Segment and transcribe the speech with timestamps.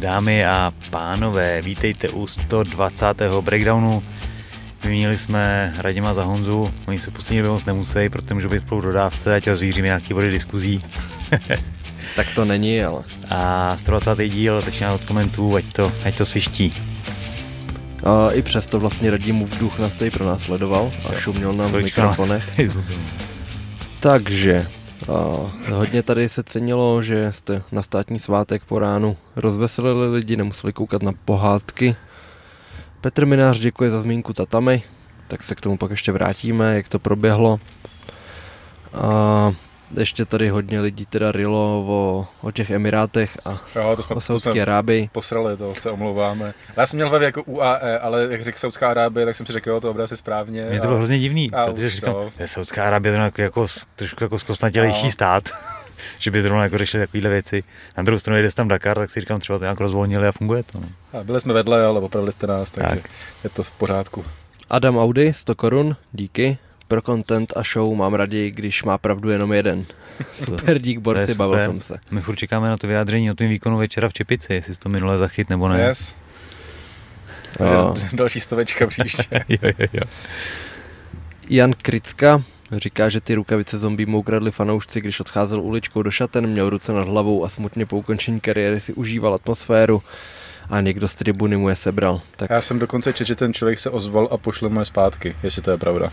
[0.00, 3.22] Dámy a pánové, vítejte u 120.
[3.40, 4.02] breakdownu.
[4.82, 8.80] Vyměnili jsme Radima za Honzu, oni se poslední době moc nemusí, protože můžou být spolu
[8.80, 10.84] dodávce, ať rozvíříme nějaký vody diskuzí.
[12.16, 13.02] tak to není, ale.
[13.30, 14.28] A 120.
[14.28, 16.74] díl začíná od komentů, ať to, ať to sviští.
[18.04, 21.72] A i přesto vlastně Radim v duch nás tady pro nás sledoval a šuměl nám
[21.72, 22.50] v mikrofonech.
[24.00, 24.66] Takže
[25.08, 30.72] a hodně tady se cenilo, že jste na státní svátek po ránu rozveselili lidi, nemuseli
[30.72, 31.96] koukat na pohádky.
[33.00, 34.82] Petr Minář děkuje za zmínku Tatamy,
[35.28, 37.60] tak se k tomu pak ještě vrátíme, jak to proběhlo.
[38.94, 39.52] A
[39.96, 44.20] ještě tady hodně lidí teda rilo o, o těch Emirátech a jo, to jsme, o
[44.20, 45.08] Saudské Arábii.
[45.12, 46.54] Posrali, to se omlouváme.
[46.76, 49.70] Já jsem měl hlavě jako UAE, ale jak řekl Saudská Arábie, tak jsem si řekl,
[49.70, 50.66] jo, to obrázek správně.
[50.70, 53.66] Mě to bylo hrozně divný, a protože říkám, je Saudská Arábie to jako, jako,
[53.96, 55.44] trošku jako zkostnatělejší stát.
[56.18, 57.64] že by zrovna jako řešili takovéhle věci.
[57.96, 60.62] Na druhou stranu, jde tam Dakar, tak si říkám, třeba to nějak rozvolnili a funguje
[60.62, 60.80] to.
[60.80, 60.88] No.
[61.20, 63.10] A byli jsme vedle, ale opravili jste nás, takže tak.
[63.44, 64.24] je to v pořádku.
[64.70, 66.58] Adam Audi, 100 korun, díky
[66.90, 69.84] pro content a show mám raději, když má pravdu jenom jeden.
[70.34, 71.98] super, dík borci, bavil jsem se.
[72.10, 74.88] My furt čekáme na to vyjádření o tom výkonu večera v Čepici, jestli jsi to
[74.88, 75.80] minule zachyt nebo ne.
[75.80, 76.16] Yes.
[77.60, 77.94] No.
[78.12, 79.44] Další stovečka příště.
[79.48, 80.02] jo, jo, jo.
[81.48, 82.42] Jan Kricka
[82.76, 86.92] říká, že ty rukavice zombie mu ukradli fanoušci, když odcházel uličkou do šaten, měl ruce
[86.92, 90.02] nad hlavou a smutně po ukončení kariéry si užíval atmosféru
[90.70, 92.20] a někdo z tribuny mu je sebral.
[92.36, 92.50] Tak...
[92.50, 95.62] Já jsem dokonce četl, že ten člověk se ozval a pošle mu je zpátky, jestli
[95.62, 96.12] to je pravda.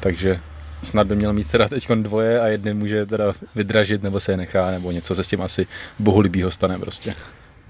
[0.00, 0.40] Takže
[0.82, 4.36] snad by měl mít teda teď dvoje a jedny může teda vydražit nebo se je
[4.36, 5.66] nechá, nebo něco se s tím asi
[5.98, 7.14] bohulibýho stane prostě.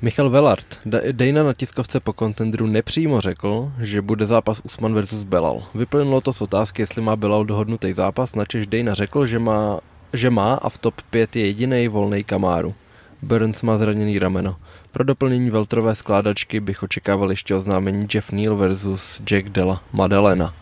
[0.02, 0.80] Michal Velart,
[1.12, 5.62] Dejna na tiskovce po kontendru nepřímo řekl, že bude zápas Usman versus Belal.
[5.74, 9.80] Vyplynulo to z otázky, jestli má Belal dohodnutý zápas, načež Dejna řekl, že má,
[10.12, 12.74] že má a v top 5 je jediný volný kamáru.
[13.22, 14.56] Burns má zraněný rameno.
[14.92, 20.54] Pro doplnění veltrové skládačky bych očekával ještě oznámení Jeff Neal versus Jack Della Madelena.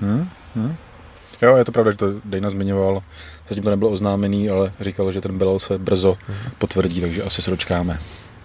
[0.00, 0.76] Hmm, hmm.
[1.42, 3.02] Jo, je to pravda, že to Dana zmiňoval.
[3.48, 6.16] Zatím to nebylo oznámený, ale říkal, že ten Belal se brzo
[6.58, 7.98] potvrdí, takže asi se dočkáme.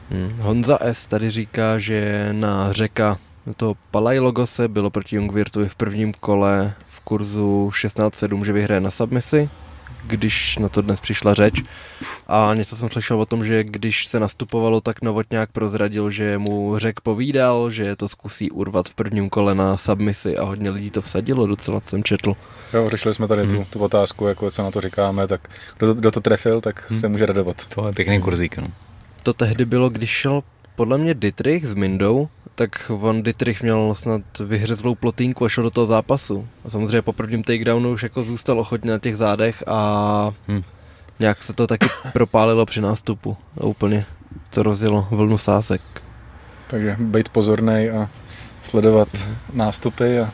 [0.09, 0.35] Hmm.
[0.39, 1.07] Honza S.
[1.07, 3.17] tady říká, že na řeka
[3.57, 8.91] toho Palaj Logose bylo proti Jungvirtu v prvním kole v kurzu 16-7, že vyhraje na
[8.91, 9.49] submisi
[10.03, 11.63] když na to dnes přišla řeč.
[12.27, 16.77] A něco jsem slyšel o tom, že když se nastupovalo, tak Novotňák prozradil, že mu
[16.77, 21.01] řek povídal, že to zkusí urvat v prvním kole na submisi a hodně lidí to
[21.01, 22.33] vsadilo, docela jsem četl.
[22.73, 23.51] Jo, řešili jsme tady hmm.
[23.51, 26.99] tu, tu otázku, jako co na to říkáme, tak kdo, kdo to trefil, tak hmm.
[26.99, 27.65] se může radovat.
[27.65, 28.67] To je pěkný kurzík, no.
[29.23, 30.41] To tehdy bylo, když šel
[30.77, 35.69] podle mě Dietrich s Mindou, tak Van Dietrich měl snad vyhřezlou plotínku a šel do
[35.69, 36.47] toho zápasu.
[36.65, 40.63] A samozřejmě po prvním takedownu už jako zůstal ochotně na těch zádech a hmm.
[41.19, 44.05] nějak se to taky propálilo při nástupu a úplně
[44.49, 45.81] to rozjelo vlnu sásek.
[46.67, 48.09] Takže být pozorný a
[48.61, 49.35] sledovat hmm.
[49.53, 50.33] nástupy a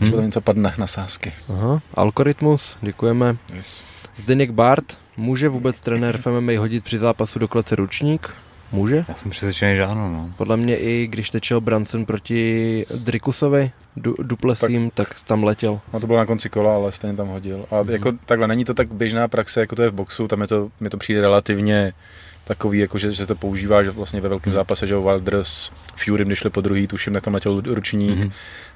[0.00, 0.26] třeba hmm.
[0.26, 1.32] něco padne na sásky.
[1.48, 3.36] Aha, algoritmus, děkujeme.
[3.54, 3.84] Yes.
[4.16, 8.34] Zdeněk Bart, může vůbec trenér FMMA hodit při zápasu do klece ručník?
[8.74, 9.04] Může?
[9.08, 10.10] Já jsem přesvědčený, že ano.
[10.12, 10.30] No.
[10.36, 15.80] Podle mě i když tečel Branson proti Drikusovi, du, Duplesím, tak, tak tam letěl.
[15.92, 17.66] No to bylo na konci kola, ale stejně tam hodil.
[17.70, 17.90] A mm-hmm.
[17.90, 20.70] jako takhle, není to tak běžná praxe, jako to je v boxu, tam je to,
[20.80, 21.92] mi to přijde relativně
[22.44, 24.54] takový, jako že, že to používá, že vlastně ve velkém mm.
[24.54, 28.30] zápase, že Wilder s Fury, když šli po druhý, tuším, tak tam letěl ručník, mm.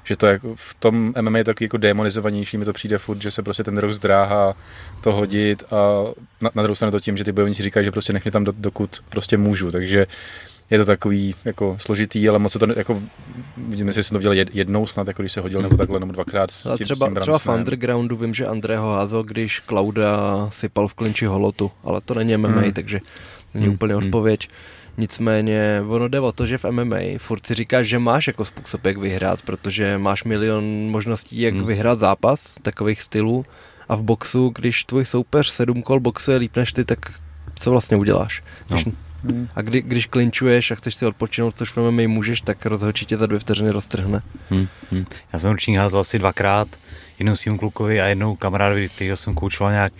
[0.09, 3.31] Že to jako, v tom MMA je takový jako demonizovanější, mi to přijde furt, že
[3.31, 4.55] se prostě ten rok zdráhá
[5.01, 6.03] to hodit a
[6.41, 8.43] na, na druhou stranu to tím, že ty bojovníci říkají, že prostě nech mě tam
[8.43, 10.07] do, dokud prostě můžu, takže
[10.69, 13.01] je to takový jako složitý, ale moc se to jako,
[13.57, 16.51] vidíme, jestli jsem to viděl jednou snad, jako když se hodil, nebo takhle, nebo dvakrát
[16.51, 20.87] s tím, třeba, s tím třeba v undergroundu vím, že Andrého házel, když Klauda sypal
[20.87, 22.73] v klinči holotu, ale to není MMA, hmm.
[22.73, 22.99] takže
[23.53, 23.75] není hmm.
[23.75, 24.03] úplně hmm.
[24.99, 28.85] Nicméně ono jde o to, že v MMA furt si říkáš, že máš jako způsob,
[28.85, 31.65] jak vyhrát, protože máš milion možností, jak hmm.
[31.65, 33.45] vyhrát zápas, takových stylů.
[33.89, 36.99] A v boxu, když tvůj soupeř sedm kol boxuje líp než ty, tak
[37.55, 38.43] co vlastně uděláš?
[38.67, 38.91] Když, no.
[39.23, 39.47] Hmm.
[39.55, 43.17] A kdy, když klinčuješ a chceš si odpočinout, což v MMA můžeš, tak rozhodčí tě
[43.17, 44.21] za dvě vteřiny roztrhne.
[44.49, 44.67] Hmm.
[44.91, 45.05] Hmm.
[45.33, 46.67] Já jsem určitě házel asi dvakrát,
[47.19, 49.93] jednou svým klukovi a jednou kamarádovi, kterého jsem koučoval nějak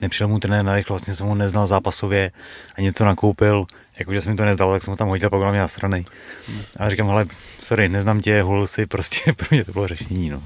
[0.00, 2.32] nepřijel mu trenér na rychlo, vlastně jsem ho neznal zápasově
[2.74, 3.66] a něco nakoupil,
[3.98, 6.04] jakože jsem mi to nezdal, tak jsem ho tam hodil, pak byl mě nasranej.
[6.76, 7.24] A říkám, hele,
[7.60, 10.42] sorry, neznám tě, hul si, prostě pro mě to bylo řešení, no.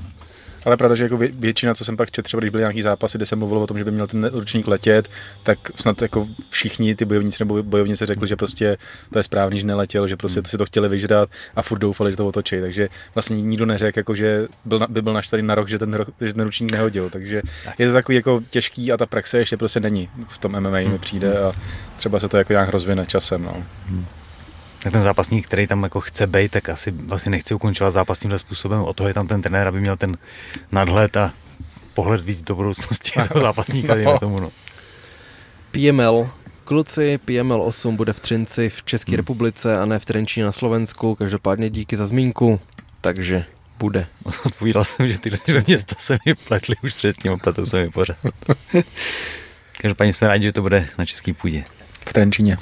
[0.65, 3.27] Ale pravda, že jako většina, co jsem pak četl, třeba když byly nějaký zápasy, kde
[3.27, 5.09] jsem mluvil o tom, že by měl ten ručník letět,
[5.43, 8.77] tak snad jako všichni ty bojovníci nebo bojovnice řekli, že prostě
[9.13, 12.13] to je správný, že neletěl, že prostě to si to chtěli vyžrat a furt doufali,
[12.13, 12.61] že to otočí.
[12.61, 16.35] Takže vlastně nikdo neřekl, jako, že byl, by byl naštvaný na rok, že ten, že
[16.35, 17.11] ten ručník nehodil.
[17.11, 17.43] Takže
[17.79, 20.99] je to takový jako těžký a ta praxe ještě prostě není v tom MMA mi
[20.99, 21.53] přijde a
[21.97, 23.43] třeba se to jako nějak rozvine časem.
[23.43, 23.65] No.
[23.87, 24.07] Hmm.
[24.83, 28.39] Tak ten zápasník, který tam jako chce být, tak asi vlastně nechce ukončovat zápas tímhle
[28.39, 28.81] způsobem.
[28.81, 30.19] O toho je tam ten trenér, aby měl ten
[30.73, 31.33] nadhled a
[31.95, 34.19] pohled víc do budoucnosti toho zápasníka, no.
[34.19, 34.41] tomu.
[34.41, 34.51] No.
[35.71, 36.31] PML,
[36.65, 39.17] Kluci, PML 8 bude v Třinci v České hmm.
[39.17, 41.15] republice a ne v Trenčí na Slovensku.
[41.15, 42.61] Každopádně díky za zmínku,
[43.01, 43.45] takže
[43.79, 44.07] bude.
[44.45, 48.17] Odpovídal jsem, že tyhle dvě města se mi pletly už předtím, pletou se mi pořád.
[49.81, 51.65] Každopádně jsme rádi, že to bude na český půdě.
[52.09, 52.59] V Trenčíně.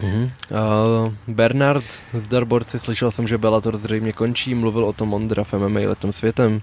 [0.00, 0.30] Uh-huh.
[0.50, 1.84] Uh, Bernard
[2.18, 6.12] z Darborci, slyšel jsem, že Bellator zřejmě končí, mluvil o tom Ondra v MMA letem
[6.12, 6.62] světem.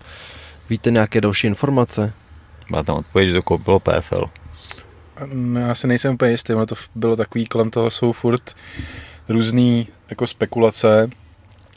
[0.70, 2.14] Víte nějaké další informace?
[2.70, 4.26] Má tam odpověď, že to koupilo PFL.
[5.34, 8.56] No, já si nejsem úplně jistý, ono to bylo takový, kolem toho jsou furt
[9.30, 11.10] různý jako spekulace.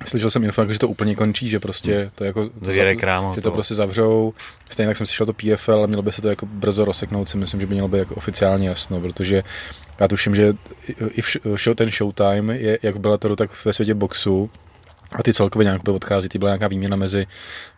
[0.07, 2.49] Slyšel jsem informaci, že to úplně končí, že prostě to jako...
[2.49, 3.55] To za, krámo, že to, to.
[3.55, 4.35] prostě zavřou.
[4.71, 7.37] Stejně tak jsem slyšel to PFL, ale mělo by se to jako brzo rozseknout, si
[7.37, 9.43] myslím, že by mělo být jako oficiálně jasno, protože
[10.01, 10.55] já tuším, že
[10.99, 14.51] i v show, ten Showtime je jak v Bellatoru, tak ve světě boxu.
[15.13, 17.27] A ty celkově nějak odchází, ty byla nějaká výměna mezi,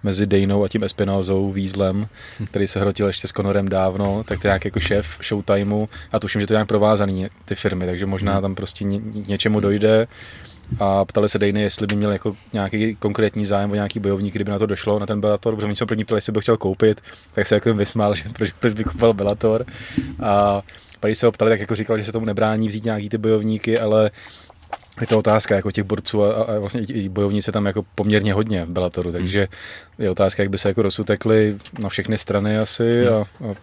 [0.02, 2.08] mezi Dejnou a tím Espinozou, Vízlem,
[2.44, 5.86] který se hrotil ještě s Conorem dávno, tak to je nějak jako šéf Showtimeu.
[6.12, 9.60] A tuším, že to je nějak provázaný ty firmy, takže možná tam prostě ně, něčemu
[9.60, 10.06] dojde
[10.80, 14.50] a ptali se Dejny, jestli by měl jako nějaký konkrétní zájem o nějaký bojovník, kdyby
[14.50, 17.00] na to došlo, na ten Bellator, protože oni se první ptali, jestli by chtěl koupit,
[17.34, 19.66] tak se jako vysmál, že proč, proč by kupoval Bellator
[20.22, 20.62] a
[21.06, 23.78] když se ho ptali, tak jako říkal, že se tomu nebrání vzít nějaký ty bojovníky,
[23.78, 24.10] ale
[25.00, 28.64] je to otázka jako těch borců a, a vlastně i bojovníci tam jako poměrně hodně
[28.64, 29.18] v Bellatoru, hmm.
[29.18, 29.48] takže
[29.98, 33.14] je otázka, jak by se jako rozutekli na všechny strany asi hmm.
[33.14, 33.54] a, a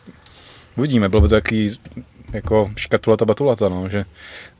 [0.75, 1.79] uvidíme, bylo by to takový
[2.33, 4.05] jako škatulata batulata, no, že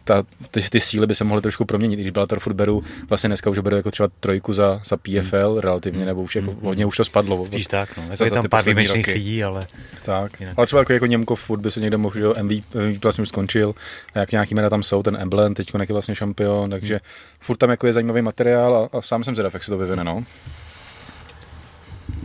[0.10, 3.50] ta, ty, ty síly by se mohly trošku proměnit, když Bellator furt beru, vlastně dneska
[3.50, 5.58] už beru jako třeba trojku za, za PFL hmm.
[5.58, 7.46] relativně, nebo už jako, hodně už to spadlo.
[7.46, 8.04] Spíš tak, no.
[8.10, 9.68] Jako je tam pár výjimečných lidí, ale...
[10.06, 10.58] Tak, jinak.
[10.58, 13.30] ale třeba jako, jako Němkov furt by se někde mohl, že MVP, MVP vlastně už
[13.30, 13.76] skončil,
[14.16, 17.02] a jak nějaký jména tam jsou, ten Emblem, teď je vlastně šampion, takže hmm.
[17.40, 20.04] furt tam jako je zajímavý materiál a, a sám jsem zvědav, jak se to vyvine,
[20.04, 20.24] no.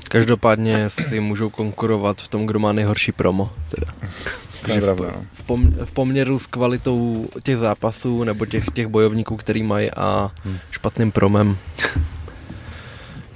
[0.08, 3.50] Každopádně si můžou konkurovat v tom, kdo má nejhorší promo.
[3.69, 3.92] Teda.
[4.64, 5.25] To je pravda, no.
[5.32, 10.31] v, pom, v poměru s kvalitou těch zápasů nebo těch, těch bojovníků, který mají a
[10.44, 10.58] hmm.
[10.70, 11.56] špatným promem.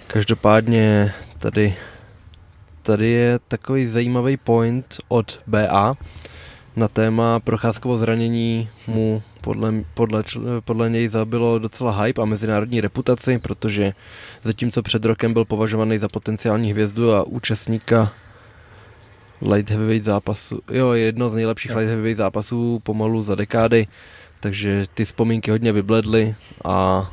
[0.06, 1.74] Každopádně tady,
[2.82, 5.94] tady je takový zajímavý point od BA
[6.76, 10.24] na téma procházkovo zranění mu podle, podle,
[10.64, 13.92] podle něj zabilo docela hype a mezinárodní reputaci, protože
[14.42, 18.12] zatímco před rokem byl považovaný za potenciální hvězdu a účastníka
[19.42, 23.86] light heavyweight zápasu, jo, jedno z nejlepších light heavyweight zápasů pomalu za dekády,
[24.40, 27.10] takže ty vzpomínky hodně vybledly a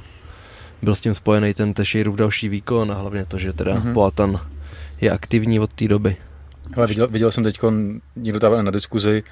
[0.82, 3.94] byl s tím spojený ten Teixeirův další výkon a hlavně to, že teda mm-hmm.
[3.94, 4.40] Poatan
[5.02, 6.18] je aktivní od té doby.
[6.78, 7.60] Ale viděl, viděl jsem teď,
[8.16, 9.24] někdo dával na diskuzi,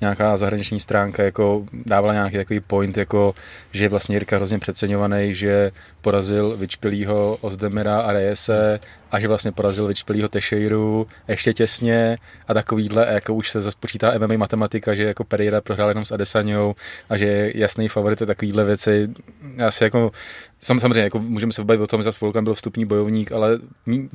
[0.00, 3.34] nějaká zahraniční stránka jako dávala nějaký takový point, jako
[3.72, 8.80] že je vlastně Jirka hrozně přeceňovaný, že porazil vyčpilýho Ozdemira a Reyese
[9.10, 12.18] a že vlastně porazil vyčpilýho Tešejru ještě těsně
[12.48, 16.04] a takovýhle, a jako už se zase počítá MMA matematika, že jako Pereira prohrál jenom
[16.04, 16.74] s Adesanou
[17.08, 19.08] a že je jasný favorit a takovýhle věci.
[19.56, 20.12] Já si jako
[20.60, 23.58] Samozřejmě, jako můžeme se bavit o tom, že Volkan byl vstupní bojovník, ale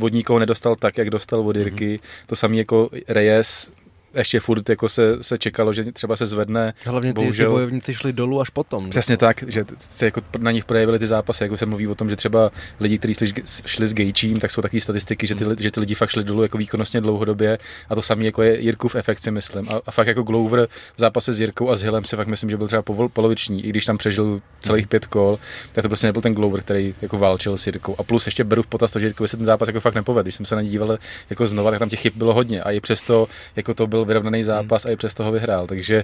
[0.02, 1.96] od nikoho nedostal tak, jak dostal od Jirky.
[1.96, 2.26] Mm-hmm.
[2.28, 3.72] To samé jako Reyes,
[4.18, 6.74] ještě furt jako se, se čekalo, že třeba se zvedne.
[6.86, 8.90] Hlavně ty, bohužel, ty bojovníci šli dolů až potom.
[8.90, 12.10] Přesně tak, že se jako na nich projevily ty zápasy, jako se mluví o tom,
[12.10, 13.34] že třeba lidi, kteří
[13.66, 16.42] šli s gejčím, tak jsou takové statistiky, že ty, že ty lidi fakt šli dolů
[16.42, 17.58] jako výkonnostně dlouhodobě
[17.90, 19.70] a to samé jako je Jirkův efekt si myslím.
[19.70, 22.50] A, a, fakt jako Glover v zápase s Jirkou a s Hillem si fakt myslím,
[22.50, 25.40] že byl třeba povol, poloviční, i když tam přežil celých pět kol,
[25.72, 27.96] tak to prostě nebyl ten Glover, který jako válčil s Jirkou.
[27.98, 30.24] A plus ještě beru v potaz to, že Jirkovi se ten zápas jako fakt nepovedl.
[30.24, 30.98] Když jsem se na díval
[31.30, 34.44] jako znova, tak tam těch chyb bylo hodně a i přesto jako to byl vyrovnaný
[34.44, 35.68] zápas a i přes toho vyhrál.
[35.68, 36.04] Takže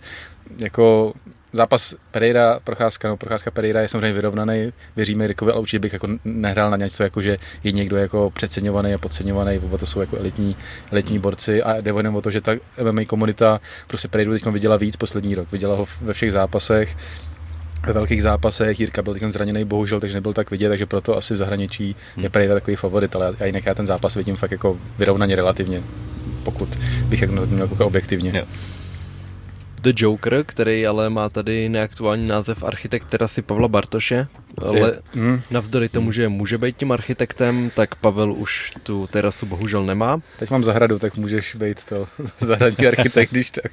[0.59, 1.13] jako
[1.53, 6.07] zápas Pereira, procházka, no, procházka Pereira je samozřejmě vyrovnaný, věříme Rikovi, ale určitě bych jako
[6.25, 10.17] nehrál na něco, jako že je někdo jako přeceňovaný a podceňovaný, oba to jsou jako
[10.17, 10.55] elitní,
[10.91, 12.51] elitní borci a jde jenom o to, že ta
[12.83, 16.97] MMA komunita prostě Pereiru teď viděla víc poslední rok, viděla ho ve všech zápasech,
[17.87, 18.79] ve velkých zápasech.
[18.79, 21.95] Jirka byl teď zraněný, bohužel, takže nebyl tak vidět, takže proto asi v zahraničí je
[22.21, 22.31] hmm.
[22.31, 25.83] Pereira takový favorit, ale já jinak já ten zápas vidím fakt jako vyrovnaně relativně,
[26.43, 28.31] pokud bych jako měl koukat objektivně.
[28.35, 28.45] Jo.
[29.81, 35.41] The Joker, který ale má tady neaktuální název architekt terasy Pavla Bartoše, ale mm.
[35.51, 40.21] navzdory tomu, že může být tím architektem, tak Pavel už tu terasu bohužel nemá.
[40.39, 42.07] Teď mám zahradu, tak můžeš být to
[42.39, 43.71] zahradní architekt, když tak.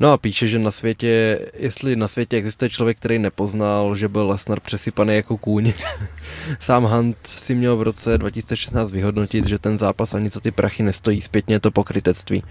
[0.00, 4.28] No a píše, že na světě, jestli na světě existuje člověk, který nepoznal, že byl
[4.28, 5.72] Lesnar přesypaný jako kůň.
[6.60, 10.82] Sám Hunt si měl v roce 2016 vyhodnotit, že ten zápas ani co ty prachy
[10.82, 12.42] nestojí, zpětně to pokrytectví.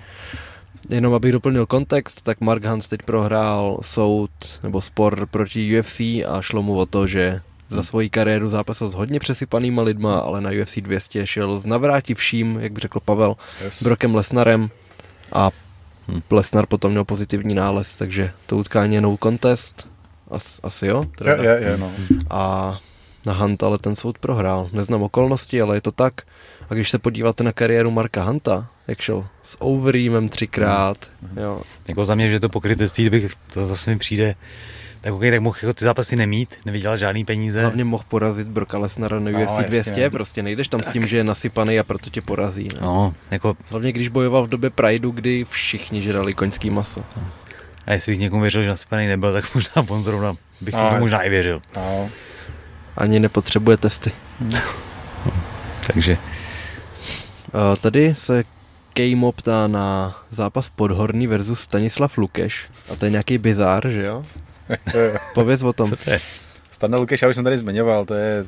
[0.90, 4.32] Jenom abych doplnil kontext, tak Mark Hans teď prohrál soud
[4.64, 8.94] nebo spor proti UFC a šlo mu o to, že za svoji kariéru zápasil s
[8.94, 13.84] hodně přesypanýma lidma, ale na UFC 200 šel s navrátivším, jak by řekl Pavel, yes.
[13.84, 14.70] Brokem Lesnarem
[15.34, 15.52] a
[16.08, 16.22] hm.
[16.32, 19.88] Lesnar potom měl pozitivní nález, takže to utkání je no contest.
[20.32, 21.06] As, asi jo?
[21.26, 21.92] Je, je, je, no.
[22.30, 22.80] A
[23.26, 24.70] na Hunt ale ten soud prohrál.
[24.74, 26.14] Neznám okolnosti, ale je to tak.
[26.70, 31.38] A když se podíváte na kariéru Marka Hunta, jak šel s Overeemem třikrát, mm.
[31.38, 31.62] jo.
[31.88, 34.36] Jako za mě, že to pokrytectví, bych, to zase mi přijde,
[35.06, 37.62] tak okay, tak mohl jako ty zápasy nemít, nevydělal žádný peníze.
[37.62, 40.10] Hlavně mohl porazit Broka Lesnara na UFC no, 200, jasně.
[40.10, 40.90] prostě nejdeš tam tak.
[40.90, 42.64] s tím, že je nasypaný a proto tě porazí.
[42.64, 42.80] Ne?
[42.82, 43.58] No, jako...
[43.70, 47.04] Hlavně když bojoval v době Prideu, kdy všichni žrali koňský maso.
[47.18, 47.24] No.
[47.86, 51.00] A jestli bych někomu věřil, že nasypaný nebyl, tak možná on zrovna bych no, mu
[51.00, 51.62] možná i věřil.
[51.76, 52.10] No.
[52.98, 54.12] Ani nepotřebuje testy.
[55.88, 56.18] Takže.
[57.82, 58.44] Tady se
[58.94, 62.66] Kejmo ptá na zápas Podhorný versus Stanislav Lukeš.
[62.94, 64.24] A to je nějaký bizár, že jo?
[65.34, 65.90] Pověz o tom.
[65.90, 66.20] Co to je?
[66.72, 68.46] Standa Lukeš, já už jsem tady zmiňoval, to je,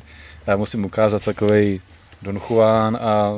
[0.47, 1.81] já musím ukázat takový
[2.21, 3.33] Don Juan a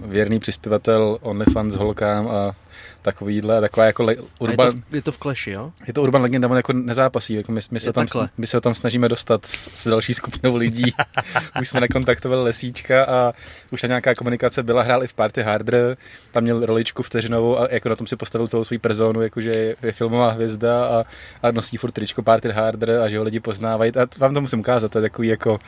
[0.00, 2.54] věrný přispěvatel OnlyFans holkám a
[3.02, 4.66] takovýhle, taková jako le, urban...
[4.66, 5.72] Je to, v, je to v Clashi, jo?
[5.86, 8.06] Je to urban legenda, on jako nezápasí, jako my, my, se tam,
[8.38, 10.92] my se tam snažíme dostat s, s další skupinou lidí.
[11.60, 13.32] už jsme nekontaktovali Lesíčka a
[13.70, 15.96] už ta nějaká komunikace byla, hrál i v Party Harder,
[16.32, 19.76] tam měl roličku vteřinovou a jako na tom si postavil celou svou personu, jakože je,
[19.82, 21.04] je filmová hvězda a,
[21.42, 23.92] a nosí furt tričko Party Harder a že ho lidi poznávají.
[23.96, 25.58] A vám to musím ukázat, to je takový jako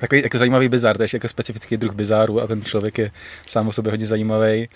[0.00, 3.10] takový jako zajímavý bizar, to je jako specifický druh bizáru a ten člověk je
[3.46, 4.68] sám o sobě hodně zajímavý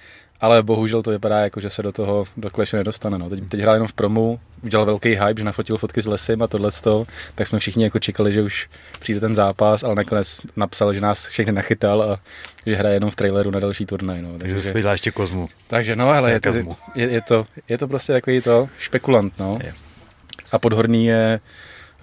[0.42, 3.18] ale bohužel to vypadá jako, že se do toho do kleše nedostane.
[3.18, 3.30] No.
[3.30, 6.46] Teď, teď hrál jenom v promu, udělal velký hype, že nafotil fotky s lesem a
[6.46, 6.70] tohle
[7.34, 8.68] tak jsme všichni jako čekali, že už
[9.00, 12.20] přijde ten zápas, ale nakonec napsal, že nás všechny nachytal a
[12.66, 14.22] že hraje jenom v traileru na další turnaj.
[14.22, 14.38] No.
[14.38, 15.48] Takže, takže se ještě kozmu.
[15.66, 16.48] Takže no, ale je to,
[16.94, 19.38] je, je, to, je to prostě takový to špekulant.
[19.38, 19.58] No.
[19.64, 19.74] Je.
[20.52, 21.40] A podhorný je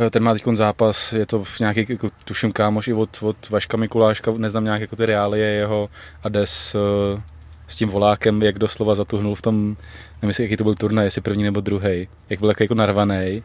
[0.10, 3.78] ten má teď zápas, je to v nějaký, jako, tuším kámoš i od, od Vaška
[3.78, 5.90] Mikuláška, neznám nějak jako ty reálie jeho
[6.24, 6.76] a des
[7.70, 9.78] s tím volákem, jak doslova zatuhnul v tom,
[10.22, 13.44] nevím, jaký to byl turnaj, jestli první nebo druhý, jak byl jako narvaný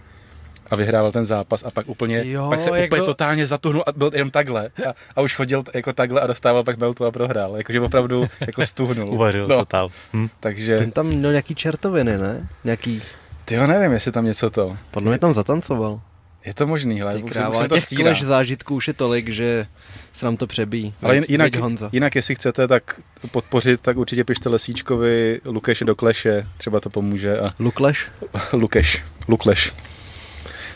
[0.70, 3.06] a vyhrával ten zápas a pak úplně, jo, pak se úplně byl...
[3.06, 6.78] totálně zatuhnul a byl jenom takhle a, a už chodil jako takhle a dostával pak
[6.78, 9.10] beltu a prohrál, jakože opravdu jako stuhnul.
[9.14, 9.56] Uvařil no.
[9.56, 9.88] totál.
[10.12, 10.28] Hm.
[10.40, 10.78] Takže...
[10.78, 12.48] Ten tam měl nějaký čertoviny, ne?
[12.64, 13.02] Nějaký...
[13.44, 14.76] Ty jo, nevím, jestli tam něco to.
[14.90, 16.00] Podle mě tam zatancoval.
[16.44, 19.66] Je to možný, hele, už, kráva, už to těch zážitků už je tolik, že
[20.12, 20.94] se nám to přebíjí.
[21.02, 21.88] Ale jinak, Honza.
[21.92, 27.38] jinak, jestli chcete tak podpořit, tak určitě pište Lesíčkovi Lukeše do kleše, třeba to pomůže.
[27.38, 27.54] A...
[27.58, 28.08] Lukleš?
[28.52, 29.72] Lukeš, Lukleš.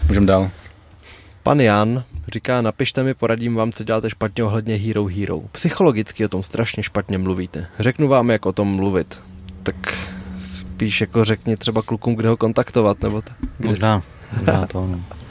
[0.09, 0.51] Můžeme dál.
[1.43, 5.41] Pan Jan říká, napište mi, poradím vám, co děláte špatně ohledně Hero Hero.
[5.53, 7.67] Psychologicky o tom strašně špatně mluvíte.
[7.79, 9.21] Řeknu vám, jak o tom mluvit.
[9.63, 9.99] Tak
[10.41, 13.37] spíš jako řekni třeba klukům, kde ho kontaktovat, nebo tak.
[13.59, 14.03] Možná,
[14.37, 15.05] možná to, no.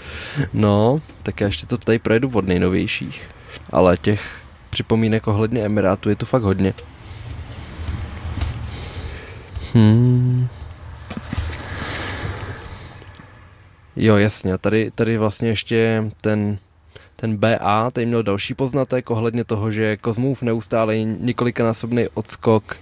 [0.53, 3.29] No, tak já ještě to tady projedu od nejnovějších.
[3.69, 6.73] Ale těch připomínek ohledně Emirátu je tu fakt hodně.
[9.73, 10.47] Hmm.
[13.95, 16.57] Jo, jasně, tady, tady vlastně ještě ten,
[17.15, 22.77] ten BA, tady měl další poznatek ohledně toho, že Kozmův neustále několikanásobný odskok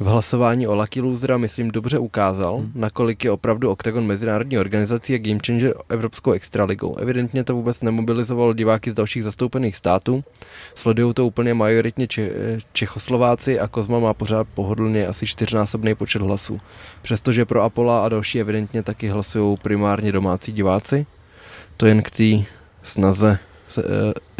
[0.00, 2.72] v hlasování o Lucky Losera, myslím, dobře ukázal, hmm.
[2.74, 6.96] nakolik je opravdu Octagon mezinárodní organizací a Game Changer Evropskou extraligou.
[6.96, 10.24] Evidentně to vůbec nemobilizovalo diváky z dalších zastoupených států.
[10.74, 16.60] Sledují to úplně majoritně Če- Čechoslováci a Kozma má pořád pohodlně asi čtyřnásobný počet hlasů.
[17.02, 21.06] Přestože pro Apollo a další evidentně taky hlasují primárně domácí diváci.
[21.76, 22.44] To jen k té
[22.82, 23.84] snaze se e,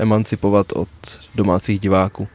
[0.03, 0.89] emancipovat od
[1.35, 2.29] domácích diváků.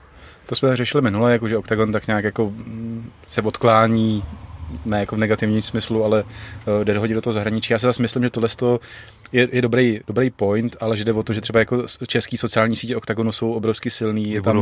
[0.50, 4.24] To jsme řešili minule, jako že Octagon tak nějak jako mm, se odklání
[4.86, 7.74] ne jako v negativním smyslu, ale uh, jde hodit do toho zahraničí.
[7.74, 8.50] Já si zase myslím, že tohle
[9.32, 12.76] je, je dobrý, dobrý point, ale že jde o to, že třeba jako český sociální
[12.76, 14.56] sítě Octagonu jsou obrovsky silný, je tam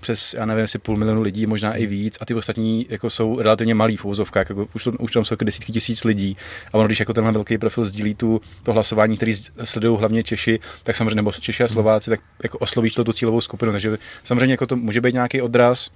[0.00, 3.40] přes, já nevím, asi půl milionu lidí, možná i víc, a ty ostatní jako jsou
[3.40, 6.36] relativně malý v úzovkách, jako už, to, už tam jsou jako desítky tisíc lidí.
[6.72, 10.60] A ono, když jako tenhle velký profil sdílí tu, to hlasování, který sledují hlavně Češi,
[10.82, 13.72] tak samozřejmě, nebo Češi a Slováci, tak jako oslovíš to tu cílovou skupinu.
[13.72, 15.90] Takže samozřejmě jako to může být nějaký odraz,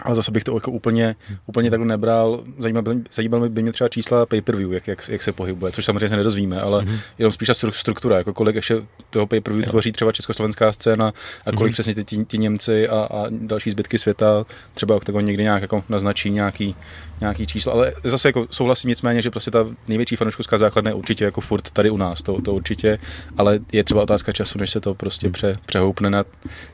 [0.00, 2.42] ale zase bych to jako úplně, úplně takhle nebral.
[2.58, 6.08] Zajímal by, zajímal by mě třeba čísla pay-per-view, jak, jak, jak se pohybuje, což samozřejmě
[6.08, 6.98] se nedozvíme, ale mm-hmm.
[7.18, 9.70] jenom spíš ta struktura, jako kolik ještě toho pay-per-view jo.
[9.70, 11.12] tvoří třeba československá scéna
[11.46, 11.72] a kolik mm-hmm.
[11.72, 15.84] přesně ty, ty, ty Němci a, a, další zbytky světa třeba tak někdy nějak jako
[15.88, 16.76] naznačí nějaký,
[17.20, 17.72] nějaký číslo.
[17.72, 21.70] Ale zase jako souhlasím nicméně, že prostě ta největší fanouškovská základna je určitě jako furt
[21.70, 22.98] tady u nás, to, to určitě,
[23.36, 25.32] ale je třeba otázka času, než se to prostě mm.
[25.32, 26.24] pře, přehoupne na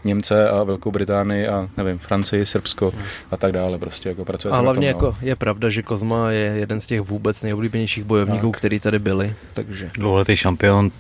[0.05, 2.93] Němce a Velkou Británii a nevím, Francii, Srbsko.
[2.97, 3.79] Mm a tak dále.
[3.79, 5.09] Prostě jako pracuje a hlavně tom, no.
[5.09, 8.59] jako je pravda, že Kozma je jeden z těch vůbec nejoblíbenějších bojovníků, tak.
[8.59, 9.91] který tady byli, takže...
[9.95, 10.91] Dlouholetý šampion,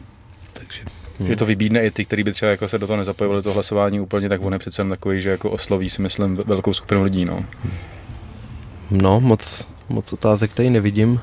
[0.52, 0.83] takže
[1.18, 1.28] Hmm.
[1.28, 4.00] Že to vybídne i ty, kteří by třeba jako se do toho nezapojovali to hlasování
[4.00, 7.25] úplně, tak on je přece takový, že jako osloví si myslím velkou skupinu lidí.
[7.25, 7.44] No,
[8.90, 11.21] no moc, moc otázek tady nevidím.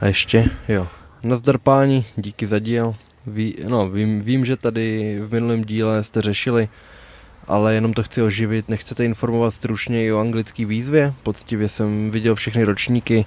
[0.00, 0.86] A ještě, jo.
[1.22, 2.94] Nazdar páni, díky za díl.
[3.26, 6.68] Ví, no, vím, vím, že tady v minulém díle jste řešili,
[7.50, 8.68] ale jenom to chci oživit.
[8.68, 11.14] Nechcete informovat stručně o anglické výzvě?
[11.22, 13.24] Poctivě jsem viděl všechny ročníky,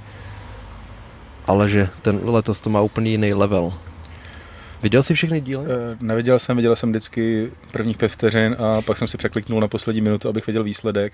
[1.45, 3.73] ale že ten letos to má úplně jiný level.
[4.83, 5.63] Viděl jsi všechny díly?
[5.63, 9.67] Uh, neviděl jsem, viděl jsem vždycky prvních pět vteřin a pak jsem si překliknul na
[9.67, 11.13] poslední minutu, abych viděl výsledek.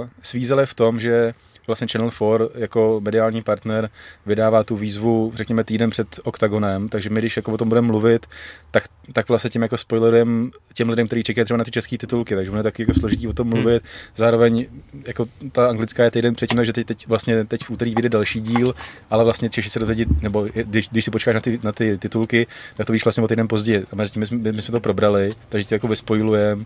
[0.00, 1.34] Uh, svízel je v tom, že
[1.68, 3.90] vlastně Channel 4 jako mediální partner
[4.26, 8.26] vydává tu výzvu, řekněme, týden před OKTAGONem, takže my, když jako o tom budeme mluvit,
[8.70, 12.34] tak, tak vlastně tím jako spoilerem těm lidem, kteří čekají třeba na ty české titulky,
[12.34, 13.60] takže je taky jako složitý o tom hmm.
[13.60, 13.82] mluvit.
[13.82, 13.90] Hmm.
[14.16, 14.66] Zároveň
[15.06, 18.40] jako ta anglická je týden předtím, takže teď, teď vlastně teď v úterý vyjde další
[18.40, 18.74] díl,
[19.10, 22.46] ale vlastně Češi se dozvědí, nebo když, když si počkáš na ty, na ty titulky,
[22.76, 23.86] tak to víš vlastně o týden později.
[23.92, 26.64] A mezi tím my, jsme, my jsme to probrali, takže ti jako vyspojilujeme.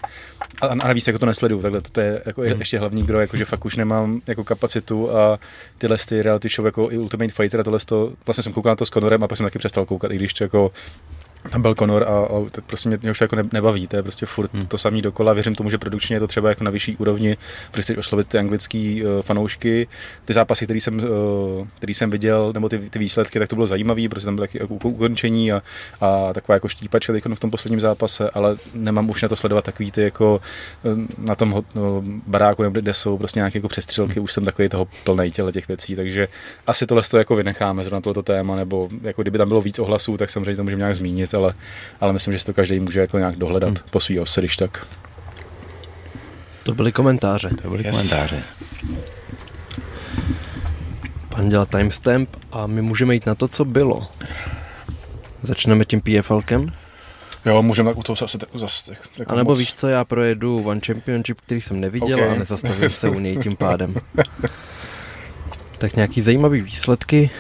[0.61, 2.59] A, a, navíc jako to nesleduju, takhle to je jako hmm.
[2.59, 5.39] ještě hlavní gro, jako že fakt už nemám jako kapacitu a
[5.79, 8.77] tyhle ty reality show jako i Ultimate Fighter a tohle to, vlastně jsem koukal na
[8.77, 10.73] to s Conorem a pak jsem taky přestal koukat, i když to jako
[11.51, 14.27] tam byl Conor a, a to prostě mě, mě už jako nebaví, to je prostě
[14.27, 14.63] furt hmm.
[14.63, 17.37] to samý dokola, věřím tomu, že produkčně je to třeba jako na vyšší úrovni,
[17.71, 19.89] prostě oslovit ty anglický uh, fanoušky,
[20.25, 23.67] ty zápasy, který jsem, uh, který jsem viděl, nebo ty, ty výsledky, tak to bylo
[23.67, 25.63] zajímavé, protože tam bylo taky jako ukončení a,
[26.01, 29.91] a taková jako štípačka v tom posledním zápase, ale nemám už na to sledovat takový
[29.91, 30.41] ty jako
[30.83, 34.25] uh, na tom no, baráku, nebo kde jsou prostě nějaké jako přestřelky, hmm.
[34.25, 36.29] už jsem takový toho plnej těle těch věcí, takže
[36.67, 40.17] asi tohle to jako vynecháme zrovna tohle téma, nebo jako kdyby tam bylo víc ohlasů,
[40.17, 41.55] tak samozřejmě to můžeme nějak zmínit, ale,
[42.01, 43.89] ale myslím, že si to každý může jako nějak dohledat hmm.
[43.91, 44.87] po svý ose, když tak.
[46.63, 47.51] To byly komentáře.
[47.63, 47.97] To byly yes.
[47.97, 48.43] komentáře.
[51.29, 54.07] Pan dělá timestamp a my můžeme jít na to, co bylo.
[55.43, 56.73] Začneme tím PFLkem?
[57.47, 59.59] Jo, můžeme u toho zase zase jako A nebo moc.
[59.59, 62.31] víš co, já projedu One Championship, který jsem neviděl okay.
[62.31, 63.95] a nezastavím se u něj tím pádem.
[65.79, 67.31] tak nějaký zajímavý výsledky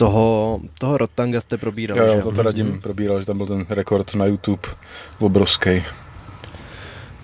[0.00, 3.66] toho, toho Rotanga jste probírali, Jo, jo to teda tím probíral, že tam byl ten
[3.68, 4.68] rekord na YouTube
[5.18, 5.82] obrovský.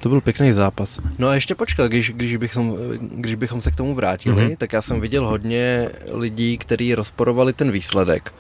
[0.01, 1.01] To byl pěkný zápas.
[1.19, 4.57] No a ještě počkat, když, když, bychom, když bychom se k tomu vrátili, mm-hmm.
[4.57, 8.33] tak já jsem viděl hodně lidí, kteří rozporovali ten výsledek.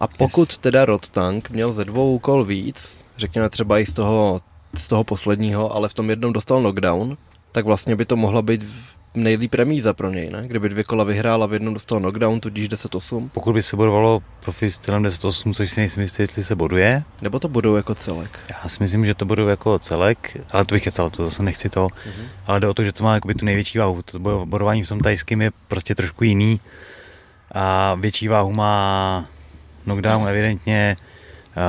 [0.00, 0.58] A pokud yes.
[0.58, 4.40] teda Rotang měl ze dvou úkol víc, řekněme třeba i z toho,
[4.78, 7.16] z toho posledního, ale v tom jednom dostal knockdown,
[7.52, 8.66] tak vlastně by to mohla být
[9.14, 10.42] nejlíp remíza pro něj, ne?
[10.46, 13.28] Kdyby dvě kola vyhrál a v jednom dostal knockdown, tudíž 10-8.
[13.32, 17.02] Pokud by se bodovalo profi s stylem 10-8, což si nejsem jistý, jestli se boduje.
[17.22, 18.38] Nebo to budou jako celek?
[18.50, 21.68] Já si myslím, že to budou jako celek, ale to bych kecal, to zase nechci
[21.68, 21.86] to.
[21.86, 22.26] Mm-hmm.
[22.46, 24.02] Ale jde o to, že to má jakoby tu největší váhu.
[24.02, 26.60] To bodování v tom tajském je prostě trošku jiný.
[27.52, 29.26] A větší váhu má
[29.84, 30.96] knockdown evidentně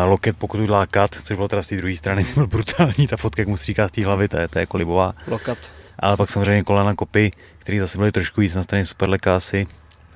[0.05, 3.17] loket, pokud udělá kat, což bylo teda z té druhé strany, to byl brutální, ta
[3.17, 5.13] fotka, jak mu stříká z té hlavy, to je, to je jako libová.
[5.27, 5.57] Lokat
[5.99, 9.67] ale pak samozřejmě kolena kopy, které zase byly trošku víc na straně Superleka asi.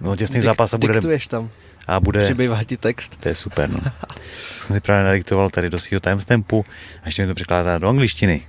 [0.01, 0.93] No těsný Dik, zápas a bude...
[0.93, 1.49] Diktuješ tam.
[1.87, 2.23] A bude...
[2.23, 3.15] Přibývá ti text.
[3.15, 3.79] To je super, no.
[4.61, 6.65] jsem si právě nadiktoval tady do svého timestampu
[7.03, 8.47] a ještě mi to překládá do angličtiny.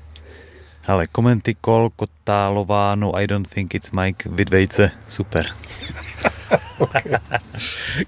[0.86, 5.46] Ale komenty, kol, kotálová, no I don't think it's Mike, vidvejce, super.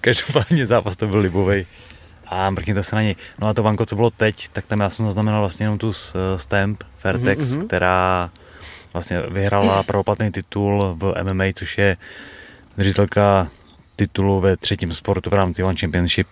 [0.00, 1.66] Každopádně zápas to byl libovej
[2.26, 3.16] a mrkněte se na něj.
[3.38, 5.92] No a to vanko, co bylo teď, tak tam já jsem zaznamenal vlastně jenom tu
[6.36, 7.66] stamp Fairtex, mm-hmm.
[7.66, 8.30] která
[8.92, 11.96] vlastně vyhrála pravoplatný titul v MMA, což je
[12.76, 13.48] držitelka
[13.96, 16.26] titulu ve třetím sportu v rámci One Championship.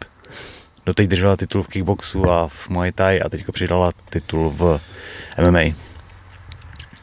[0.86, 4.80] Doteď držela titul v kickboxu a v Muay Thai a teďka přidala titul v
[5.40, 5.74] MMA.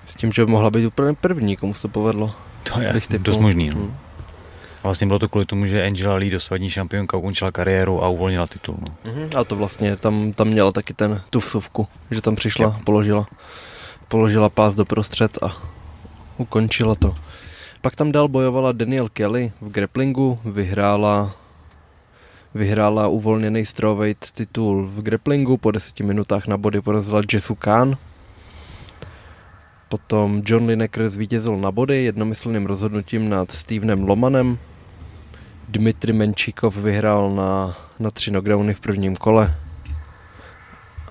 [0.06, 2.36] S tím, že by mohla být úplně první, komu se to povedlo.
[2.64, 3.70] To je dost možný.
[3.70, 3.76] No.
[3.76, 3.98] Hmm.
[4.84, 8.78] Vlastně bylo to kvůli tomu, že Angela Lee, dosavadní šampionka, ukončila kariéru a uvolnila titul.
[8.80, 9.12] No.
[9.12, 9.40] Mm-hmm.
[9.40, 12.84] A to vlastně tam, tam měla taky ten tu vsuvku, že tam přišla, yep.
[12.84, 13.26] položila
[14.08, 15.58] položila pás do prostřed a
[16.38, 17.16] ukončila to.
[17.82, 21.36] Pak tam dál bojovala Daniel Kelly v grapplingu, vyhrála
[22.56, 27.98] vyhrála uvolněný strawweight titul v grapplingu, po deseti minutách na body porazila Jessu Khan.
[29.90, 34.58] Potom John Lineker zvítězil na body jednomyslným rozhodnutím nad Stevenem Lomanem.
[35.70, 39.67] Dmitry Menčíkov vyhrál na, na tři knockdowny v prvním kole.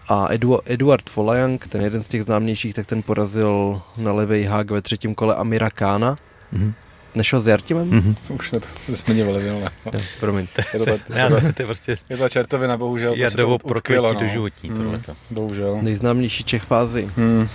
[0.09, 4.71] A Edu, Eduard Folajang, ten jeden z těch známějších, tak ten porazil na levej hák
[4.71, 6.19] ve třetím kole Amira Kána.
[6.53, 6.73] Mm-hmm.
[7.15, 7.91] Nešel s Jartimem?
[7.91, 8.35] Mm-hmm.
[8.35, 9.71] Už ne, to zmiňovali, ne.
[9.93, 10.47] No, promiň.
[10.73, 11.99] Je to, ta, je, to, to je prostě...
[12.09, 13.15] Je to čertovina, bohužel.
[13.15, 14.15] Je to prokletí no.
[14.15, 15.79] do životní, mm, Bohužel.
[15.83, 17.11] Nejznámější Čech fázi.
[17.17, 17.49] Hmm.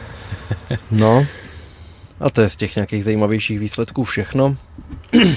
[0.90, 1.26] no,
[2.20, 4.56] a to je z těch nějakých zajímavějších výsledků všechno.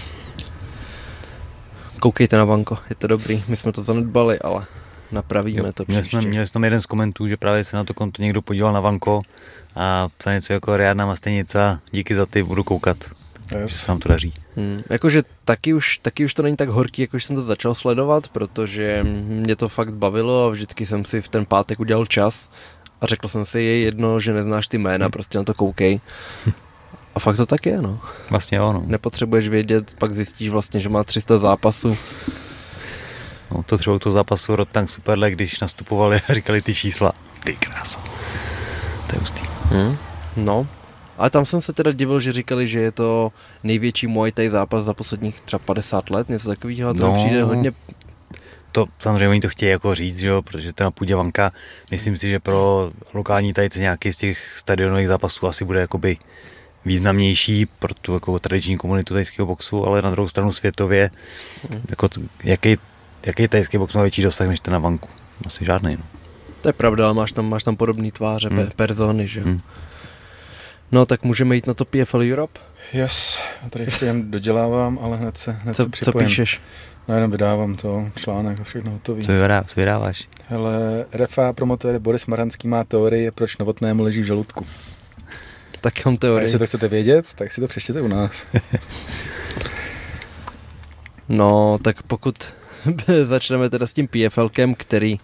[2.00, 3.44] Koukejte na banko, je to dobrý.
[3.48, 4.66] My jsme to zanedbali, ale
[5.14, 7.84] napravíme jo, to měli Jsme, měli jsme tam jeden z komentů, že právě se na
[7.84, 9.22] to konto někdo podíval na Vanko
[9.76, 12.98] a psal něco jako Riadna Mastenica, díky za ty, budu koukat.
[13.58, 13.76] Yes.
[13.76, 14.34] se nám to daří.
[14.56, 18.28] Hmm, jakože taky už, taky už to není tak horký, jako jsem to začal sledovat,
[18.28, 22.50] protože mě to fakt bavilo a vždycky jsem si v ten pátek udělal čas
[23.02, 25.12] a řekl jsem si, je jedno, že neznáš ty jména, hmm.
[25.12, 26.00] prostě na to koukej.
[27.16, 28.00] A fakt to tak je, no.
[28.30, 28.84] Vlastně jo, no.
[28.86, 31.98] Nepotřebuješ vědět, pak zjistíš vlastně, že má 300 zápasů.
[33.54, 37.12] No to třeba to zápasu Rotank Superle, když nastupovali a říkali ty čísla.
[37.44, 38.00] Ty krása.
[39.08, 39.44] To je hustý.
[39.70, 39.98] Hmm.
[40.36, 40.68] No,
[41.18, 43.32] ale tam jsem se teda divil, že říkali, že je to
[43.64, 47.44] největší Muay Thai zápas za posledních třeba 50 let, něco takového, a to no, přijde
[47.44, 47.72] hodně...
[48.72, 51.52] To samozřejmě oni to chtějí jako říct, že jo, protože to na půdě Vanka,
[51.92, 56.18] myslím si, že pro lokální tajce nějaký z těch stadionových zápasů asi bude jakoby
[56.86, 61.12] významnější pro tu jako tradiční komunitu tajského boxu, ale na druhou stranu světově,
[61.70, 61.82] hmm.
[61.90, 62.10] jako
[62.44, 62.78] jaký,
[63.26, 65.10] jaký tajský box má větší dosah než ten na Vanku?
[65.46, 65.96] Asi žádný.
[65.96, 66.04] No.
[66.62, 68.72] To je pravda, ale máš tam, máš tam podobné tváře, hmm.
[68.76, 69.46] persony, že jo.
[69.46, 69.62] Hmm.
[70.92, 72.60] No tak můžeme jít na to PFL Europe?
[72.94, 76.28] Yes, já tady ještě jen dodělávám, ale hned se, hned co, se připojím.
[76.28, 76.62] Co píšeš?
[77.08, 79.22] No jenom vydávám to, článek a všechno hotový.
[79.22, 80.28] Co, vydá, co vydáváš?
[80.48, 84.66] Hele, RFA promotor Boris Maranský má teorii, proč novotnému leží v žaludku.
[85.82, 86.40] Tak mám teorii.
[86.40, 88.46] A jestli to chcete vědět, tak si to přečtěte u nás.
[91.30, 92.54] no, tak pokud
[93.26, 95.20] začneme teda s tím PFLkem, který,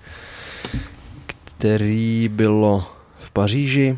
[1.46, 2.86] který bylo
[3.20, 3.98] v Paříži,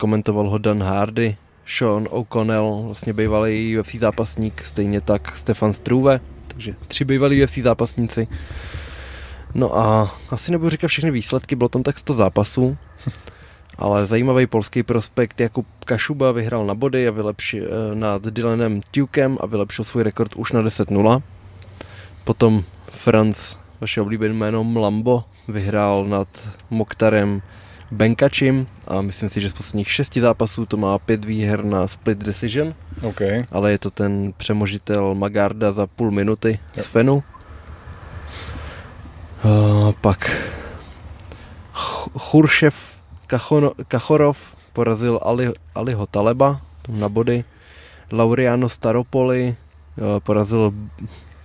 [0.00, 1.36] komentoval ho Dan Hardy,
[1.66, 8.28] Sean O'Connell, vlastně bývalý UFC zápasník, stejně tak Stefan Struve, takže tři bývalí UFC zápasníci.
[9.54, 12.76] No a asi nebudu říkat všechny výsledky, bylo tam tak 100 zápasů,
[13.78, 19.38] ale zajímavý polský prospekt Jakub Kašuba vyhrál na body a vylepšil eh, nad Dylanem Tukem
[19.40, 21.22] a vylepšil svůj rekord už na 10-0.
[22.24, 26.28] Potom Franz, vaše oblíbené jméno Mlambo, vyhrál nad
[26.70, 27.42] Moktarem
[27.90, 32.18] Benkačim a myslím si, že z posledních šesti zápasů to má pět výher na split
[32.18, 32.74] decision.
[33.02, 33.44] Okay.
[33.50, 37.22] Ale je to ten přemožitel Magarda za půl minuty z Fenu.
[39.44, 40.30] Uh, pak
[42.18, 42.74] Churšev
[43.88, 44.38] Kachorov
[44.72, 47.44] porazil Ali, Aliho Taleba na body.
[48.12, 49.56] Laureano Staropoli
[49.96, 50.72] uh, porazil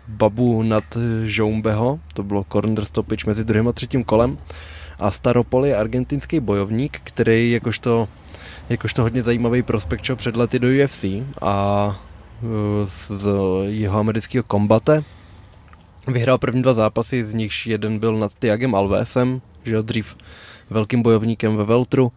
[0.07, 4.37] Babu nad Žoumbeho, to bylo corner stoppage mezi druhým a třetím kolem.
[4.99, 8.07] A Staropol je argentinský bojovník, který jakožto,
[8.69, 11.05] jakožto hodně zajímavý prospekt šel před lety do UFC
[11.41, 11.95] a
[12.43, 13.27] e, z
[13.67, 15.03] jeho amerického kombate.
[16.07, 20.15] Vyhrál první dva zápasy, z nichž jeden byl nad Tiagem Alvesem, že jo, dřív
[20.69, 22.11] velkým bojovníkem ve Veltru,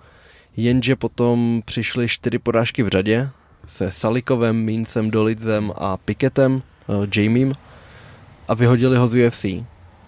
[0.56, 3.30] jenže potom přišly čtyři porážky v řadě
[3.66, 7.52] se Salikovem, Mincem, Dolidzem a Piketem, uh, Jamiem
[8.50, 9.44] a vyhodili ho z UFC.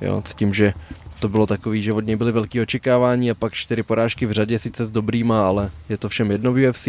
[0.01, 0.75] Jo, s tím, že
[1.21, 4.59] to bylo takový, že od něj byly velké očekávání a pak čtyři porážky v řadě,
[4.59, 6.89] sice s dobrýma, ale je to všem jedno v UFC.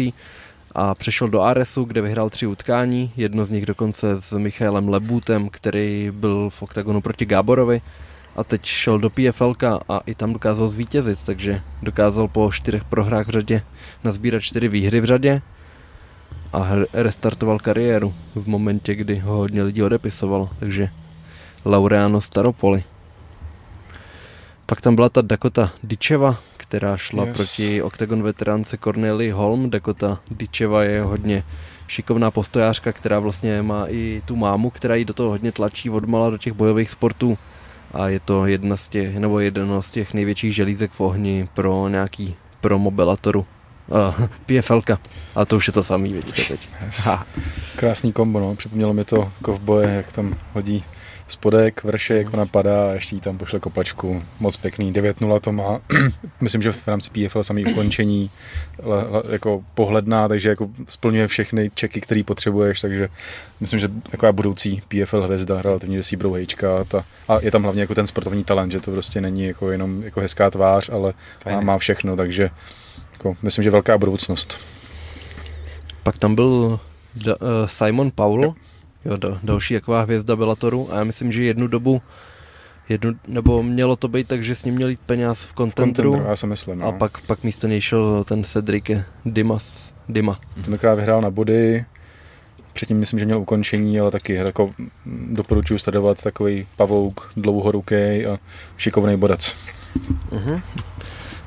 [0.72, 5.48] A přešel do Aresu, kde vyhrál tři utkání, jedno z nich dokonce s Michaelem Lebutem,
[5.48, 7.80] který byl v oktagonu proti Gáborovi.
[8.36, 9.54] A teď šel do PFL
[9.88, 13.62] a i tam dokázal zvítězit, takže dokázal po čtyřech prohrách v řadě
[14.04, 15.42] nazbírat čtyři výhry v řadě
[16.52, 20.88] a restartoval kariéru v momentě, kdy ho hodně lidí odepisoval, takže
[21.64, 22.84] Laureano Staropoli.
[24.66, 27.36] Pak tam byla ta Dakota Dičeva, která šla yes.
[27.36, 29.70] proti Octagon veteránce Corneli Holm.
[29.70, 31.44] Dakota Dičeva je hodně
[31.88, 36.30] šikovná postojářka, která vlastně má i tu mámu, která ji do toho hodně tlačí odmala
[36.30, 37.38] do těch bojových sportů
[37.92, 41.88] a je to jedna z těch, nebo jedno z těch největších želízek v ohni pro
[41.88, 43.46] nějaký pro mobilatoru.
[43.88, 44.26] Uh,
[44.60, 44.98] PFLka.
[45.34, 46.68] A to už je to samý, vidíte teď.
[46.86, 47.08] Yes.
[47.76, 48.56] Krásný kombo, no.
[48.56, 50.84] Připomnělo mi to kovboje, jak tam hodí
[51.28, 54.22] spodek, vršek, ona padá a ještě jí tam pošle kopačku.
[54.40, 55.80] Moc pěkný, 9-0 to má.
[56.40, 58.30] Myslím, že v rámci PFL samý ukončení
[59.28, 63.08] jako pohledná, takže jako splňuje všechny čeky, které potřebuješ, takže
[63.60, 67.94] myslím, že taková budoucí PFL hvězda, relativně si brouhejčka ta, a je tam hlavně jako
[67.94, 71.14] ten sportovní talent, že to prostě není jako jenom jako hezká tvář, ale
[71.46, 72.50] má, má všechno, takže
[73.12, 74.58] jako, myslím, že velká budoucnost.
[76.02, 76.80] Pak tam byl
[77.26, 77.32] uh,
[77.66, 78.54] Simon Paul, jo
[79.04, 82.02] jo, do, další taková hvězda Bellatoru a já myslím, že jednu dobu
[82.88, 86.36] jednu, nebo mělo to být tak, že s ním měl jít peněz v kontentru, já
[86.36, 86.86] si myslím, no.
[86.86, 88.90] a pak, pak místo něj šel ten Cedric
[89.24, 90.38] Dimas, Dima.
[90.54, 91.84] Tentokrát vyhrál na body,
[92.72, 94.74] předtím myslím, že měl ukončení, ale taky jako
[95.06, 98.38] doporučuji sledovat takový pavouk, dlouhoruký a
[98.76, 99.56] šikovný bodec.
[100.30, 100.62] Uh-huh.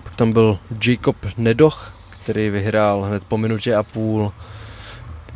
[0.04, 1.94] Pak tam byl Jacob Nedoch,
[2.24, 4.32] který vyhrál hned po minutě a půl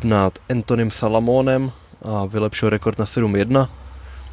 [0.04, 3.70] nad Antonym Salamonem a vylepšil rekord na 7-1.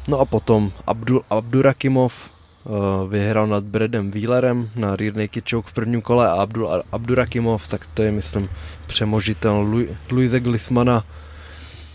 [0.09, 5.73] No a potom Abdul, Abdurakimov uh, vyhrál nad Bredem Wheelerem na rear naked choke v
[5.73, 8.49] prvním kole a Abdul, Abdurakimov, tak to je myslím
[8.87, 11.05] přemožitel Lu, Luise Glismana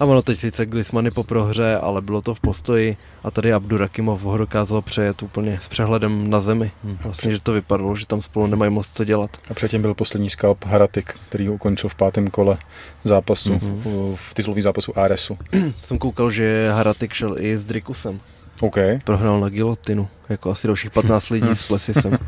[0.00, 4.22] a ono teď sice Glismany po prohře, ale bylo to v postoji a tady Abdurakimov
[4.22, 6.70] ho dokázal přejet úplně s přehledem na zemi.
[6.84, 6.96] Hmm.
[7.04, 9.30] Vlastně, že to vypadalo, že tam spolu nemají moc co dělat.
[9.50, 12.58] A předtím byl poslední skalp Haratik, který ho ukončil v pátém kole
[13.04, 14.14] zápasu, mm-hmm.
[14.14, 15.38] v titulovém zápasu Aresu.
[15.82, 18.20] Jsem koukal, že Haratik šel i s Drikusem.
[18.60, 18.76] OK.
[19.04, 22.18] Prohrál na gilotinu, jako asi dalších 15 lidí s Plesisem.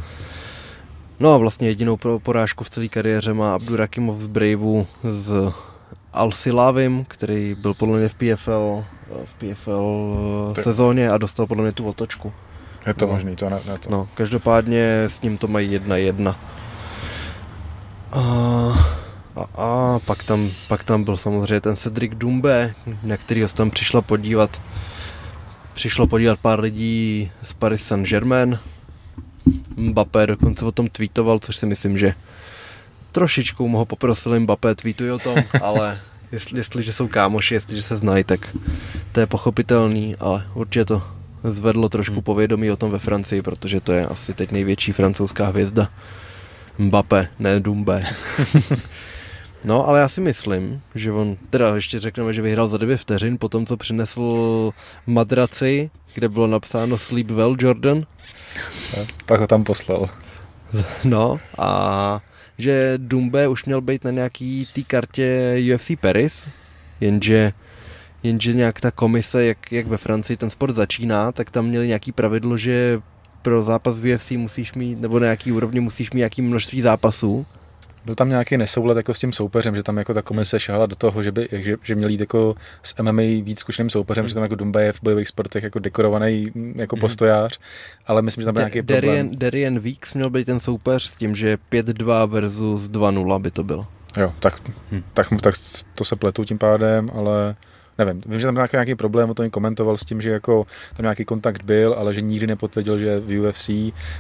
[1.20, 5.52] No a vlastně jedinou porážku v celé kariéře má Abdurakimov z Braveu z
[6.16, 8.84] Al Silavim, který byl podle mě v PFL,
[9.24, 10.64] v PFL tak.
[10.64, 12.32] sezóně a dostal podle mě tu otočku.
[12.86, 13.12] Je to no.
[13.12, 13.90] možný, to ne, ne to.
[13.90, 16.40] No, každopádně s ním to mají jedna jedna.
[18.12, 18.20] A,
[19.36, 23.70] a, a pak, tam, pak tam byl samozřejmě ten Cedric Dumbe, na kterého se tam
[23.70, 24.62] přišla podívat.
[25.74, 28.58] Přišlo podívat pár lidí z Paris Saint-Germain.
[29.76, 32.14] Mbappé dokonce o tom tweetoval, což si myslím, že
[33.16, 35.96] trošičku mu ho poprosil Mbappé, tweetuj o tom, ale
[36.32, 38.56] jestli, jestliže jsou kámoši, jestliže se znají, tak
[39.12, 41.02] to je pochopitelný, ale určitě to
[41.44, 42.22] zvedlo trošku hmm.
[42.22, 45.88] povědomí o tom ve Francii, protože to je asi teď největší francouzská hvězda.
[46.78, 48.02] Mbappé, ne Dumbe.
[49.64, 53.38] no, ale já si myslím, že on, teda ještě řekneme, že vyhrál za 9 vteřin,
[53.38, 54.70] potom co přinesl
[55.06, 58.02] madraci, kde bylo napsáno Sleep Well Jordan.
[59.26, 60.08] Pak ho tam poslal.
[61.04, 62.20] No a
[62.58, 66.48] že Dumbe už měl být na nějaký té kartě UFC Paris,
[67.00, 67.52] jenže
[68.22, 72.12] jenže nějak ta komise, jak, jak ve Francii ten sport začíná, tak tam měli nějaký
[72.12, 73.00] pravidlo, že
[73.42, 77.46] pro zápas v UFC musíš mít, nebo na nějaký úrovni musíš mít nějaký množství zápasů
[78.06, 80.96] byl tam nějaký nesoulad jako s tím soupeřem, že tam jako ta komise šahala do
[80.96, 84.28] toho, že, by, že, že měl jít jako s MMA víc zkušeným soupeřem, mm.
[84.28, 87.00] že tam jako Dumba je v bojových sportech jako dekorovaný jako mm.
[87.00, 87.58] postojář,
[88.06, 89.38] ale myslím, že tam byl nějaký Darien, problém.
[89.38, 93.86] Darien Weeks měl být ten soupeř s tím, že 5-2 versus 2-0 by to bylo.
[94.16, 95.02] Jo, tak, hmm.
[95.14, 95.54] tak, tak
[95.94, 97.56] to se pletu tím pádem, ale
[97.98, 101.04] nevím, vím, že tam byl nějaký problém, o tom komentoval s tím, že jako tam
[101.04, 103.70] nějaký kontakt byl, ale že nikdy nepotvrdil, že v UFC.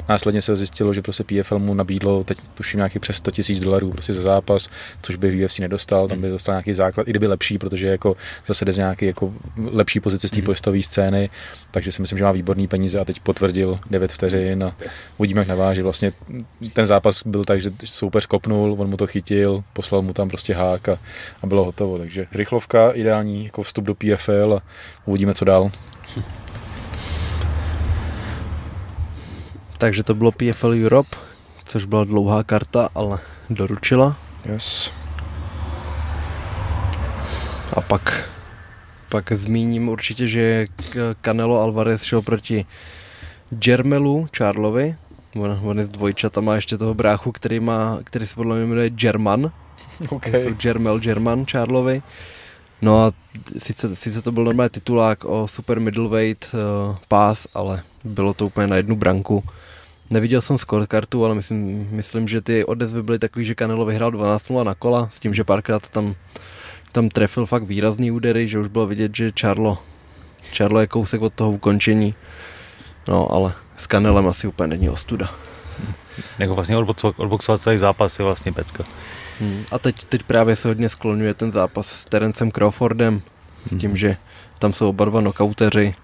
[0.08, 3.90] Následně se zjistilo, že prostě PFL mu nabídlo teď tuším nějaký přes 100 000 dolarů
[3.90, 4.68] prostě za zápas,
[5.02, 8.16] což by v UFC nedostal, tam by dostal nějaký základ, i kdyby lepší, protože jako
[8.46, 10.44] zase jde z nějaký jako lepší pozice z té mm.
[10.44, 11.30] pojistové scény,
[11.76, 14.76] takže si myslím, že má výborný peníze a teď potvrdil 9 vteřin a
[15.16, 15.82] uvidíme, jak naváží.
[15.82, 16.12] Vlastně
[16.72, 20.54] ten zápas byl tak, že soupeř kopnul, on mu to chytil, poslal mu tam prostě
[20.54, 20.98] hák a,
[21.42, 21.98] a bylo hotovo.
[21.98, 24.62] Takže rychlovka ideální jako vstup do PFL a
[25.04, 25.70] uvidíme, co dál.
[29.78, 31.16] Takže to bylo PFL Europe,
[31.64, 33.18] což byla dlouhá karta, ale
[33.50, 34.16] doručila.
[34.44, 34.92] Yes.
[37.72, 38.30] A pak,
[39.08, 40.64] pak zmíním určitě, že
[41.24, 42.66] Canelo Alvarez šel proti
[43.66, 44.96] Jermelu Charlovi.
[45.36, 48.66] On, on je z dvojčata, má ještě toho bráchu, který, má, který se podle mě
[48.66, 49.52] jmenuje German.
[50.10, 50.54] Okay.
[50.64, 52.02] Jermel German Charlovi.
[52.82, 53.12] No a
[53.56, 58.66] sice, sice to byl normální titulák o super middleweight uh, pás, ale bylo to úplně
[58.66, 59.44] na jednu branku.
[60.10, 64.50] Neviděl jsem scorekartu, ale myslím, myslím, že ty odezvy byly takový, že Canelo vyhrál 12
[64.50, 66.14] na kola, s tím, že párkrát tam,
[66.96, 69.78] tam trefil fakt výrazný údery, že už bylo vidět, že Charlo,
[70.56, 72.14] Charlo je kousek od toho ukončení.
[73.08, 75.30] No, ale s Canelem asi úplně není ostuda.
[76.40, 76.76] Jako vlastně
[77.16, 78.84] odboxovat celý zápas je vlastně pecka.
[79.40, 79.64] Hmm.
[79.70, 83.22] A teď, teď právě se hodně skloňuje ten zápas s Terencem Crawfordem,
[83.66, 83.96] s tím, hmm.
[83.96, 84.16] že
[84.58, 85.94] tam jsou oba dva knockouteři.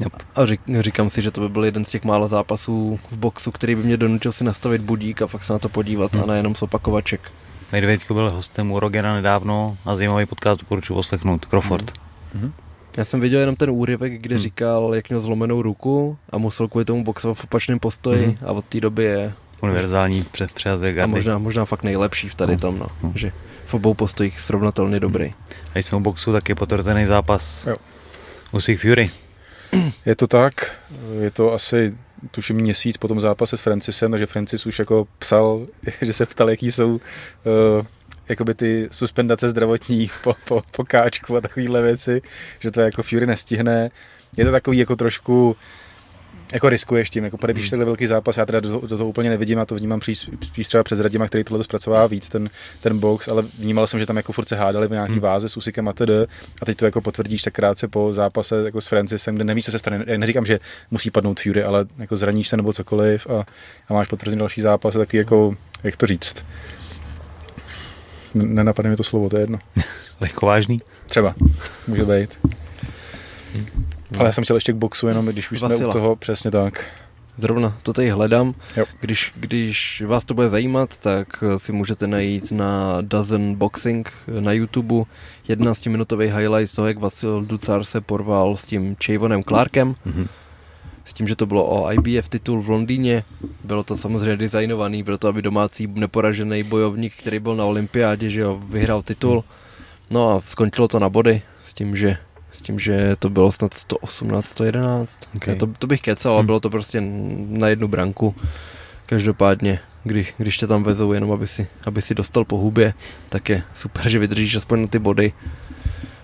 [0.00, 0.12] Yep.
[0.34, 3.50] A řík, říkám si, že to by byl jeden z těch málo zápasů v boxu,
[3.50, 6.22] který by mě donutil si nastavit budík a fakt se na to podívat hmm.
[6.22, 7.32] a nejenom zopakovaček.
[7.72, 11.46] Medvěďko byl hostem u Rogena nedávno a zajímavý podcast doporučuji poslechnout.
[11.46, 11.92] Crawford.
[12.34, 12.42] Hmm.
[12.42, 12.52] hmm
[12.96, 14.42] Já jsem viděl jenom ten úryvek, kde hmm.
[14.42, 18.36] říkal, jak měl zlomenou ruku a musel kvůli tomu boxovat v opačném postoji hmm.
[18.46, 22.52] a od té doby je univerzální před přes A možná, možná fakt nejlepší v tady
[22.52, 22.58] no.
[22.58, 22.86] tom, no.
[23.02, 23.12] no.
[23.14, 23.32] Že
[23.66, 25.34] v obou postojích srovnatelně dobrý.
[25.68, 27.76] A když jsme u boxu, tak je potvrzený zápas jo.
[28.52, 29.10] u Sig Fury.
[30.06, 30.76] Je to tak,
[31.20, 31.94] je to asi
[32.30, 35.66] tuším měsíc po tom zápase s Francisem, takže Francis už jako psal,
[36.02, 37.00] že se ptal, jaký jsou uh,
[38.28, 42.22] jakoby ty suspendace zdravotní po, po, po káčku a takovéhle věci,
[42.58, 43.90] že to jako Fury nestihne.
[44.36, 45.56] Je to takový jako trošku
[46.52, 47.70] jako riskuješ tím, jako podepíš hmm.
[47.70, 50.68] takhle velký zápas, já teda do, do toho úplně nevidím, a to vnímám spíš, spíš
[50.68, 54.16] třeba přes Radima, který tohle zpracovává víc, ten, ten box, ale vnímal jsem, že tam
[54.16, 55.20] jako furt se hádali v nějaký hmm.
[55.20, 56.10] váze s Usikem a td.
[56.62, 59.70] A teď to jako potvrdíš tak krátce po zápase jako s Francisem, kde nevíš, co
[59.70, 60.04] se stane.
[60.06, 60.58] Já neříkám, že
[60.90, 63.44] musí padnout Fury, ale jako zraníš se nebo cokoliv a,
[63.88, 66.44] a máš potvrzený další zápas, taky jako, jak to říct.
[68.34, 69.58] nenapadne mi to slovo, to je jedno.
[70.20, 70.80] Lehkovážný?
[71.06, 71.34] Třeba,
[71.86, 72.38] může být.
[73.54, 73.95] Hmm.
[74.18, 75.78] Ale já jsem chtěl ještě k boxu, jenom když už Vasila.
[75.78, 76.86] jsme u toho, přesně tak.
[77.36, 78.54] Zrovna to tady hledám.
[79.00, 85.04] Když, když vás to bude zajímat, tak si můžete najít na Dozen Boxing na YouTube
[85.48, 89.94] 11-minutový highlight toho, jak Vasil Ducar se porval s tím Chavonem Clarkem.
[90.06, 90.28] Mm-hmm.
[91.04, 93.24] S tím, že to bylo o IBF titul v Londýně.
[93.64, 98.40] Bylo to samozřejmě designovaný, bylo to, aby domácí neporažený bojovník, který byl na olympiádě, že
[98.40, 99.44] jo, vyhrál titul.
[100.10, 102.16] No a skončilo to na body s tím, že
[102.56, 105.18] s tím, že to bylo snad 118, 111.
[105.36, 105.56] Okay.
[105.56, 106.46] to, to bych kecal, ale hmm.
[106.46, 107.02] bylo to prostě
[107.48, 108.34] na jednu branku.
[109.06, 112.94] Každopádně, když, když tě tam vezou jenom, aby si, aby si dostal po hubě,
[113.28, 115.32] tak je super, že vydržíš aspoň na ty body.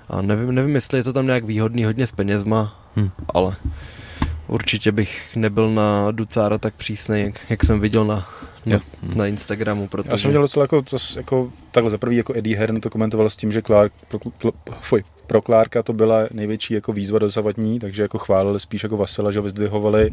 [0.08, 3.10] A nevím, nevím, jestli je to tam nějak výhodný hodně s penězma, hmm.
[3.34, 3.56] ale
[4.46, 8.28] určitě bych nebyl na Ducára tak přísný, jak, jak jsem viděl na,
[8.66, 8.80] na,
[9.14, 9.88] na Instagramu.
[9.88, 10.08] Protože...
[10.12, 13.30] Já jsem měl docela jako, to, jako takhle za prvý jako Eddie Hearn to komentoval
[13.30, 17.78] s tím, že Clark, pro, pro, fuj, pro Clarka to byla největší jako výzva dosavadní,
[17.78, 20.10] takže jako chválili spíš jako Vasila, že ho vyzdvihovali.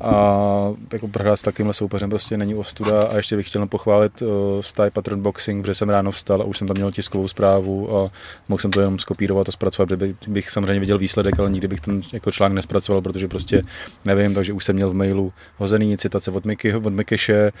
[0.00, 3.02] A jako prohrát s takovýmhle soupeřem prostě není ostuda.
[3.02, 4.28] A ještě bych chtěl pochválit uh,
[4.60, 8.10] Style Patron Boxing, protože jsem ráno vstal a už jsem tam měl tiskovou zprávu a
[8.48, 11.80] mohl jsem to jenom skopírovat a zpracovat, kdyby, bych samozřejmě viděl výsledek, ale nikdy bych
[11.80, 13.62] ten jako článek nespracoval, protože prostě
[14.04, 17.52] nevím, takže už jsem měl v mailu hozený citace od, Miky, od Mikyše,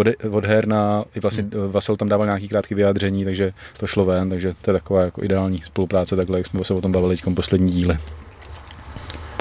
[0.00, 1.72] od, od Herna, i vlastně hmm.
[1.72, 5.24] Vasil tam dával nějaký krátký vyjádření, takže to šlo ven, takže to je taková jako
[5.24, 7.98] ideální spolupráce, takhle, jak jsme se o tom bavili teď poslední díle.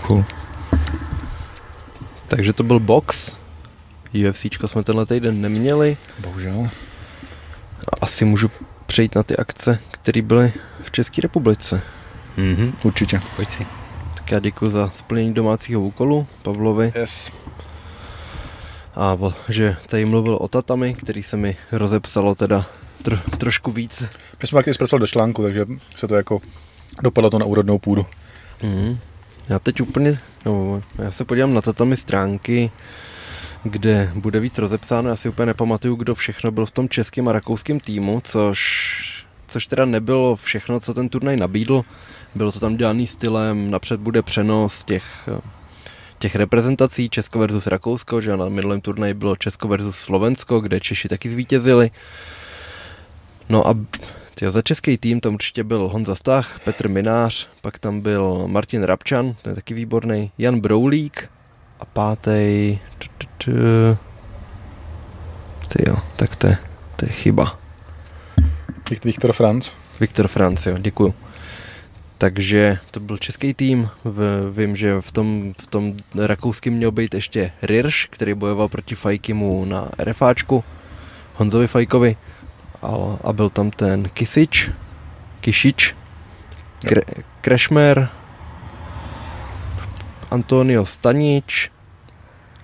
[0.08, 0.26] Cool.
[2.28, 3.32] Takže to byl box.
[4.28, 5.98] UFC jsme tenhle týden neměli.
[6.20, 6.70] Bohužel.
[8.02, 8.52] Asi můžu
[8.86, 11.82] přejít na ty akce, které byly v České republice.
[12.38, 13.22] Mhm, určitě.
[13.36, 13.68] Pojď si.
[14.14, 16.92] Tak já děkuji za splnění domácího úkolu Pavlovi.
[16.96, 17.32] Yes.
[19.00, 19.18] A
[19.50, 22.66] že tady mluvil o tatami, který se mi rozepsalo teda
[23.02, 24.04] tro, trošku víc.
[24.42, 26.42] My jsme taky zpracovali do článku, takže se to jako
[27.02, 28.06] dopadlo to na úrodnou půdu.
[28.64, 28.98] Mm.
[29.50, 32.72] Já teď úplně, no, já se podívám na tatami stránky,
[33.64, 35.10] kde bude víc rozepsáno.
[35.10, 39.66] Já si úplně nepamatuju, kdo všechno byl v tom českém a rakouském týmu, což, což
[39.66, 41.84] teda nebylo všechno, co ten turnaj nabídl.
[42.36, 45.30] Bylo to tam dělaný stylem, napřed bude přenos těch,
[46.20, 51.08] těch reprezentací Česko versus Rakousko, že na minulém turnaji bylo Česko versus Slovensko, kde Češi
[51.08, 51.92] taky zvítězili.
[53.50, 53.76] No a
[54.40, 58.84] Tyjo, za český tým tam určitě byl Honza Stach, Petr Minář, pak tam byl Martin
[58.84, 61.30] Rabčan, ten je taky výborný, Jan Broulík
[61.80, 62.80] a pátý...
[65.88, 66.58] jo, tak to je,
[66.96, 67.60] to je chyba.
[69.06, 69.74] Viktor Franz.
[70.00, 71.14] Viktor Franz, jo, děkuju.
[72.20, 73.90] Takže to byl český tým.
[74.04, 78.96] V, vím, že v tom, v tom rakouském měl být ještě Rirš, který bojoval proti
[78.96, 80.64] Fajkimu na RFáčku,
[81.36, 82.16] Honzovi Fajkovi
[82.82, 82.88] a,
[83.24, 84.70] a byl tam ten Kisič,
[85.42, 85.96] Kišič,
[86.80, 87.02] Kre,
[87.42, 88.10] Krešmer,
[90.32, 91.72] Antonio Stanič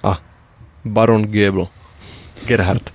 [0.03, 0.21] a
[0.85, 1.67] Baron Giebel,
[2.47, 2.93] Gerhard.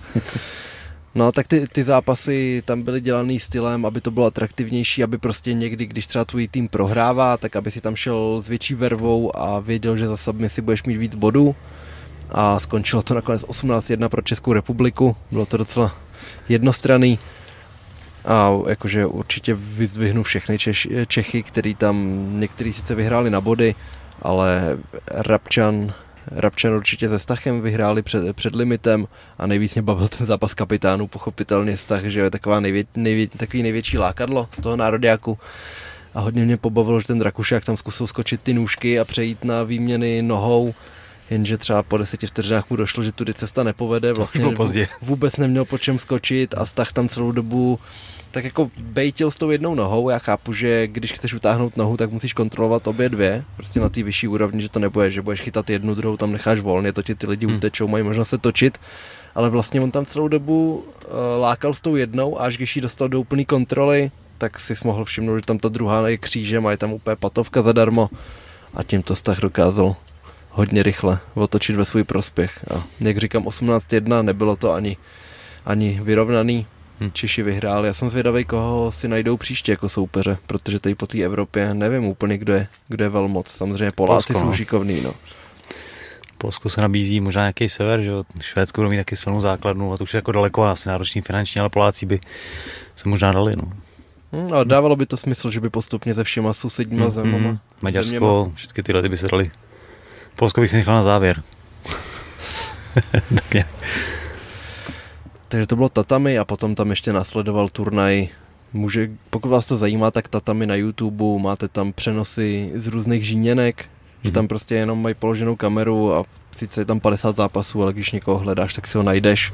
[1.15, 5.55] No tak ty, ty zápasy tam byly dělaný stylem, aby to bylo atraktivnější, aby prostě
[5.55, 9.61] někdy, když třeba tvůj tým prohrává, tak aby si tam šel s větší vervou a
[9.61, 11.55] věděl, že za si budeš mít víc bodů.
[12.31, 15.17] A skončilo to nakonec 18-1 pro Českou republiku.
[15.31, 15.95] Bylo to docela
[16.49, 17.19] jednostranný.
[18.25, 23.75] A jakože určitě vyzdvihnu všechny Češ, Čechy, který tam některý sice vyhráli na body,
[24.23, 24.79] ale
[25.11, 25.93] Rabčan,
[26.27, 29.07] Rabčan určitě se Stachem vyhráli před, před limitem
[29.39, 33.63] a nejvíc mě bavil ten zápas kapitánů, pochopitelně Stach, že je taková nejvě, nejvě, takový
[33.63, 35.39] největší lákadlo z toho nároďáku.
[36.15, 39.63] A hodně mě pobavilo, že ten Rakušák tam zkusil skočit ty nůžky a přejít na
[39.63, 40.75] výměny nohou
[41.31, 44.89] jenže třeba po deseti vteřinách mu došlo, že tudy cesta nepovede, vlastně pozdě.
[45.03, 47.79] vůbec neměl po čem skočit a stah tam celou dobu
[48.31, 52.11] tak jako bejtil s tou jednou nohou, já chápu, že když chceš utáhnout nohu, tak
[52.11, 55.71] musíš kontrolovat obě dvě, prostě na té vyšší úrovni, že to nebude, že budeš chytat
[55.71, 57.57] jednu, druhou tam necháš volně, to ti ty lidi hmm.
[57.57, 58.79] utečou, mají možnost se točit,
[59.35, 62.83] ale vlastně on tam celou dobu uh, lákal s tou jednou a až když ji
[62.83, 66.71] dostal do úplné kontroly, tak si mohl všimnout, že tam ta druhá je křížem a
[66.71, 68.11] je tam úplně patovka zadarmo
[68.75, 69.97] a tím to stah dokázal
[70.51, 72.65] hodně rychle otočit ve svůj prospěch.
[72.75, 74.97] A jak říkám, 18-1 nebylo to ani,
[75.67, 76.67] ani vyrovnaný.
[77.01, 77.13] Hmm.
[77.13, 77.89] Češi vyhráli.
[77.89, 82.05] Já jsem zvědavý, koho si najdou příště jako soupeře, protože tady po té Evropě nevím
[82.05, 83.49] úplně, kdo je, kdo je velmoc.
[83.49, 84.57] Samozřejmě Poláci Polsko, jsou no.
[84.57, 85.01] šikovný.
[85.01, 85.15] No.
[86.39, 90.05] Polsko se nabízí možná nějaký sever, že Švédsko bude mít taky silnou základnu a to
[90.05, 92.21] už je jako daleko asi náročný finančně, ale Poláci by
[92.97, 93.57] se možná dali.
[93.57, 93.73] No.
[94.57, 97.49] A dávalo by to smysl, že by postupně se všema sousedníma zemama.
[97.49, 97.59] Hmm.
[97.83, 98.51] Maďarsko, zeměma.
[98.55, 99.51] všechny tyhle ty by se dali
[100.37, 101.43] Polsko bych si nechal na závěr.
[103.35, 103.65] tak je.
[105.51, 108.29] Takže to bylo tatami a potom tam ještě následoval turnaj
[108.73, 113.83] Může, pokud vás to zajímá, tak tatami na YouTube, máte tam přenosy z různých žíněnek,
[113.83, 114.25] mm-hmm.
[114.25, 118.13] že tam prostě jenom mají položenou kameru a sice je tam 50 zápasů, ale když
[118.13, 119.53] někoho hledáš, tak si ho najdeš.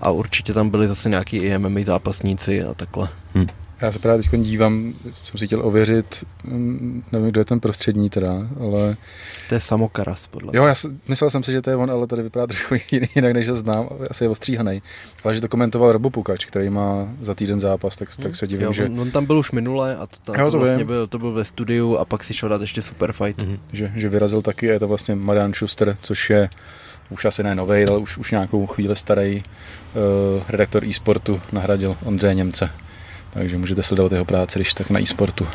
[0.00, 3.08] A určitě tam byli zase nějaký i MMA zápasníci a takhle.
[3.34, 3.46] Hmm.
[3.82, 8.10] Já se právě teď dívám, jsem si chtěl ověřit, mm, nevím, kdo je ten prostřední
[8.10, 8.96] teda, ale...
[9.48, 10.74] To je Samokaras, podle Jo, já
[11.08, 12.74] myslel jsem si, že to je on, ale tady vypadá trochu
[13.14, 14.82] jinak, než ho znám, asi je ostříhaný.
[15.24, 18.22] Ale že to komentoval Robo Pukač, který má za týden zápas, tak, hmm.
[18.22, 18.84] tak se divím, jo, že...
[18.84, 21.18] On, on, tam byl už minule a to, tam, jo, to, to vlastně byl, to
[21.18, 23.42] byl ve studiu a pak si šel dát ještě super fight.
[23.42, 23.58] Hmm.
[23.72, 26.50] Že, že vyrazil taky, je to vlastně Marian Schuster, což je
[27.10, 32.34] už asi ne nový, ale už, už nějakou chvíli starý uh, redaktor e-sportu nahradil Ondřeje
[32.34, 32.70] Němce.
[33.32, 35.46] Takže můžete sledovat jeho práci, když tak na e-sportu.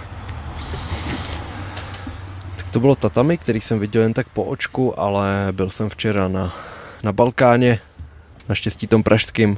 [2.56, 6.28] Tak to bylo tatami, který jsem viděl jen tak po očku, ale byl jsem včera
[6.28, 6.56] na,
[7.04, 7.80] na Balkáně,
[8.50, 9.58] naštěstí tom pražským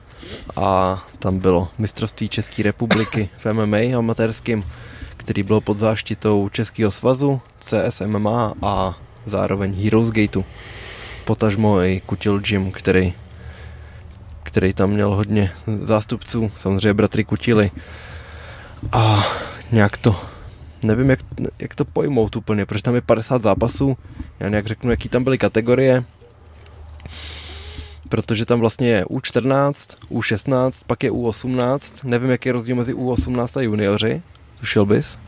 [0.55, 4.65] a tam bylo mistrovství České republiky v MMA amatérským,
[5.17, 10.45] který byl pod záštitou Českého svazu, CS MMA a zároveň Heroes Gateu.
[11.25, 13.13] Potažmo i Kutil Jim, který,
[14.43, 15.51] který tam měl hodně
[15.81, 17.71] zástupců, samozřejmě bratry Kutili
[18.91, 19.27] a
[19.71, 20.21] nějak to,
[20.83, 21.19] nevím jak,
[21.59, 23.97] jak to pojmout úplně, protože tam je 50 zápasů,
[24.39, 26.03] já nějak řeknu, jaký tam byly kategorie,
[28.09, 33.59] protože tam vlastně je U14, U16, pak je U18, nevím, jaký je rozdíl mezi U18
[33.59, 34.21] a junioři,
[34.59, 35.19] tušil bys?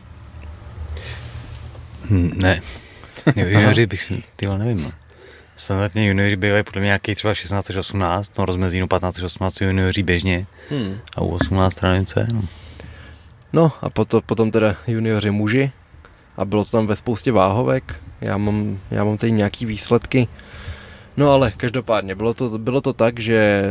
[2.10, 2.60] Hmm, ne,
[3.36, 4.92] junioři bych si, tyhle nevím, no.
[5.56, 9.22] Standardně junioři bývají podle mě nějaký třeba 16 až 18, no rozmezí no 15 až
[9.22, 10.98] 18 junioři běžně hmm.
[11.16, 12.42] a u 18 nevím co je, no.
[13.52, 15.72] No a potom, potom teda junioři muži
[16.36, 18.00] a bylo to tam ve spoustě váhovek.
[18.20, 20.28] Já mám, já mám tady nějaký výsledky.
[21.16, 23.62] No ale každopádně bylo to, bylo to tak, že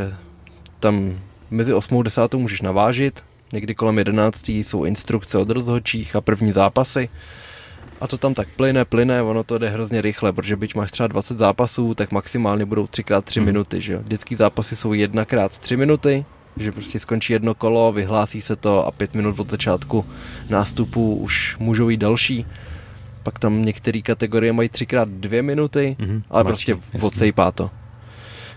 [0.79, 1.19] tam
[1.51, 3.23] mezi 8 a 10 můžeš navážit,
[3.53, 7.09] někdy kolem 11 jsou instrukce od rozhodčích a první zápasy.
[8.01, 11.07] A to tam tak plyne, plyne, ono to jde hrozně rychle, protože byť máš třeba
[11.07, 13.45] 20 zápasů, tak maximálně budou 3x3 hmm.
[13.45, 13.99] minuty, že jo.
[13.99, 16.25] Vždycky zápasy jsou 1x3 minuty,
[16.57, 20.05] že prostě skončí jedno kolo, vyhlásí se to a pět minut od začátku
[20.49, 22.45] nástupu už můžou jít další.
[23.23, 27.69] Pak tam některé kategorie mají třikrát dvě minuty, mm-hmm, ale prostě odsejpá to.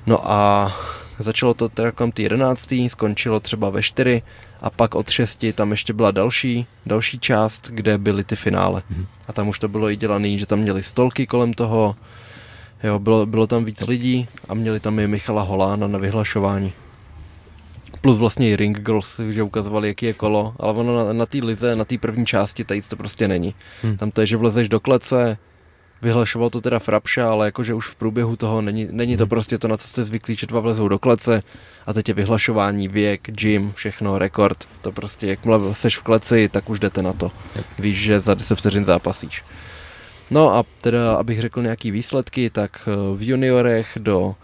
[0.07, 0.73] No a
[1.19, 4.23] začalo to teda kolem ty jedenáctý, skončilo třeba ve čtyři
[4.61, 8.83] a pak od šesti tam ještě byla další, další část, kde byly ty finále.
[8.93, 9.07] Mm-hmm.
[9.29, 11.97] A tam už to bylo i dělané, že tam měli stolky kolem toho,
[12.85, 16.73] jo, bylo, bylo tam víc lidí a měli tam i Michala Holána na vyhlašování
[18.03, 21.39] plus vlastně i Ring Girls, že ukazovali, jaký je kolo, ale ono na, na té
[21.39, 23.55] lize, na té první části, tady to prostě není.
[23.83, 23.97] Hmm.
[23.97, 25.39] Tam to je, že vlezeš do klece,
[26.03, 29.29] vyhlašoval to teda Frapša, ale jakože už v průběhu toho není, není to hmm.
[29.29, 31.43] prostě to, na co jste zvyklí, že dva vlezou do klece
[31.87, 34.69] a teď je vyhlašování, věk, gym, všechno, rekord.
[34.83, 37.31] To prostě, jakmile seš v kleci, tak už jdete na to.
[37.79, 39.45] Víš, že za 10 vteřin zápasíš.
[40.31, 44.35] No a teda, abych řekl nějaký výsledky, tak eh, v juniorech do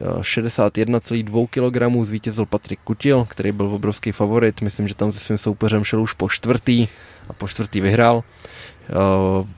[0.00, 4.60] 61,2 kg zvítězil Patrik Kutil, který byl obrovský favorit.
[4.60, 6.88] Myslím, že tam se svým soupeřem šel už po čtvrtý
[7.28, 8.24] a po čtvrtý vyhrál.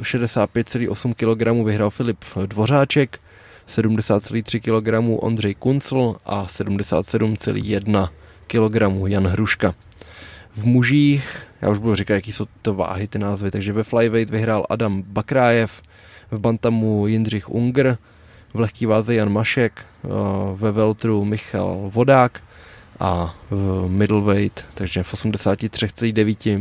[0.02, 3.20] 65,8 kg vyhrál Filip Dvořáček,
[3.68, 8.08] 70,3 kg Ondřej Kuncl a 77,1
[8.46, 9.74] kg Jan Hruška.
[10.54, 14.30] V mužích, já už budu říkat, jaký jsou to váhy, ty názvy, takže ve flyweight
[14.30, 15.82] vyhrál Adam Bakrájev,
[16.30, 17.98] v bantamu Jindřich Unger,
[18.54, 19.72] v lehký váze Jan Mašek,
[20.04, 20.08] eh,
[20.54, 22.40] ve veltru Michal Vodák
[23.00, 26.58] a v middleweight, takže v 83,9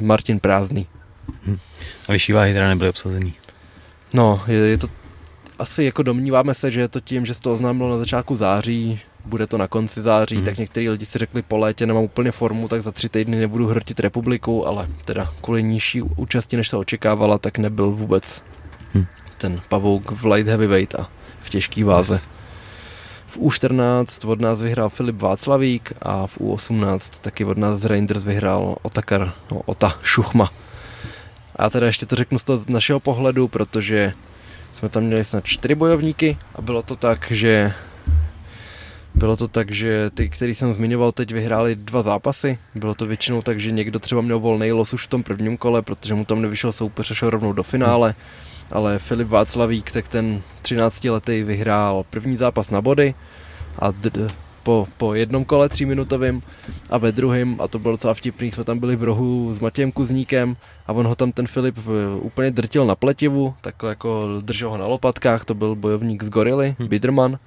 [0.00, 0.86] Martin Prázdný.
[1.46, 1.58] Hm.
[2.08, 3.34] A vyšší váhy teda nebyly obsazený?
[4.14, 4.86] No, je, je to
[5.58, 9.00] asi jako domníváme se, že je to tím, že se to oznámilo na začátku září,
[9.24, 10.44] bude to na konci září, hmm.
[10.44, 13.66] tak některý lidi si řekli po létě nemám úplně formu, tak za tři týdny nebudu
[13.66, 18.42] hrtit republiku, ale teda kvůli nižší účasti, než se očekávala, tak nebyl vůbec
[18.94, 19.04] hmm.
[19.38, 21.08] ten pavouk v light heavyweight a
[21.40, 22.14] v těžké váze.
[22.14, 22.28] Yes.
[23.26, 28.24] V U14 od nás vyhrál Filip Václavík a v U18 taky od nás z Reinders
[28.24, 30.50] vyhrál Otakar, no, Ota Šuchma.
[31.56, 34.12] A teda ještě to řeknu z toho z našeho pohledu, protože
[34.72, 37.72] jsme tam měli snad čtyři bojovníky a bylo to tak, že
[39.14, 42.58] bylo to tak, že ty, který jsem zmiňoval, teď vyhráli dva zápasy.
[42.74, 45.82] Bylo to většinou tak, že někdo třeba měl volný los už v tom prvním kole,
[45.82, 48.08] protože mu tam nevyšel soupeř a šel rovnou do finále.
[48.08, 53.14] Hmm ale Filip Václavík, tak ten 13 letý vyhrál první zápas na body
[53.78, 54.28] a d-
[54.62, 56.42] po, po jednom kole tříminutovým
[56.90, 59.92] a ve druhém, a to bylo docela vtipný, jsme tam byli v rohu s Matějem
[59.92, 60.56] Kuzníkem
[60.86, 64.78] a on ho tam ten Filip eh, úplně drtil na pletivu, takhle jako držel ho
[64.78, 66.88] na lopatkách, to byl bojovník z Gorily, hmm.
[66.88, 67.38] Biderman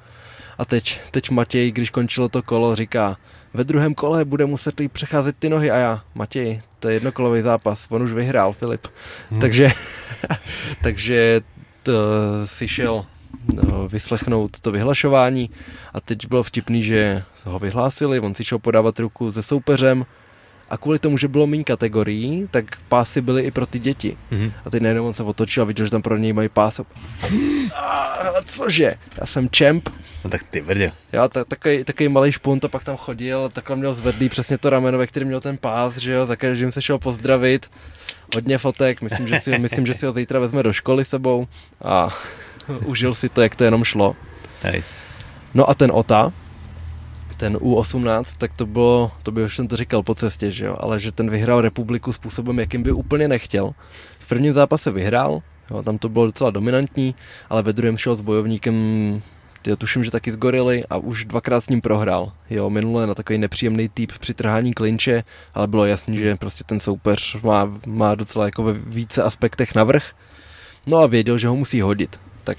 [0.58, 3.18] A teď, teď Matěj, když končilo to kolo, říká,
[3.54, 7.42] ve druhém kole bude muset jí přecházet ty nohy a já, Matěj, to je jednokolový
[7.42, 8.88] zápas, on už vyhrál, Filip.
[9.32, 9.42] Hmm.
[9.42, 9.72] Takže,
[10.84, 11.42] takže
[11.84, 11.94] to,
[12.46, 13.06] si šel
[13.54, 15.50] no, vyslechnout to vyhlašování.
[15.94, 20.06] A teď bylo vtipný, že ho vyhlásili, on si šel podávat ruku se soupeřem,
[20.74, 24.18] a kvůli tomu, že bylo méně kategorií, tak pásy byly i pro ty děti.
[24.32, 24.52] Mm-hmm.
[24.66, 26.82] A teď najednou on se otočil a viděl, že tam pro něj mají pás.
[27.76, 28.94] A cože?
[29.18, 29.90] Já jsem čemp.
[30.24, 30.92] No tak ty brdě.
[31.12, 34.70] Já ta, takový, takový malý špunt a pak tam chodil, takhle měl zvedlý přesně to
[34.70, 37.70] rameno, ve kterém měl ten pás, že jo, za každým se šel pozdravit.
[38.36, 41.48] Hodně fotek, myslím, že si, myslím, že si ho zítra vezme do školy sebou
[41.84, 42.10] a
[42.86, 44.16] užil si to, jak to jenom šlo.
[44.74, 44.96] Nice.
[45.54, 46.34] No a ten Ota,
[47.44, 50.78] ten U18, tak to bylo, to by už jsem to říkal po cestě, že jo,
[50.80, 53.72] ale že ten vyhrál republiku způsobem, jakým by úplně nechtěl.
[54.20, 55.42] V prvním zápase vyhrál,
[55.72, 57.16] jo, tam to bylo docela dominantní,
[57.50, 58.76] ale ve druhém šel s bojovníkem,
[59.62, 62.32] tyjo, tuším, že taky z Gorily a už dvakrát s ním prohrál.
[62.50, 65.24] Jo, minule na takový nepříjemný typ při trhání klinče,
[65.54, 70.12] ale bylo jasný, že prostě ten soupeř má, má docela jako ve více aspektech navrh.
[70.88, 72.20] No a věděl, že ho musí hodit.
[72.44, 72.58] Tak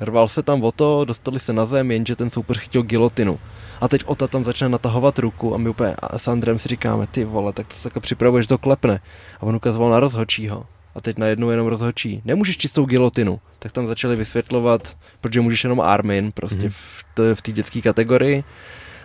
[0.00, 3.38] rval se tam o to, dostali se na zem, jenže ten soupeř chytil gilotinu.
[3.84, 7.06] A teď Ota tam začne natahovat ruku a my úplně a s Andrem si říkáme,
[7.06, 9.00] ty vole, tak to se takhle připravuješ, to klepne.
[9.40, 10.66] A on ukazoval na rozhočího.
[10.94, 12.22] A teď najednou jenom rozhočí.
[12.24, 13.40] Nemůžeš čistou gilotinu.
[13.58, 16.68] Tak tam začali vysvětlovat, protože můžeš jenom Armin, prostě
[17.16, 17.34] mm-hmm.
[17.34, 18.44] v té dětské kategorii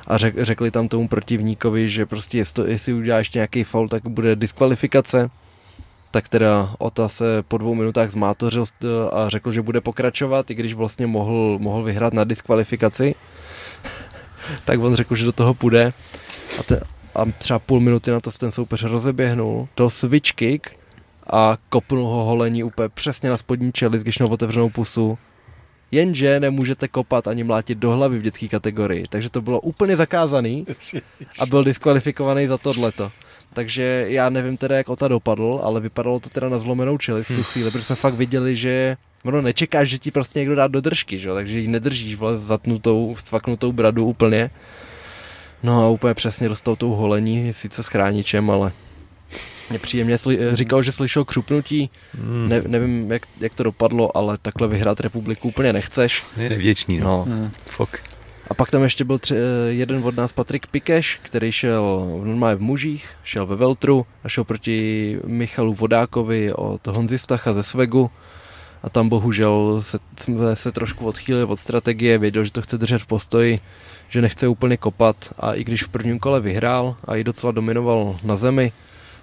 [0.08, 4.36] a řek, řekli tam tomu protivníkovi, že prostě jestli, jestli uděláš nějaký faul, tak bude
[4.36, 5.30] diskvalifikace.
[6.12, 8.66] Tak teda Ota se po dvou minutách zmátořil
[9.12, 13.16] a řekl, že bude pokračovat, i když vlastně mohl, mohl vyhrát na diskvalifikaci
[14.66, 15.94] tak on řekl, že do toho půjde
[16.60, 16.82] a, te,
[17.16, 20.68] a třeba půl minuty na to ten soupeř rozeběhnul, dal switch kick
[21.28, 25.18] a kopnul ho holení úplně přesně na spodní čelist, když měl otevřenou pusu.
[25.92, 30.66] Jenže nemůžete kopat ani mlátit do hlavy v dětské kategorii, takže to bylo úplně zakázaný
[31.42, 33.12] a byl diskvalifikovaný za tohleto.
[33.54, 37.36] Takže já nevím teda, jak Ota dopadl, ale vypadalo to teda na zlomenou čelist v
[37.36, 40.82] tu chvíli, protože jsme fakt viděli, že ono nečekáš, že ti prostě někdo dá do
[40.82, 41.34] držky, že?
[41.34, 44.50] takže ji nedržíš vole zatnutou, stvaknutou bradu úplně.
[45.64, 48.72] No a úplně přesně dostal tou holení, sice s chráničem, ale
[49.72, 52.50] nepříjemně sli- eh, říkal, že slyšel křupnutí, hmm.
[52.50, 56.24] ne, nevím, jak, jak to dopadlo, ale takhle vyhrát republiku úplně nechceš.
[56.38, 57.26] Je nevděčný, no.
[57.28, 57.52] no.
[57.66, 58.00] Fok.
[58.50, 59.40] A pak tam ještě byl tři, eh,
[59.70, 64.44] jeden od nás, Patrik Pikeš, který šel normálně v mužích, šel ve Veltru a šel
[64.44, 68.12] proti Michalu Vodákovi od Honzi Stacha ze Svegu.
[68.84, 70.00] A tam bohužel se,
[70.54, 73.60] se trošku odchýlil od strategie, věděl, že to chce držet v postoji,
[74.10, 75.34] že nechce úplně kopat.
[75.40, 78.72] A i když v prvním kole vyhrál a i docela dominoval na zemi,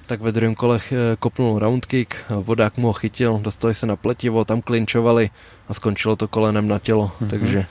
[0.06, 4.44] tak ve druhém kole eh, kopnul roundkick, vodák mu ho chytil, dostali se na pletivo,
[4.44, 5.30] tam klinčovali
[5.68, 7.30] a skončilo to kolenem na tělo, mm-hmm.
[7.30, 7.66] takže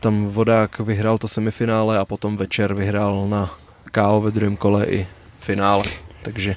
[0.00, 3.50] tam vodák vyhrál to semifinále a potom večer vyhrál na
[3.92, 5.06] KO ve druhém kole i
[5.40, 5.84] finále,
[6.22, 6.56] takže,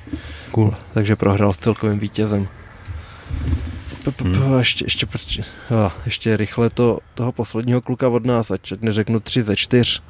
[0.52, 0.74] cool.
[0.94, 2.48] takže prohrál s celkovým vítězem.
[4.22, 4.60] Hmm.
[4.60, 5.44] Ještě, ještě, ještě,
[6.06, 10.04] ještě rychle to, toho posledního kluka od nás, ať neřeknu tři ze čtyř.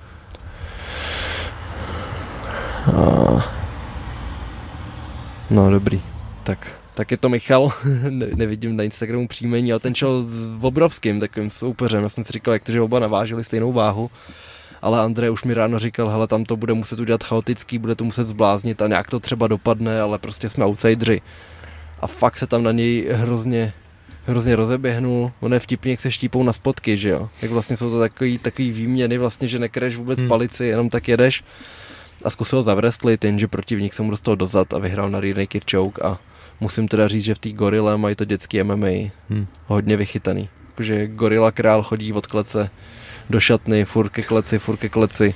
[5.49, 6.01] No dobrý,
[6.43, 7.71] tak, tak je to Michal,
[8.09, 12.33] ne, nevidím na Instagramu příjmení, ale ten šel s obrovským takovým soupeřem, já jsem si
[12.33, 14.11] říkal, jak to, že oba navážili stejnou váhu,
[14.81, 18.03] ale Andrej už mi ráno říkal, hele, tam to bude muset udělat chaotický, bude to
[18.03, 21.21] muset zbláznit a nějak to třeba dopadne, ale prostě jsme outsideri.
[21.99, 23.73] A fakt se tam na něj hrozně,
[24.25, 25.31] hrozně rozeběhnul.
[25.39, 27.29] On je vtipný, jak se štípou na spotky, že jo.
[27.41, 30.27] Jak vlastně jsou to takový, takový výměny, vlastně, že nekreš vůbec hmm.
[30.27, 31.43] palici, jenom tak jedeš.
[32.23, 36.01] A zkusil zavrestlit, jenže protivník se mu dostal dozad a vyhrál na rear naked choke
[36.01, 36.19] a
[36.61, 39.47] musím teda říct, že v té gorile mají to dětský MMA hmm.
[39.65, 40.49] hodně vychytaný.
[40.69, 42.69] Jakože gorila král chodí od klece
[43.29, 45.33] do šatny, furt ke kleci, furt ke kleci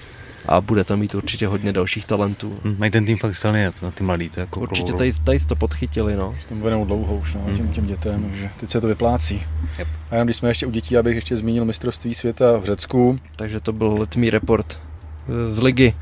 [0.47, 2.59] a bude tam mít určitě hodně dalších talentů.
[2.63, 5.55] Hmm, mají ten tým fakt silný, na ty malý, to jako Určitě tady, tady to
[5.55, 6.35] podchytili, no.
[6.39, 7.55] S tím venou dlouho už, no, hmm.
[7.55, 9.43] těm, těm dětem, že teď se to vyplácí.
[9.79, 9.87] Yep.
[10.11, 13.19] A jenom když jsme ještě u dětí, abych ještě zmínil mistrovství světa v Řecku.
[13.35, 14.79] Takže to byl letmý report
[15.47, 15.93] z ligy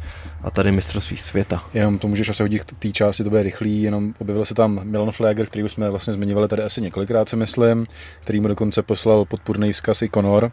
[0.44, 1.64] a tady mistrovství světa.
[1.74, 5.12] Jenom to můžeš asi hodit té části, to bude rychlý, jenom objevil se tam Milan
[5.12, 7.88] Flager, který už jsme vlastně zmiňovali tady asi několikrát, si myslím,
[8.20, 10.52] který mu dokonce poslal podpůrný vzkaz i Conor,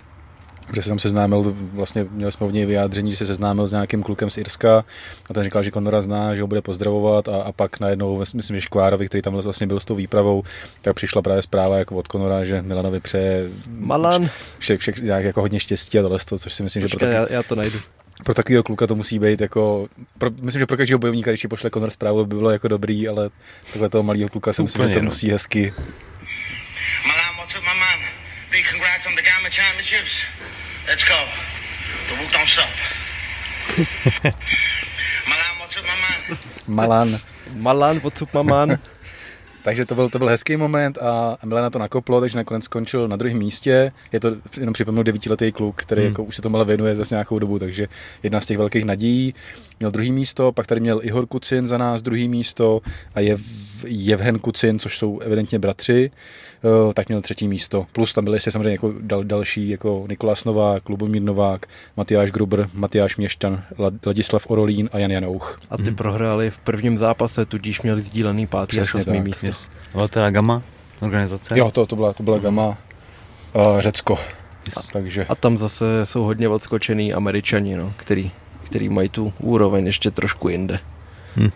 [0.74, 4.02] že se tam seznámil, vlastně měli jsme v něj vyjádření, že se seznámil s nějakým
[4.02, 4.84] klukem z Irska
[5.30, 8.56] a ten říkal, že Konora zná, že ho bude pozdravovat a, a pak najednou, myslím,
[8.56, 10.42] že Škvárovi, který tam vlastně byl s tou výpravou,
[10.82, 14.30] tak přišla právě zpráva jako od Konora, že Milanovi přeje Malan.
[14.58, 17.32] Vše, vše, nějak jako hodně štěstí a tohle, což si myslím, Počkej, že pro taky,
[17.32, 17.78] já, já, to najdu.
[18.24, 21.70] Pro takového kluka to musí být jako, pro, myslím, že pro každého bojovníka, když pošle
[21.70, 23.30] Konor zprávu, by bylo jako dobrý, ale
[23.66, 25.04] takhle toho malého kluka si myslím, že to no.
[25.04, 25.74] musí hezky.
[37.54, 38.78] Malan, what's up, my man?
[39.62, 43.16] Takže to byl, to byl hezký moment a Milena to nakoplo, takže nakonec skončil na
[43.16, 43.92] druhém místě.
[44.12, 46.10] Je to jenom připomenu devítiletý kluk, který hmm.
[46.10, 47.88] jako už se tomu věnuje zase nějakou dobu, takže
[48.22, 49.34] jedna z těch velkých nadějí.
[49.80, 52.80] Měl druhý místo, pak tady měl Ihor Kucin za nás druhý místo
[53.14, 53.36] a je
[53.86, 56.10] Jevhen Kucin, což jsou evidentně bratři,
[56.94, 57.86] tak měl třetí místo.
[57.92, 62.68] Plus tam byly ještě samozřejmě jako dal, další, jako Nikolas Novák, Lubomír Novák, Matyáš Gruber,
[62.74, 63.62] Matyáš Měšťan,
[64.06, 65.60] Ladislav Orolín a Jan Janouch.
[65.70, 65.96] A ty hmm.
[65.96, 69.46] prohráli v prvním zápase, tudíž měli sdílený pátý až místo.
[69.46, 69.70] Yes.
[69.92, 70.62] Byla teda Gama
[71.00, 71.58] organizace?
[71.58, 74.18] Jo, to, to, byla, to byla Gama uh, Řecko.
[74.66, 74.76] Yes.
[74.76, 75.26] A, Takže.
[75.28, 78.30] a tam zase jsou hodně odskočený američani, no, který,
[78.64, 80.78] který mají tu úroveň ještě trošku jinde.
[81.36, 81.50] Hmm.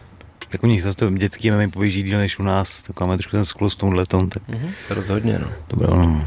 [0.55, 3.31] Tak u nich zase to dětský MMA poběží díl než u nás, tak máme trošku
[3.31, 4.49] ten sklus v tomhle tom, tak...
[4.49, 4.71] Mm-hmm.
[4.91, 5.49] Rozhodně, no.
[5.67, 6.25] To bylo ono.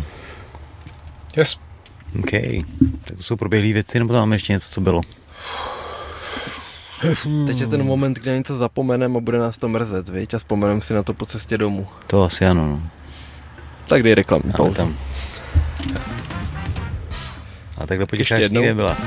[1.37, 1.57] Yes.
[2.19, 2.31] OK.
[3.03, 5.01] Tak to jsou proběhlé věci, nebo tam máme ještě něco, co bylo?
[7.47, 10.33] Teď je ten moment, kdy něco zapomeneme a bude nás to mrzet, viď?
[10.33, 11.87] A vzpomeneme si na to po cestě domů.
[12.07, 12.89] To asi ano, no.
[13.87, 14.75] Tak dej reklamní pauzu.
[14.75, 14.97] Tam.
[17.77, 18.97] A takhle potěšáš někde byla.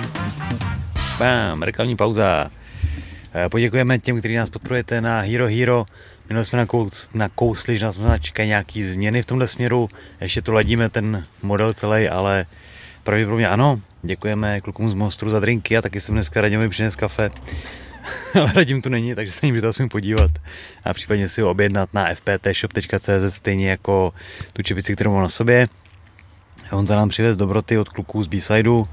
[1.19, 2.51] Bam, reklamní pauza.
[3.35, 5.87] Eh, poděkujeme těm, kteří nás podporujete na Hero Hero.
[6.29, 9.89] Minule jsme nakous, nakousli, že nás možná čekají nějaké změny v tomhle směru.
[10.21, 12.47] Ještě to ladíme ten model celý, ale
[13.03, 13.81] pravděpodobně ano.
[14.03, 17.31] Děkujeme klukům z Mostru za drinky a taky jsem dneska Radimovi přines kafe.
[18.35, 20.31] ale Radim tu není, takže se to aspoň podívat
[20.85, 24.13] a případně si ho objednat na fptshop.cz stejně jako
[24.53, 25.69] tu čepici, kterou mám na sobě.
[26.73, 28.89] On za nám přivez dobroty od kluků z B-sideu.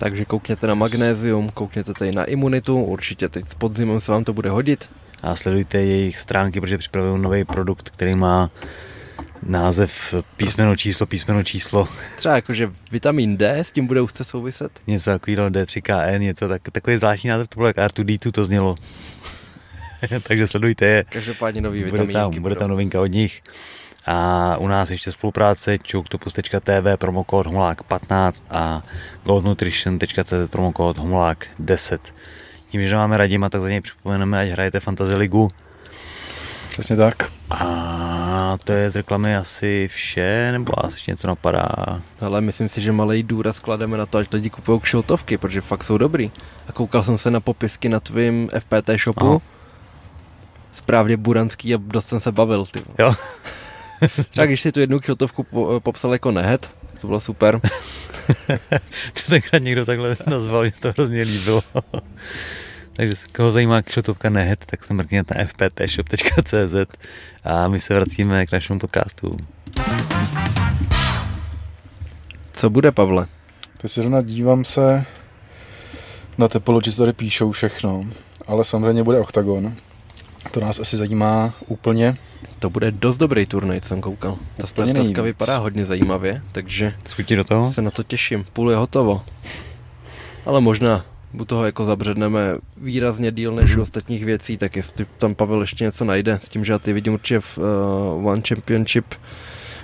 [0.00, 4.32] Takže koukněte na magnézium, koukněte tady na imunitu, určitě teď s podzimem se vám to
[4.32, 4.90] bude hodit.
[5.22, 8.50] A sledujte jejich stránky, protože připravují nový produkt, který má
[9.42, 11.88] název písmeno číslo, písmeno číslo.
[12.16, 14.72] Třeba jakože vitamin D, s tím bude úzce souviset?
[14.86, 18.76] Něco takového D3KN, něco tak, takový zvláštní název, to bylo jak R2D2 to znělo.
[20.22, 21.04] Takže sledujte je.
[21.08, 22.06] Každopádně nový vitamin.
[22.06, 23.42] Bude tam, bude tam novinka od nich.
[24.06, 28.82] A u nás ještě spolupráce čuktopus.tv promokód homolák 15 a
[29.24, 32.14] goldnutrition.cz promokód homolák 10.
[32.68, 35.48] Tím, že máme Radima, tak za něj připomeneme, ať hrajete Fantasy ligu.
[36.70, 37.32] Přesně tak.
[37.50, 41.68] A to je z reklamy asi vše, nebo vás ještě něco napadá?
[42.20, 45.84] Ale myslím si, že malý důraz klademe na to, ať lidi kupují kšiltovky, protože fakt
[45.84, 46.30] jsou dobrý.
[46.68, 49.26] A koukal jsem se na popisky na tvým FPT shopu.
[49.26, 49.40] Aha.
[50.72, 52.66] Správně buranský a dost jsem se bavil.
[52.66, 52.82] Ty.
[52.98, 53.14] Jo.
[54.34, 55.46] Tak když si tu jednu kšiltovku
[55.82, 57.60] popsal jako nehet, to bylo super.
[59.12, 61.62] to tenkrát někdo takhle nazval, mě to hrozně líbilo.
[62.92, 66.74] Takže koho zajímá kšiltovka nehet, tak se mrkněte na fptshop.cz
[67.44, 69.36] a my se vracíme k našemu podcastu.
[72.52, 73.26] Co bude, Pavle?
[73.78, 75.04] Teď se zrovna dívám se
[76.38, 78.04] na Tepology, tady píšou všechno,
[78.46, 79.74] ale samozřejmě bude OKTAGON.
[80.50, 82.16] To nás asi zajímá úplně.
[82.58, 84.38] To bude dost dobrý turnaj, jsem koukal.
[84.56, 87.72] Ta startovka vypadá hodně zajímavě, takže Schutí do toho?
[87.72, 88.44] se na to těším.
[88.52, 89.22] Půl je hotovo.
[90.46, 95.34] Ale možná u toho jako zabředneme výrazně díl než u ostatních věcí, tak jestli tam
[95.34, 99.04] Pavel ještě něco najde, s tím, že já ty vidím určitě v uh, One Championship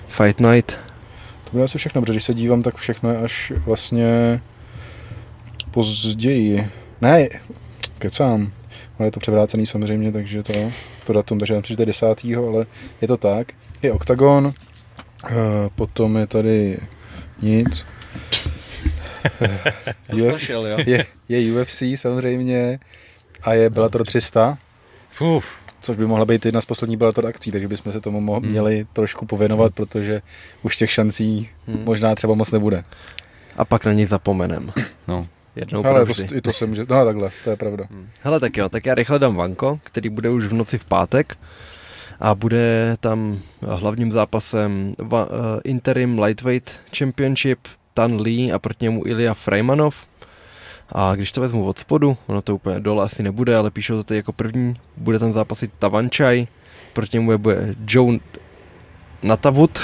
[0.09, 0.79] Fight Night.
[1.45, 4.41] To bude asi všechno, protože když se dívám, tak všechno je až vlastně
[5.71, 6.71] později.
[7.01, 7.29] Ne,
[7.99, 8.53] kecám.
[8.99, 10.53] Ale je to převrácený samozřejmě, takže to,
[11.07, 12.67] to datum, takže já myslím, že to je desátýho, ale
[13.01, 13.53] je to tak.
[13.83, 14.53] Je OKTAGON, uh,
[15.75, 16.79] potom je tady
[17.43, 17.87] nic.
[20.15, 20.35] je,
[20.87, 22.79] je, je UFC samozřejmě
[23.43, 24.59] a je Bellator 300.
[25.21, 25.47] Uf.
[25.81, 28.51] Což by mohla být jedna z posledních Bellator akcí, takže bychom se tomu mo- hmm.
[28.51, 29.87] měli trošku pověnovat, hmm.
[29.87, 30.23] protože
[30.63, 31.83] už těch šancí hmm.
[31.85, 32.85] možná třeba moc nebude.
[33.57, 34.73] A pak na ní zapomenem.
[35.09, 35.27] No.
[35.57, 36.87] Jednou Ale to, i to jsem, že...
[36.91, 37.85] No takhle, to je pravda.
[37.91, 38.09] Hmm.
[38.23, 41.39] Hele, tak jo, tak já rychle dám Vanko, který bude už v noci v pátek
[42.21, 45.31] a bude tam hlavním zápasem va, uh,
[45.65, 47.59] Interim Lightweight Championship
[47.95, 49.97] Tan Lee a proti němu Ilya Freymanov.
[50.93, 54.05] A když to vezmu od spodu, ono to úplně dole asi nebude, ale píšou to
[54.05, 56.47] tady jako první, bude tam zápasit Tavančaj,
[56.93, 58.19] proti němu je bude Joe
[59.23, 59.81] Natavut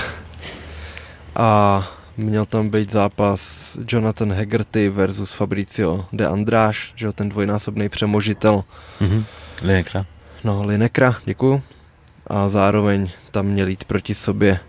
[1.36, 8.64] a měl tam být zápas Jonathan Hegarty versus Fabricio de Andráš, že ten dvojnásobný přemožitel.
[9.00, 9.24] Mm-hmm.
[9.62, 10.06] Linekra.
[10.44, 11.62] No, Linekra, děkuju.
[12.26, 14.60] A zároveň tam měl jít proti sobě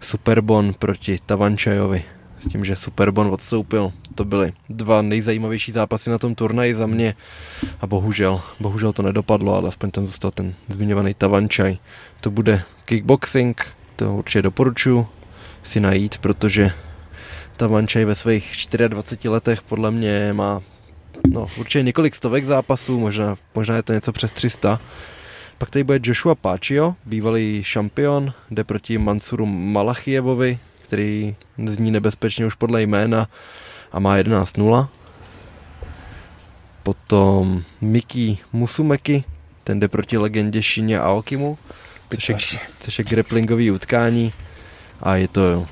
[0.00, 2.04] Superbon proti Tavančajovi
[2.40, 3.92] s tím, že Superbon odstoupil.
[4.14, 7.14] To byly dva nejzajímavější zápasy na tom turnaji za mě
[7.80, 11.76] a bohužel, bohužel to nedopadlo, ale aspoň tam zůstal ten zmiňovaný Tavančaj.
[12.20, 13.66] To bude kickboxing,
[13.96, 15.06] to určitě doporučuji
[15.62, 16.72] si najít, protože
[17.56, 20.62] Tavančaj ve svých 24 letech podle mě má
[21.32, 24.78] no, určitě několik stovek zápasů, možná, možná je to něco přes 300.
[25.58, 31.36] Pak tady bude Joshua Pachio, bývalý šampion, jde proti Mansuru Malachievovi, který
[31.66, 33.28] zní nebezpečně už podle jména
[33.92, 34.88] a má 11-0.
[36.82, 39.24] Potom Miki Musumeki,
[39.64, 41.58] ten jde proti legendě Shinya Aokimu,
[42.14, 44.32] což je, což je grapplingový utkání
[45.02, 45.66] a je to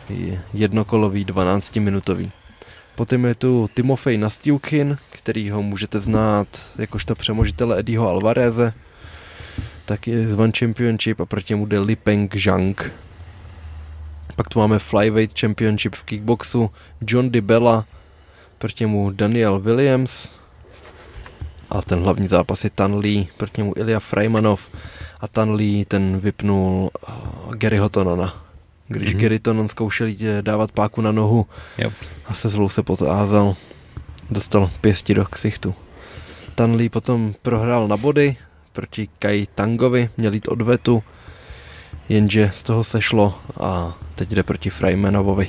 [0.53, 2.31] jednokolový 12-minutový.
[2.95, 8.73] Potom je tu Timofej Nastiukin, který ho můžete znát jakožto přemožitele Eddieho Alvareze,
[9.85, 12.93] taky z One Championship a proti němu jde Li Peng Zhang.
[14.37, 16.71] Pak tu máme Flyweight Championship v kickboxu
[17.07, 17.85] John DiBella,
[18.59, 20.31] proti němu Daniel Williams
[21.71, 24.61] a ten hlavní zápas je Tan Lee, proti němu Ilya Freimanov
[25.21, 28.50] a Tan Lee ten vypnul uh, Gary Tonona.
[28.93, 29.21] Když mm-hmm.
[29.21, 31.47] Gary Tonon zkoušel jít dávat páku na nohu
[31.79, 31.93] yep.
[32.27, 33.57] a se zlou se potázal,
[34.31, 35.75] dostal pěsti do ksichtu.
[36.55, 38.37] Tan Lee potom prohrál na body
[38.73, 41.03] proti Kai Tangovi, měl jít odvetu,
[42.09, 45.49] jenže z toho sešlo a teď jde proti Freimanovovi.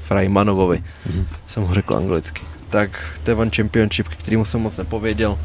[0.00, 1.26] Freimanovovi, mm-hmm.
[1.46, 2.42] jsem ho řekl anglicky.
[2.70, 5.38] Tak to je One Championship, k kterému jsem moc nepověděl.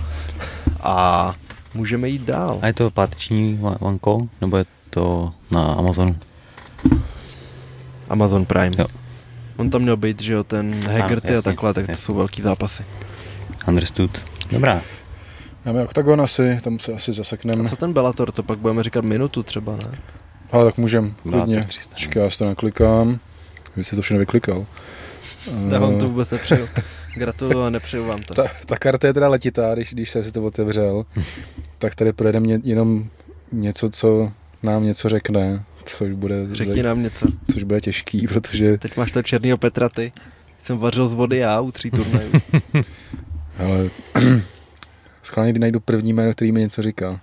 [0.82, 1.36] A
[1.74, 2.60] můžeme jít dál.
[2.62, 6.16] A je to páteční vanko, nebo je to na Amazonu?
[8.10, 8.72] Amazon Prime.
[8.80, 8.86] Jo.
[9.58, 12.84] On tam měl být, že jo, ten Haggerty a takhle, tak to jsou velký zápasy.
[13.68, 14.22] Understood.
[14.52, 14.82] Dobrá.
[15.66, 17.66] Máme Octagon asi, tam se asi zasekneme.
[17.66, 20.00] A co ten Bellator, to pak budeme říkat minutu třeba, ne?
[20.52, 21.68] Ale tak můžem, klidně.
[21.96, 23.20] Čeká, já si to naklikám.
[23.76, 24.66] Vy jste to všechno vyklikal.
[25.70, 26.68] Já vám to vůbec nepřeju.
[27.16, 28.34] Gratuluju a nepřeju vám to.
[28.34, 31.06] Ta, ta karta je teda letitá, když, když jsem si to otevřel.
[31.78, 33.10] tak tady projede mě jenom
[33.52, 34.32] něco, co
[34.64, 35.64] nám něco řekne,
[35.98, 36.36] což bude...
[36.52, 37.26] Řekni nám něco.
[37.54, 38.78] Což bude těžký, protože...
[38.78, 40.12] Teď máš to černýho Petra, ty.
[40.64, 42.32] Jsem vařil z vody já u tří turnajů.
[43.58, 43.90] Ale
[45.24, 47.22] schválně, kdy najdu první jméno, který mi něco říká.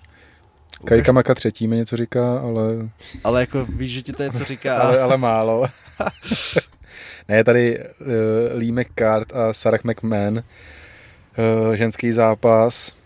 [0.84, 2.62] Kajka Maka třetí mi něco říká, ale...
[3.24, 4.76] Ale jako víš, že ti to něco říká.
[4.82, 5.66] ale, ale málo.
[7.28, 8.06] ne, tady uh,
[8.58, 12.96] Lee McCart a Sarah McMahon, uh, ženský zápas,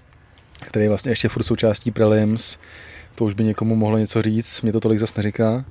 [0.60, 2.58] který je vlastně ještě furt součástí prelims.
[3.20, 5.64] To už by někomu mohlo něco říct, mě to tolik zase neříká.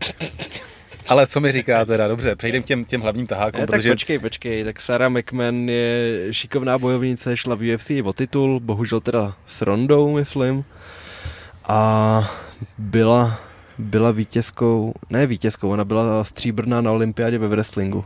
[1.07, 2.07] Ale co mi říká teda?
[2.07, 3.59] Dobře, přejdeme k těm, těm hlavním tahákům.
[3.59, 3.89] Ne, protože...
[3.89, 8.99] Tak počkej, počkej, tak Sarah McMahon je šikovná bojovnice, šla v UFC o titul, bohužel
[8.99, 10.65] teda s Rondou, myslím.
[11.67, 12.31] A
[12.77, 13.39] byla,
[13.77, 18.05] byla vítězkou, ne vítězkou, ona byla stříbrná na olympiádě ve wrestlingu.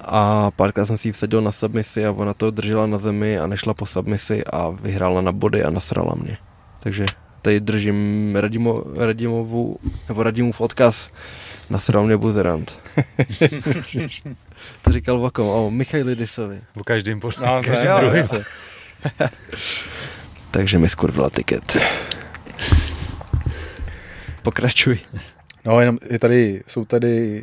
[0.00, 3.46] A párkrát jsem si ji vsadil na submisi a ona to držela na zemi a
[3.46, 6.36] nešla po submisi a vyhrála na body a nasrala mě.
[6.80, 7.06] Takže
[7.42, 9.76] tady držím Radimo, Radimovu,
[10.08, 11.10] nebo Radimův odkaz
[11.70, 12.78] Nasral mě buzerant.
[14.82, 16.60] to říkal Vakom, o Michaili Disovi.
[16.76, 17.62] O každým, po, no.
[20.50, 21.76] Takže mi skurvila tiket.
[24.42, 24.98] Pokračuj.
[25.64, 27.42] No, jenom je tady, jsou tady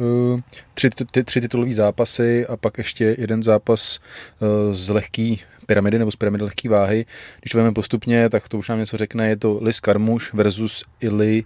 [0.00, 0.40] uh, uh,
[0.74, 4.00] tři, ty, tři titulové zápasy a pak ještě jeden zápas
[4.40, 7.06] uh, z lehký pyramidy nebo z pyramidy lehké váhy.
[7.40, 9.28] Když to vezmeme postupně, tak to už nám něco řekne.
[9.28, 11.44] Je to Liz Karmuš versus Ili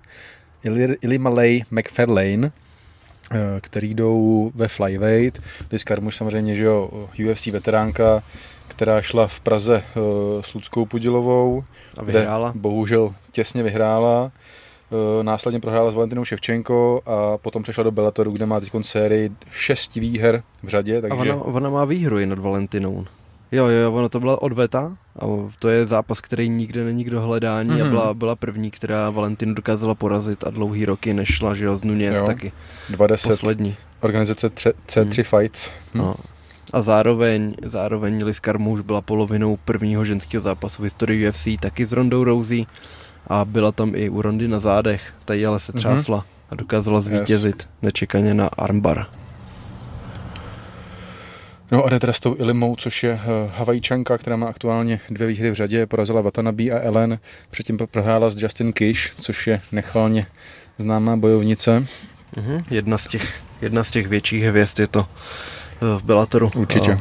[0.65, 2.53] Ili, Ili Malay McFarlane,
[3.33, 5.43] eh, který jdou ve flyweight.
[5.73, 8.23] Liz Carmuš samozřejmě, že jo, UFC veteránka,
[8.69, 10.03] která šla v Praze uh,
[10.43, 11.65] s Ludskou Pudilovou.
[11.97, 12.53] A vyhrála.
[12.57, 14.33] bohužel těsně vyhrála.
[14.91, 19.31] Uh, následně prohrála s Valentinou Ševčenko a potom přešla do Bellatoru, kde má teď sérii
[19.51, 21.01] šesti výher v řadě.
[21.01, 21.31] Takže...
[21.31, 23.07] A ona, ona má výhru i nad Valentinou.
[23.53, 25.25] Jo, jo, ono to byla odveta a
[25.59, 27.87] to je zápas, který nikde není k dohledání mm-hmm.
[27.87, 31.85] a byla, byla první, která Valentinu dokázala porazit a dlouhý roky nešla, že jo, z
[31.85, 32.53] Nunez jo, taky.
[32.91, 33.29] 20.
[33.29, 33.77] Poslední.
[34.01, 35.25] Organizace C3 mm.
[35.25, 35.71] Fights.
[35.95, 35.99] Hm.
[35.99, 36.15] No.
[36.73, 41.93] A zároveň, zároveň Liz Carmouche byla polovinou prvního ženského zápasu v historii UFC, taky s
[41.93, 42.67] Rondou Rousey
[43.27, 45.79] a byla tam i u Rondy na zádech, tady ale se mhm.
[45.79, 46.51] třásla mm-hmm.
[46.51, 47.69] a dokázala zvítězit yes.
[47.83, 49.07] nečekaně na armbar.
[51.71, 53.21] No a jde teda s tou Ilimou, což je uh,
[53.55, 57.19] Havajčanka, která má aktuálně dvě výhry v řadě, porazila Watanabe a Ellen,
[57.51, 60.27] předtím prohrála s Justin Kish, což je nechvalně
[60.79, 61.87] známá bojovnice.
[62.37, 62.65] Uh-huh.
[62.71, 66.51] Jedna, z těch, jedna z těch větších hvězd je to uh, v Bellatoru.
[66.57, 66.93] Určitě.
[66.93, 67.01] Uh,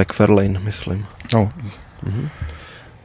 [0.00, 1.06] McFarlane, myslím.
[1.34, 1.52] No.
[2.06, 2.28] Uh-huh.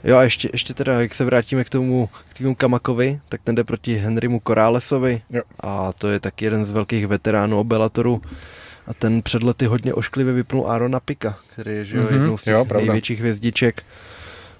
[0.04, 3.56] Jo a ještě, ještě teda, jak se vrátíme k tomu, k tomu Kamakovi, tak ten
[3.56, 5.42] jde proti Henrymu Korálesovi jo.
[5.60, 8.22] a to je taky jeden z velkých veteránů o Bellatoru
[8.88, 12.14] a ten před lety hodně ošklivě vypnul Arona Pika, který je že mm-hmm.
[12.14, 13.84] jednou z těch jo, největších hvězdiček.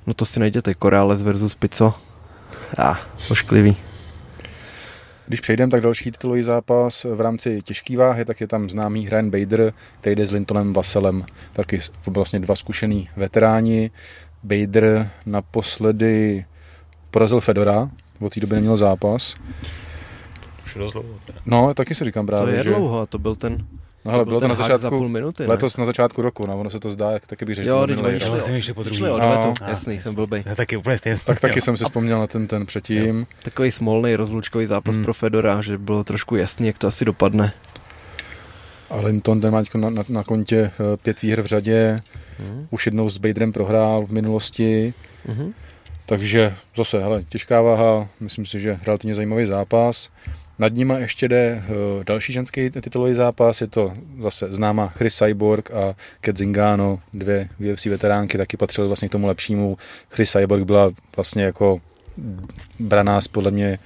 [0.08, 1.94] No to si najděte, Corales versus Pico.
[2.78, 2.98] A, ah,
[3.32, 3.78] ošklivý.
[5.28, 9.30] Když přejdeme, tak další titulový zápas v rámci těžké váhy, tak je tam známý Ryan
[9.30, 13.92] Bader, který jde s Lintonem Vaselem, taky vlastně dva zkušený veteráni.
[14.44, 16.46] Bader naposledy
[17.12, 19.36] porazil Fedora, od té doby neměl zápas.
[20.66, 21.10] Už je dost dlouho.
[21.46, 22.70] No, taky si říkám právě, To je že...
[22.70, 23.68] dlouho, to byl ten,
[24.08, 25.50] No hele, to bylo byl to na hák za začátku, půl minuty, ne?
[25.50, 28.12] letos na začátku roku, no, ono se to zdá, jak taky bych řekl, Jo, minulý
[28.14, 28.30] vyšli rok.
[28.30, 28.98] vlastně ještě po druhý.
[28.98, 30.02] Šli No, no, jasný, jasný.
[30.02, 30.44] jsem blbej.
[30.50, 31.16] Je taky úplně stejně.
[31.26, 33.28] Tak taky jsem si vzpomněl na ten, ten předtím.
[33.44, 35.04] Takový smolný rozlučkový zápas Hmm.
[35.04, 37.54] pro Fedora, že bylo trošku jasný, jak to asi dopadne.
[38.90, 40.58] A Linton, ten má na, na, na kontě
[40.94, 42.02] eh, pět výher v řadě,
[42.40, 42.68] Mhm.
[42.70, 44.94] už jednou s Baderem prohrál v minulosti,
[45.28, 45.54] Mhm.
[46.06, 50.10] takže zase, hele, těžká váha, myslím si, že relativně zajímavý zápas.
[50.60, 55.72] Nad nima ještě jde uh, další ženský titulový zápas, je to zase známá Chris Cyborg
[55.72, 59.78] a Kat Zingano, dvě UFC veteránky, taky patřily vlastně k tomu lepšímu.
[60.10, 61.82] Chris Cyborg byla vlastně jako
[62.80, 63.80] braná podle mě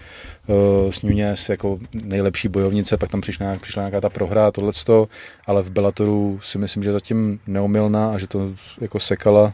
[0.89, 5.07] s Nunez jako nejlepší bojovnice, pak tam přišla, přišla nějaká ta prohra tohleto,
[5.47, 9.53] ale v Bellatoru si myslím, že zatím neomylná a že to jako sekala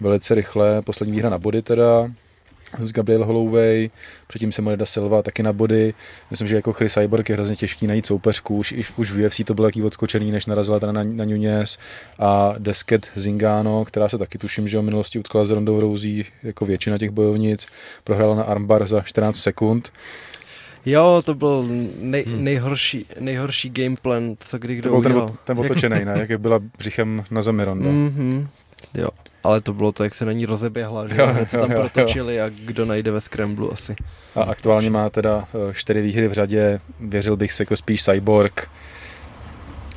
[0.00, 0.82] velice rychle.
[0.82, 2.10] Poslední výhra na body teda
[2.78, 3.90] s Gabriel Holloway,
[4.26, 5.94] předtím se da Silva taky na body.
[6.30, 9.54] Myslím, že jako Chris Cyborg je hrozně těžký najít soupeřku, už, už- v UFC to
[9.54, 11.78] bylo jaký odskočený, než narazila teda na, na Nunez
[12.18, 16.66] a Desket Zingano, která se taky tuším, že v minulosti utkala s Rondou Rousey jako
[16.66, 17.66] většina těch bojovnic,
[18.04, 19.92] prohrála na armbar za 14 sekund.
[20.86, 21.66] Jo, to byl
[22.00, 25.28] nej, nejhorší, nejhorší gameplan, co kdy To kdo byl ten, udělal.
[25.28, 26.26] od- ten otočený, ne?
[26.28, 27.90] Jak byla břichem na zemi Ronda.
[27.90, 28.48] Mhm.
[28.94, 29.08] Jo,
[29.44, 31.76] ale to bylo to, jak se na ní rozeběhla, že Jo, jo, jo, tam jo,
[31.76, 31.80] jo.
[31.80, 33.94] protočili a kdo najde ve scramblu asi.
[34.34, 38.70] A aktuálně má teda eh, čtyři výhry v řadě, věřil bych si jako spíš Cyborg,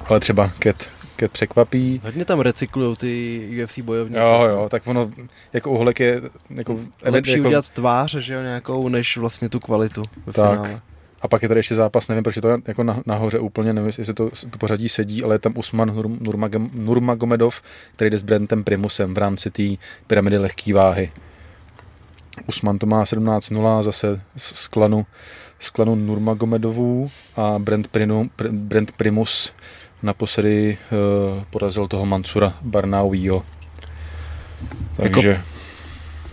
[0.06, 2.02] ale třeba Ket, Ket překvapí.
[2.04, 4.20] Hodně tam recyklujou ty UFC bojovníci.
[4.20, 5.12] Jo, jo, tak ono,
[5.54, 10.02] jako uhlek je, jako, Lepší jako, udělat tvář, že jo, nějakou, než vlastně tu kvalitu
[10.26, 10.50] ve Tak.
[10.62, 10.82] finále.
[11.26, 13.92] A pak je tady ještě zápas, nevím, proč je to jako na, nahoře úplně, nevím,
[13.98, 17.62] jestli to s- pořadí sedí, ale je tam Usman Nur- Nurmagom- Nurmagomedov,
[17.96, 19.64] který jde s Brentem Primusem v rámci té
[20.08, 21.12] pyramidy lehké váhy.
[22.48, 25.06] Usman to má 17-0 zase z klanu,
[25.60, 29.54] z klanu Nurmagomedovů a Brent, Prinu, Pr- Brent Primus
[30.04, 30.78] naposledy
[31.38, 33.44] uh, porazil toho Mansura Barnauího.
[34.96, 35.42] Takže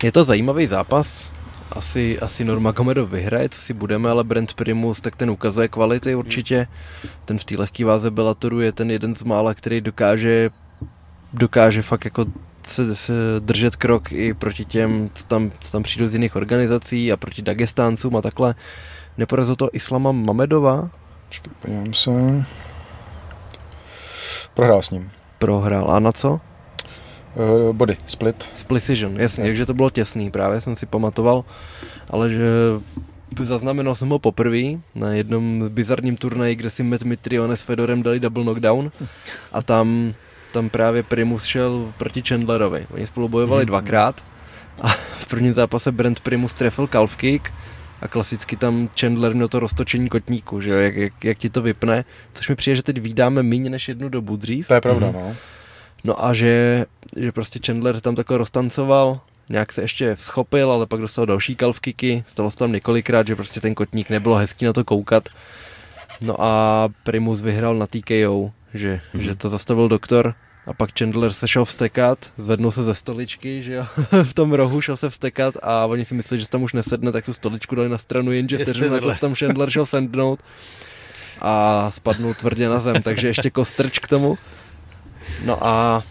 [0.02, 1.32] Je to zajímavý zápas.
[1.72, 6.14] Asi, asi Norma Gomedov vyhraje, co si budeme, ale Brent Primus, tak ten ukazuje kvality
[6.14, 6.66] určitě.
[7.24, 10.50] Ten v té lehké váze Bellatoru je ten jeden z mála, který dokáže,
[11.32, 12.26] dokáže fakt jako
[12.66, 17.12] se, se držet krok i proti těm, co tam, co tam přijdou z jiných organizací
[17.12, 18.54] a proti Dagestáncům a takhle.
[19.18, 20.90] Neporazil to Islama Mamedova?
[21.28, 22.10] Počkej, podívám se.
[24.54, 25.10] Prohrál s ním.
[25.38, 25.90] Prohrál.
[25.90, 26.40] A na co?
[27.36, 28.48] Uh, body, split.
[28.54, 31.44] S Precision, jasně, takže to bylo těsný, právě jsem si pamatoval,
[32.10, 32.44] ale že
[33.42, 34.62] zaznamenal jsem ho poprvé
[34.94, 38.90] na jednom bizarním turnaji, kde si Matt Mitrione s Fedorem dali double knockdown
[39.52, 40.14] a tam,
[40.52, 42.86] tam právě Primus šel proti Chandlerovi.
[42.94, 43.66] Oni spolu bojovali Mhm.
[43.66, 44.22] dvakrát
[44.82, 47.48] a v prvním zápase Brent Primus trefil calf kick
[48.02, 51.62] a klasicky tam Chandler měl to roztočení kotníku, že jo, jak, jak, jak ti to
[51.62, 54.68] vypne, což mi přijde, že teď vydáme méně než jednu dobu dřív.
[54.68, 55.14] To je pravda, Mhm.
[55.16, 55.34] no.
[56.04, 56.86] No a že,
[57.16, 61.80] že prostě Chandler tam takhle roztancoval, nějak se ještě schopil, ale pak dostal další calf
[61.80, 65.28] kicky, stalo se tam několikrát, že prostě ten kotník nebylo hezký na to koukat.
[66.20, 69.20] No a Primus vyhrál na TKO, že, Mhm.
[69.20, 69.24] mm-hmm.
[69.24, 70.34] že to zastavil doktor
[70.66, 73.86] a pak Chandler se šel vstekat, zvednul se ze stoličky, že jo,
[74.24, 77.12] v tom rohu šel se vstekat a oni si mysleli, že se tam už nesedne,
[77.12, 80.40] tak tu stoličku dali na stranu, jenže vteřinu na to tam Chandler šel sendnout
[81.40, 84.38] a spadnul tvrdě na zem, takže ještě kostrč k tomu.
[85.44, 86.02] No a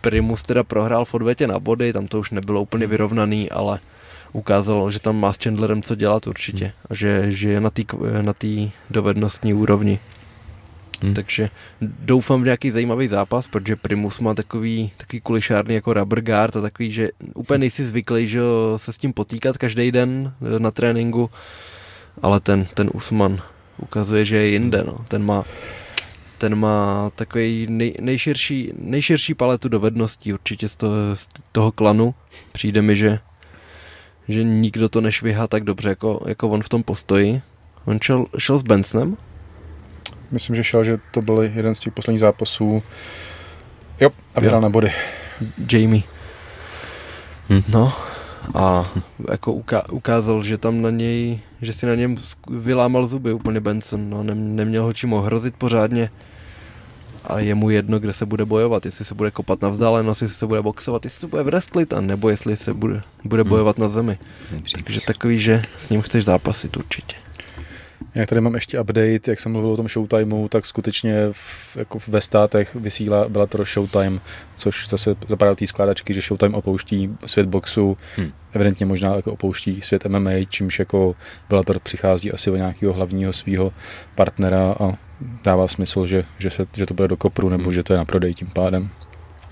[0.00, 3.78] Primus teda prohrál v odvetě na body, tam to už nebylo úplně vyrovnaný, ale
[4.32, 7.82] ukázalo, že tam má s Chandlerem co dělat určitě a že, že je na té
[8.22, 9.98] na tý dovednostní úrovni.
[11.02, 11.14] Hmm.
[11.14, 11.50] Takže
[11.80, 16.60] doufám v nějaký zajímavý zápas, protože Primus má takový, takový kulišárny jako rubber guard a
[16.60, 18.40] takový, že úplně nejsi zvyklý, že
[18.76, 21.30] se s tím potýkat každý den eh, na tréninku,
[22.22, 23.42] ale ten, ten Usman
[23.78, 25.04] ukazuje, že je jinde, no.
[25.08, 25.44] Ten má
[26.40, 32.14] ten má takový nej, nejširší, nejširší paletu dovedností určitě z toho, z toho klanu.
[32.52, 33.18] Přijde mi, že,
[34.28, 37.42] že nikdo to nešvihá tak dobře, jako, jako on v tom postoji.
[37.84, 39.16] On šel, šel s Bensonem,
[40.30, 42.82] Myslím, že šel, že to byl jeden z těch posledních zápasů.
[44.00, 44.92] Jo, a vyhrál na body.
[45.72, 46.02] Jamie.
[47.50, 47.62] Hm.
[47.68, 47.92] No
[48.54, 48.90] a
[49.30, 52.16] jako uka- ukázal, že tam na něj, že si na něm
[52.50, 56.10] vylámal zuby úplně Benson, no, nem- neměl ho čím ohrozit pořádně
[57.30, 60.36] a je mu jedno, kde se bude bojovat, jestli se bude kopat na vzdálenost, jestli
[60.36, 63.48] se bude boxovat, jestli to bude wrestlit, a nebo jestli se bude, bude Hm.
[63.48, 64.18] bojovat na zemi.
[64.84, 67.16] Takže takový, že s ním chceš zápasit určitě.
[68.14, 71.98] Jak tady mám ještě update, jak jsem mluvil o tom Showtimeu, tak skutečně v, jako
[72.08, 74.20] ve státech vysílá Bellator Showtime,
[74.56, 78.32] což zase zapadá té skládačky, že Showtime opouští svět boxu, hmm.
[78.52, 81.14] evidentně možná jako opouští svět MMA, čímž jako
[81.48, 83.72] Bellator přichází asi o nějakého hlavního svého
[84.14, 87.72] partnera a dává smysl, že, že, se, že to bude do kopru, nebo hmm.
[87.72, 88.90] že to je na prodej tím pádem.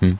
[0.01, 0.17] Hmm.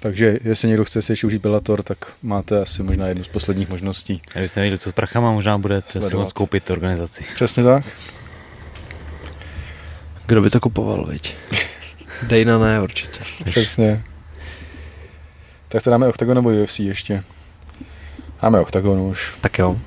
[0.00, 3.68] Takže jestli někdo chce si ještě užít Bellator, tak máte asi možná jednu z posledních
[3.68, 4.22] možností.
[4.28, 7.24] A kdybyste nevěděli, co s prachama, možná budete si moct koupit organizaci.
[7.34, 7.84] Přesně tak.
[10.26, 11.34] Kdo by to kupoval, viď?
[12.22, 13.20] Dejna ne, určitě.
[13.44, 14.04] Přesně.
[15.68, 17.24] Tak se dáme Octagon nebo UFC ještě?
[18.42, 19.34] Máme Octagon už.
[19.40, 19.78] Tak jo.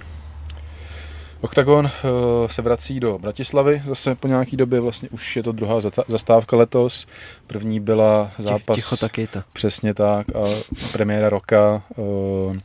[1.44, 5.80] Octagon uh, se vrací do Bratislavy zase po nějaký době, vlastně už je to druhá
[6.08, 7.08] zastávka letos.
[7.48, 8.76] První byla zápas...
[8.76, 9.40] Ticho to.
[9.54, 10.40] Přesně tak a
[10.92, 12.58] premiéra roka uh,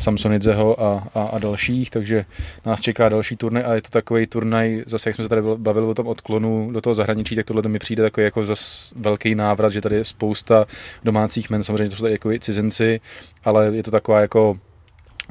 [0.00, 2.24] Samsonidzeho a, a, a dalších, takže
[2.66, 5.86] nás čeká další turnaj a je to takový turnaj, zase jak jsme se tady bavili
[5.86, 9.72] o tom odklonu do toho zahraničí, tak tohle mi přijde takový jako zase velký návrat,
[9.72, 10.66] že tady je spousta
[11.04, 13.00] domácích men, samozřejmě to jsou tady jako cizinci,
[13.44, 14.58] ale je to taková jako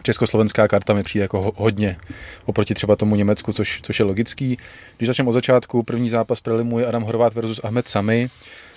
[0.04, 1.98] československá karta mi přijde jako hodně
[2.46, 4.58] oproti třeba tomu Německu, což, což je logický.
[4.98, 8.30] Když začneme od začátku, první zápas prelimu je Adam Horvát versus Ahmed Sami.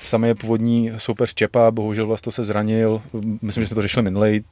[0.04, 3.02] Sami je původní soupeř Čepa, bohužel vlastně se zranil.
[3.42, 4.44] Myslím, že jsme to řešili minulý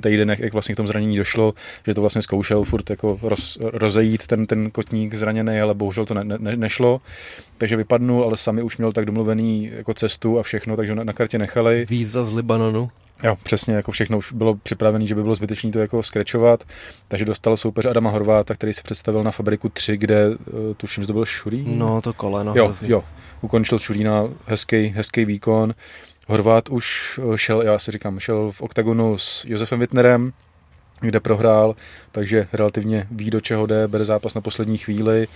[0.00, 1.54] týden, jak vlastně k tomu zranění došlo,
[1.86, 6.14] že to vlastně zkoušel furt jako roz, rozejít ten, ten kotník zraněný, ale bohužel to
[6.14, 7.00] ne, ne, nešlo.
[7.58, 11.12] Takže vypadnul, ale sami už měl tak domluvený jako cestu a všechno, takže na, na
[11.12, 11.86] kartě nechali.
[11.88, 12.90] Víza z Libanonu.
[13.22, 16.64] Jo, přesně, jako všechno už bylo připravené, že by bylo zbytečné to jako skrečovat,
[17.08, 20.36] takže dostal soupeř Adama Horváta, který se představil na Fabriku 3, kde uh,
[20.76, 21.78] tuším, že to byl Šurín.
[21.78, 22.52] No, to koleno.
[22.56, 22.90] Jo, hrozný.
[22.90, 23.04] jo,
[23.40, 25.74] ukončil Šurína, hezký, hezký výkon.
[26.28, 30.32] Horvát už eh, šel, já si říkám, šel v oktagonu s Josefem Wittnerem,
[31.00, 31.76] kde prohrál,
[32.12, 35.28] takže relativně ví, do čeho jde, bere zápas na poslední chvíli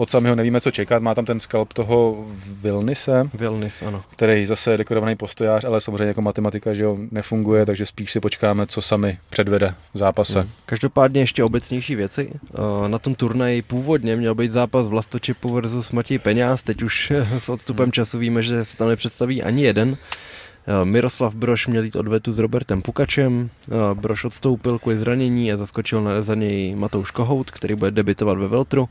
[0.00, 1.02] od samého nevíme, co čekat.
[1.02, 2.26] Má tam ten skalp toho
[2.62, 4.02] Vilnise, Vilnis, ano.
[4.10, 8.20] který zase je dekorovaný postojář, ale samozřejmě jako matematika, že jo, nefunguje, takže spíš si
[8.20, 10.40] počkáme, co sami předvede v zápase.
[10.40, 10.50] Hmm.
[10.66, 12.30] Každopádně ještě obecnější věci.
[12.34, 17.48] Eh, na tom turnaji původně měl být zápas Vlastočipu versus Matěj Peňáz, teď už s
[17.48, 17.92] odstupem hmm.
[17.92, 19.96] času víme, že se tam nepředstaví ani jeden.
[20.66, 25.56] Eh, Miroslav Broš měl jít odvetu s Robertem Pukačem, eh, Broš odstoupil kvůli zranění a
[25.56, 28.88] zaskočil na za něj Matouš Kohout, který bude debitovat ve Veltru.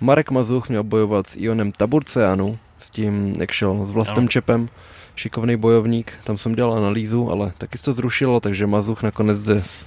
[0.00, 4.68] Marek Mazuch měl bojovat s Ionem Taburceanu, s tím, jak šel s Vlastem Čepem,
[5.16, 9.62] šikovný bojovník, tam jsem dělal analýzu, ale taky se to zrušilo, takže Mazuch nakonec jde
[9.62, 9.86] s,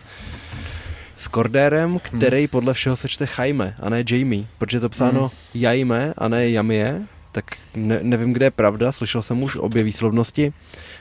[1.15, 2.47] s Kordérem, který hmm.
[2.47, 5.61] podle všeho se čte Jaime a ne Jamie, protože to psáno hmm.
[5.61, 7.01] Jaime a ne Jamie,
[7.33, 10.53] tak ne, nevím, kde je pravda, slyšel jsem už obě výslovnosti.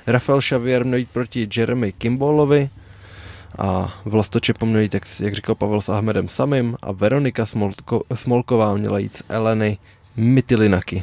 [0.07, 2.71] Rafael Xavier měl jít proti Jeremy Kimbolovi
[3.59, 8.75] a Vlastočepom měl jít, jak, jak říkal Pavel, s Ahmedem Samim a Veronika Smolko, Smolková
[8.75, 9.79] měla jít s Eleny
[10.17, 11.03] Mytilinaky.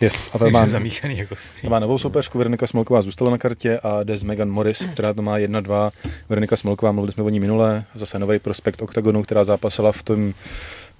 [0.00, 1.34] Yes, a to má, zamíchaný jako
[1.68, 5.22] má novou soupeřku, Veronika Smolková zůstala na kartě a jde z Megan Morris, která to
[5.22, 5.90] má 1-2.
[6.28, 10.34] Veronika Smolková, mluvili jsme o ní minule, zase nový prospekt OKTAGONu, která zápasila v tom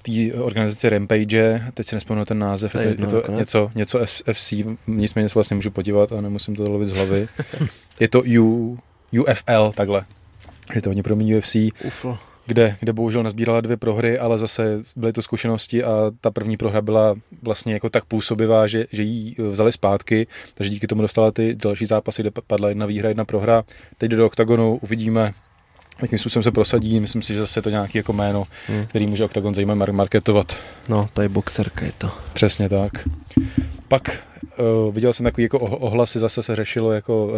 [0.02, 4.00] té organizaci Rampage, teď si nespomenu ten název, je to, je to něco, něco
[4.32, 4.52] FC,
[4.86, 7.28] nicméně se vlastně můžu podívat a nemusím to lovit z hlavy.
[8.00, 8.78] je to U,
[9.20, 10.04] UFL, takhle.
[10.74, 11.56] Je to hodně pro mě UFC.
[11.84, 12.18] Ufo
[12.50, 16.80] kde, kde bohužel nazbírala dvě prohry, ale zase byly to zkušenosti a ta první prohra
[16.82, 21.54] byla vlastně jako tak působivá, že, že jí vzali zpátky, takže díky tomu dostala ty
[21.54, 23.64] další zápasy, kde padla jedna výhra, jedna prohra.
[23.98, 25.32] Teď do oktagonu uvidíme,
[26.02, 27.00] jakým způsobem se prosadí.
[27.00, 28.86] Myslím si, že zase je to nějaký jako jméno, hmm.
[28.86, 30.58] který může Octagon zajímavě marketovat.
[30.88, 32.10] No, to je boxerka je to.
[32.32, 32.92] Přesně tak.
[33.88, 34.22] Pak
[34.58, 37.34] uh, viděl jsem takový jako ohlasy, zase se řešilo jako uh,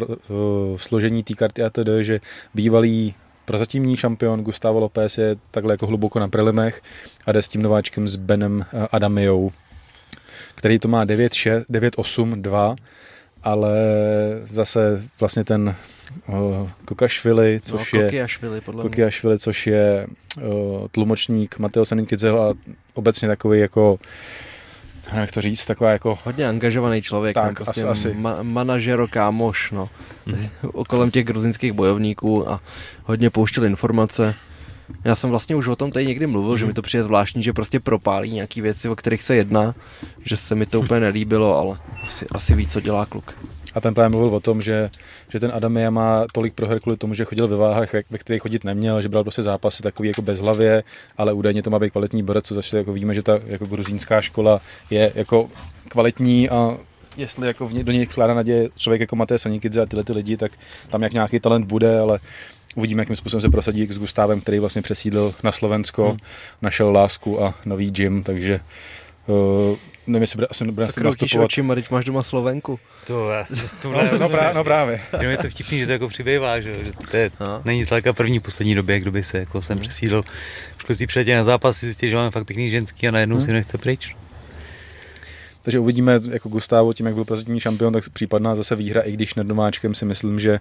[0.76, 2.20] složení té karty ATD, že
[2.54, 6.82] bývalý prozatímní šampion Gustavo Lopez je takhle jako hluboko na prelimech
[7.26, 9.52] a jde s tím nováčkem s Benem uh, Adamiou,
[10.54, 12.76] který to má 9-8-2
[13.42, 13.74] ale
[14.46, 15.74] zase vlastně ten
[16.28, 22.54] uh, Kokašvili, což no, je Kokiašvili, podle Kokiašvili, což je uh, tlumočník Mateo Saninkidzeho a
[22.94, 23.98] obecně takový jako
[25.12, 26.18] jak to říct, taková jako...
[26.24, 28.18] Hodně angažovaný člověk, tak, prostě asi, asi.
[28.18, 29.88] Ma- manažero kámoš, no.
[30.26, 30.48] Mm.
[30.88, 32.60] Kolem těch gruzinských bojovníků a
[33.04, 34.34] hodně pouštěl informace.
[35.04, 36.58] Já jsem vlastně už o tom tady někdy mluvil, mm.
[36.58, 39.74] že mi to přijde zvláštní, že prostě propálí nějaký věci, o kterých se jedná,
[40.24, 43.34] že se mi to úplně nelíbilo, ale asi, asi ví, co dělá kluk.
[43.74, 44.90] A ten právě mluvil o tom, že,
[45.28, 48.64] že ten Adamia má tolik proher kvůli tomu, že chodil ve váhách, ve kterých chodit
[48.64, 50.82] neměl, že bral prostě zápasy takový jako bez hlavě,
[51.16, 54.20] ale údajně to má být kvalitní borec, co začali jako víme, že ta jako gruzínská
[54.20, 54.60] škola
[54.90, 55.50] je jako
[55.88, 56.76] kvalitní a
[57.16, 60.12] jestli jako v ně, do něj vkládá naděje člověk jako Maté Sanikidze a tyhle ty
[60.12, 60.52] lidi, tak
[60.88, 62.18] tam jak nějaký talent bude, ale
[62.74, 66.18] uvidíme, jakým způsobem se prosadí s Gustávem, který vlastně přesídlil na Slovensko, hmm.
[66.62, 68.60] našel lásku a nový gym, takže
[69.26, 69.76] uh,
[70.06, 71.44] nevím, jestli bude, asi bude Co nastupovat.
[71.44, 72.80] očima, když máš doma Slovenku.
[73.06, 73.30] To,
[73.82, 75.00] to no, no, právě, no právě.
[75.12, 77.62] Jenom je to vtipný, že to jako přibývá, že, že to je, no.
[77.64, 79.82] není zdaleka první poslední době, kdo by se jako sem hmm.
[79.82, 80.22] přesídl.
[80.86, 83.44] Kluci přijetě na zápas si zjistí, že máme fakt pěkný ženský a najednou hmm.
[83.44, 84.16] si nechce pryč.
[85.62, 89.34] Takže uvidíme, jako Gustavo, tím, jak byl pozitivní šampion, tak případná zase výhra, i když
[89.34, 90.60] nad domáčkem si myslím, že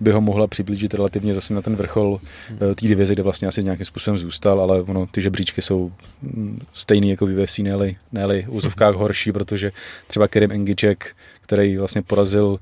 [0.00, 2.58] by ho mohla přiblížit relativně zase na ten vrchol hmm.
[2.58, 5.92] té divize, kde vlastně asi nějakým způsobem zůstal, ale ono, ty žebříčky jsou
[6.22, 7.76] mm, stejný jako v UFC, ne
[8.12, 9.72] ne v úzovkách horší, protože
[10.06, 12.58] třeba Kerim Engiček, který vlastně porazil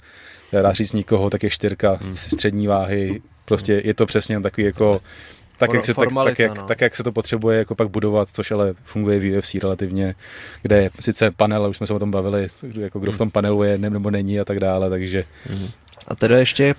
[0.53, 2.12] dá říct nikoho, tak je čtyřka hmm.
[2.12, 5.01] střední váhy, prostě je to přesně takový jako
[5.61, 6.62] tak, jak se, tak, tak, jak, no.
[6.62, 10.14] tak, jak se to potřebuje jako pak budovat, což ale funguje v UFC relativně,
[10.62, 12.48] kde je sice panel, už jsme se o tom bavili,
[12.80, 15.24] jako kdo v tom panelu je nebo není a tak dále, takže...
[15.50, 15.68] Mhm.
[16.08, 16.74] A teda ještě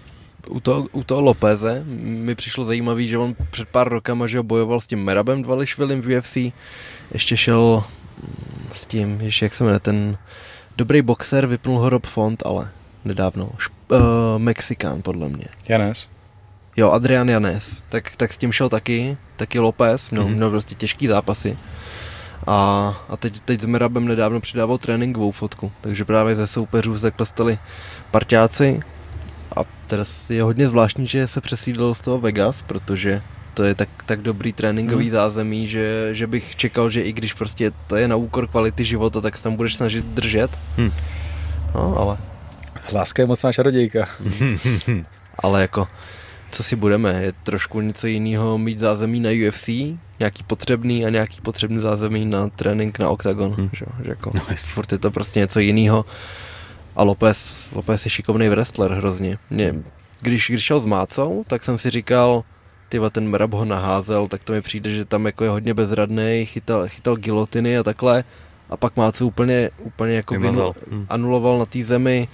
[0.47, 4.81] u toho, u toho Lopeze mi přišlo zajímavý, že on před pár rokama že bojoval
[4.81, 6.37] s tím Merabem Dvališvilim v UFC,
[7.13, 7.83] ještě šel
[8.71, 10.17] s tím, ještě jak se jmenuje, ten
[10.77, 12.69] dobrý boxer, vypnul ho Rob Font, ale
[13.05, 15.45] nedávno, Šp- uh, Mexikán podle mě.
[15.67, 16.07] Janes.
[16.77, 20.35] Jo, Adrian Janes, tak, tak s tím šel taky, taky López, měl, mm-hmm.
[20.35, 21.57] měl prostě těžký zápasy.
[22.47, 22.55] A,
[23.09, 27.57] a teď, teď s Merabem nedávno přidával tréninkovou fotku, takže právě ze soupeřů takhle stali
[28.11, 28.79] parťáci
[29.55, 33.21] a teda je hodně zvláštní, že se přesídlil z toho Vegas, protože
[33.53, 35.11] to je tak, tak dobrý tréninkový hmm.
[35.11, 39.21] zázemí, že, že bych čekal, že i když prostě to je na úkor kvality života,
[39.21, 40.59] tak se tam budeš snažit držet.
[40.77, 40.91] Hmm.
[41.75, 42.17] No, ale...
[42.93, 44.09] Láska je mocná čarodějka.
[45.39, 45.87] ale jako
[46.51, 49.67] co si budeme, je trošku něco jiného mít zázemí na UFC,
[50.19, 53.69] nějaký potřebný a nějaký potřebný zázemí na trénink na Octagon, hmm.
[53.73, 56.05] že, že jako no, furt je to prostě něco jiného.
[56.95, 59.37] A Lopez, Lopez je šikovný wrestler hrozně.
[59.49, 59.75] Mě,
[60.21, 62.43] když, když šel s Mácou, tak jsem si říkal,
[62.89, 66.45] tyva, ten Merab ho naházel, tak to mi přijde, že tam jako je hodně bezradný,
[66.45, 68.23] chytal, chytal gilotiny a takhle.
[68.69, 71.05] A pak Mácu úplně, úplně jako vinu, hmm.
[71.09, 72.27] anuloval na té zemi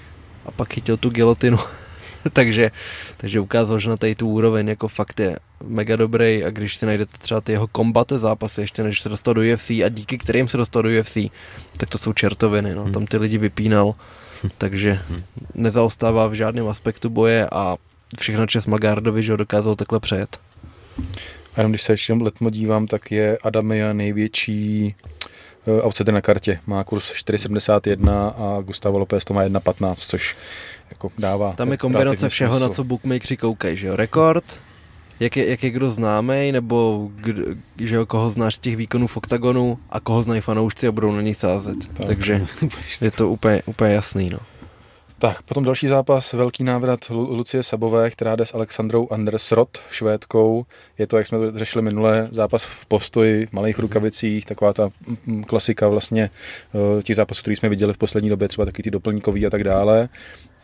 [0.45, 1.57] a pak chytil tu gilotinu
[2.34, 2.71] takže,
[3.17, 6.86] takže ukázal, že na tady tu úroveň jako fakt je mega dobrý a když si
[6.86, 10.47] najdete třeba ty jeho kombate zápasy, ještě než se dostal do UFC a díky kterým
[10.47, 11.17] se dostal do UFC,
[11.78, 12.84] tak to jsou čertoviny, no.
[12.84, 12.93] Hmm.
[12.93, 13.95] tam ty lidi vypínal,
[14.57, 15.23] takže hmm.
[15.55, 17.78] nezaostává v žádném aspektu boje a
[18.19, 20.39] všechno čes Magardovi, že ho dokázal takhle přejet.
[21.55, 24.95] A jenom když se ještě letmo dívám, tak je Adamia největší
[25.65, 26.59] uh, outsider na kartě.
[26.67, 30.36] Má kurz 4,71 a Gustavo Lopez to má 1,15, což
[30.89, 31.53] jako dává.
[31.53, 32.67] Tam je kombinace všeho, smysl.
[32.69, 33.95] na co bookmakeri koukají, že jo?
[33.95, 34.59] Rekord,
[35.19, 37.43] jak je, jak je kdo známý, nebo kdo,
[37.77, 41.11] že jo, koho znáš z těch výkonů v oktagonu a koho znají fanoušci a budou
[41.11, 41.77] na něj sázet.
[41.93, 42.05] Tak.
[42.05, 42.47] Takže
[43.01, 44.39] je to úplně, úplně jasný, no.
[45.19, 50.65] Tak, potom další zápas, velký návrat Lucie Sabové, která jde s Alexandrou Andersrod, švédkou.
[50.97, 54.89] Je to, jak jsme to řešili minule, zápas v postoji, v malých rukavicích, taková ta
[55.47, 59.45] klasika vlastně eh, těch zápasů, který jsme viděli v poslední době, třeba taky ty doplňkový
[59.45, 60.09] a tak dále.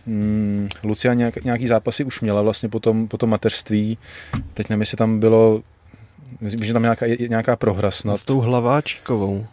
[0.07, 3.97] Hmm, Lucia nějak, nějaký zápasy už měla vlastně po tom, po tom mateřství.
[4.53, 5.61] Teď nevím, jestli tam bylo,
[6.41, 8.17] myslím, že tam nějaká, nějaká prohra snad.
[8.17, 9.45] S tou hlaváčkovou.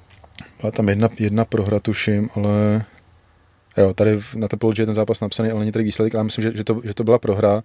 [0.61, 2.85] Byla tam jedna, jedna prohra, tuším, ale
[3.77, 6.57] jo, tady na Tepology je ten zápas napsaný, ale není tady výsledek, ale myslím, že,
[6.57, 7.63] že, to, že to byla prohra.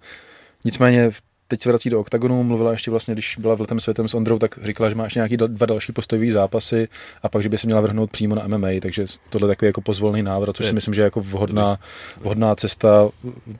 [0.66, 1.12] Nicméně
[1.48, 4.40] teď se vrací do oktagonu, mluvila ještě vlastně, když byla v letem světem s Ondrou,
[4.40, 6.88] tak říkala, že má ještě nějaký dva další postojové zápasy
[7.24, 9.82] a pak, že by se měla vrhnout přímo na MMA, takže tohle je takový jako
[9.82, 11.80] pozvolný návrat, což si myslím, že je jako vhodná,
[12.22, 13.10] vhodná cesta,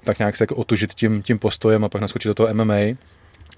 [0.04, 2.96] tak nějak se jako otužit tím, tím postojem a pak naskočit do toho MMA.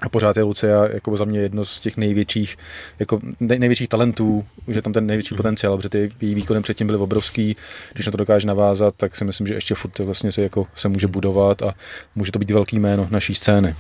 [0.02, 2.58] A pořád je Lucia jako za mě jedno z těch největších,
[3.00, 5.38] jako nej, největších talentů, že tam ten největší mm.
[5.38, 7.56] potenciál, protože ty její výkonem předtím byly obrovský,
[7.94, 10.90] když na to dokáže navázat, tak si myslím, že ještě furt vlastně se, jako, se
[10.90, 11.74] může budovat a
[12.16, 13.76] může to být velký jméno naší scény.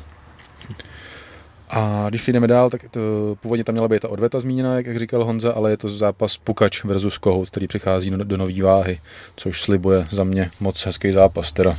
[1.70, 3.00] A když přijdeme dál, tak to,
[3.42, 6.38] původně tam měla být ta odveta zmíněna, jak, jak říkal Honza, ale je to zápas
[6.38, 9.00] Pukač versus Kohout, který přichází do, do nové váhy,
[9.36, 11.76] což slibuje za mě moc hezký zápas teda.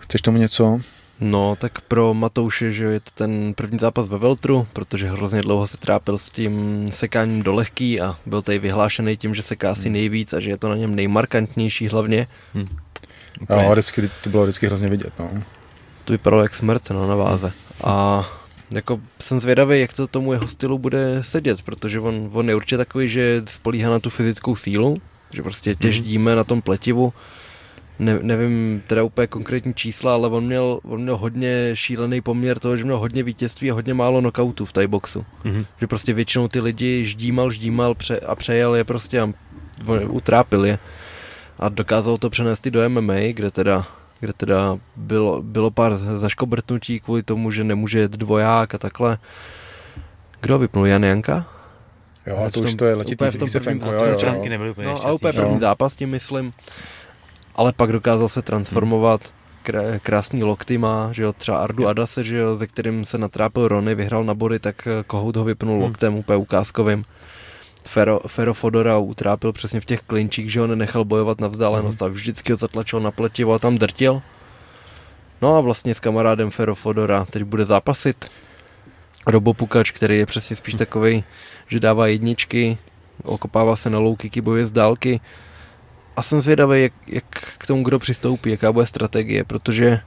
[0.00, 0.80] Chceš tomu něco?
[1.20, 5.66] No, tak pro Matouše, že je to ten první zápas ve Veltru, protože hrozně dlouho
[5.66, 9.84] se trápil s tím sekáním do lehký a byl tady vyhlášený tím, že seká asi
[9.84, 9.92] hmm.
[9.92, 12.26] nejvíc a že je to na něm nejmarkantnější hlavně.
[12.54, 12.66] Hmm.
[13.50, 15.30] No, vždycky, to bylo vždycky hrozně vidět, no.
[16.06, 17.52] To vypadalo jak smrt no, na váze.
[17.84, 18.24] A
[18.70, 22.76] jako jsem zvědavý, jak to tomu jeho stylu bude sedět, protože on, on je určitě
[22.76, 24.96] takový, že spolíhá na tu fyzickou sílu,
[25.30, 25.78] že prostě mhm.
[25.78, 26.36] těždíme mm.
[26.36, 27.12] na tom pletivu.
[27.98, 32.76] Ne, nevím teda úplně konkrétní čísla, ale on měl, on měl hodně šílený poměr toho,
[32.76, 35.24] že měl hodně vítězství a hodně málo knockoutů v Thai boxu.
[35.44, 35.66] Mm-hmm.
[35.80, 39.32] Že prostě většinou ty lidi ždímal, ždímal pře- a přejel je prostě a
[40.08, 40.78] utrápil je.
[41.58, 43.86] a dokázal to přenést i do MMA, kde teda,
[44.20, 49.18] kde teda bylo, bylo pár zaškobrtnutí kvůli tomu, že nemůže jet dvoják a takhle.
[50.40, 51.46] Kdo vypnul, Jan Janka?
[52.26, 54.48] Jo, Ale to už to je letitý úplně v tom prvním jo, jo, jo.
[54.48, 55.60] nebyly úplně No, ale úplně první Jo.
[55.60, 56.52] zápas tím myslím.
[57.54, 59.20] Ale pak dokázal se transformovat.
[59.64, 63.68] Krá- krásný lokty má, že jo, třeba Ardu Adase, že jo, ze kterým se natrápil
[63.68, 67.04] Rony, vyhrál na body, tak Kohout ho vypnul loktem úplně ukázkovým.
[67.86, 72.08] Fero, Fero Fodora utrápil přesně v těch klinčích, že ho nenechal bojovat na vzdálenost a
[72.08, 74.22] vždycky ho zatlačil na pletivo a tam drtil.
[75.42, 78.28] No a vlastně s kamarádem Fero Fodora teď bude zápasit.
[79.26, 81.24] Robopukač, který je přesně spíš takovej,
[81.68, 82.78] že dává jedničky,
[83.22, 85.20] okopává se na low kicky, bojuje z dálky.
[86.16, 87.24] A jsem zvědavý, jak, jak
[87.58, 90.00] k tomu kdo přistoupí, jaká bude strategie, protože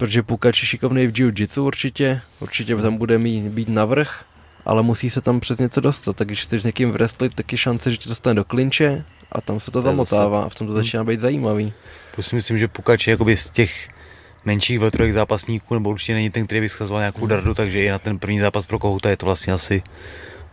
[0.00, 4.24] protože Pukač je šikovný v jiu-jitsu určitě, určitě tam bude mít, být navrh,
[4.64, 7.58] ale musí se tam přes něco dostat, tak když chceš s někým wrestlit, tak je
[7.58, 10.72] šance, že tě dostane do klinče a tam se to zamotává a v tom to
[10.72, 11.72] začíná být zajímavý.
[12.14, 13.88] Plus si myslím, že Pukač je jakoby z těch
[14.44, 17.98] menších veltrových zápasníků, nebo určitě není ten, který by schazoval nějakou dardu, takže i na
[17.98, 19.82] ten první zápas pro Kohouta je to vlastně asi,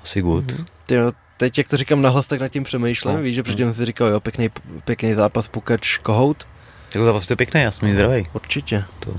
[0.03, 0.45] asi good.
[0.85, 3.21] Tyjo, teď jak to říkám nahlas, tak nad tím přemýšlím, No.
[3.21, 4.49] víš, že předtím si říkal, jo, pěkný,
[4.85, 6.47] pěkný zápas Pukač Kohout,
[6.95, 8.25] Jako zápas to je pěkný, já jsem zdravý.
[8.33, 8.83] Určitě.
[8.99, 9.15] To.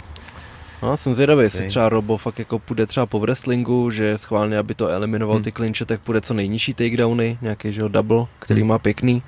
[0.82, 4.74] No, jsem zvědavý, jestli třeba Robo fakt jako půjde třeba po wrestlingu, že schválně, aby
[4.74, 5.44] to eliminoval Hmm.
[5.44, 8.68] ty klinče, tak půjde co nejnižší takedowny, nějaký, že jo, double, který Hmm.
[8.68, 9.22] má pěkný.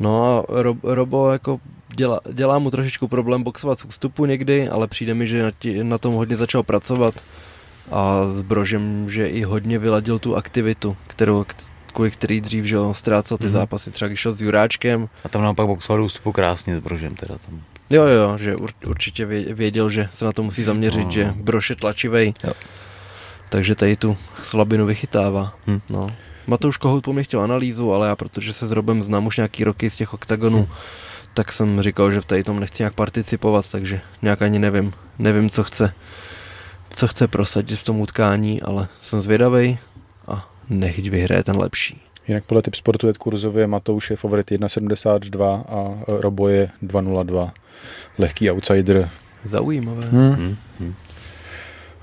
[0.00, 1.60] No a Rob, Robo jako
[1.94, 5.84] dělá, dělá mu trošičku problém boxovat z ústupu někdy, ale přijde mi, že na, tí,
[5.84, 7.14] na tom hodně začal pracovat
[7.92, 11.44] a s Brožem, že i hodně vyladil tu aktivitu, kterou,
[11.96, 13.52] k- kvůli který dřív, že ztrácel ty Mhm.
[13.52, 17.14] zápasy, třeba když šel s Juráčkem, A tam naopak boxoval do ústupu krásně s Brožem
[17.14, 17.60] teda tam.
[17.90, 21.10] Jo, jo, že ur, určitě vě- věděl, že se na to musí zaměřit, No.
[21.10, 22.34] že Broš je tlačivej.
[22.44, 22.50] Jo.
[23.48, 25.54] Takže tady tu slabinu vychytává.
[25.66, 25.80] Hm.
[25.90, 26.10] No.
[26.46, 29.64] Matouš Kohout po mně chtěl analýzu, ale já, protože se s Robem znám už nějaký
[29.64, 30.74] roky z těch oktagonů, Hm.
[31.34, 35.50] tak jsem říkal, že v tady tom nechci nějak participovat, takže nějak ani nevím, nevím,
[35.50, 35.94] co chce,
[36.90, 39.95] co chce prosadit v tom utkání, ale jsem zvědavej a
[40.70, 42.00] nechť vyhraje ten lepší.
[42.28, 47.50] Jinak podle typ sportu je kurzově Matouš je favorit 1,72 a Robo je 2,02.
[48.18, 49.10] Lehký outsider.
[49.44, 50.06] Zaujímavé.
[50.12, 50.94] Hm, hm.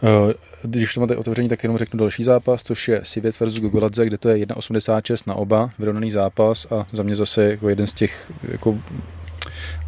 [0.04, 0.34] Eh,
[0.64, 4.18] Když to máte otevření, tak jenom řeknu další zápas, což je Sivěc versus Gogoladze, kde
[4.18, 8.32] to je 1,86 na oba, vyrovnaný zápas a za mě zase jako jeden z těch
[8.52, 8.78] jako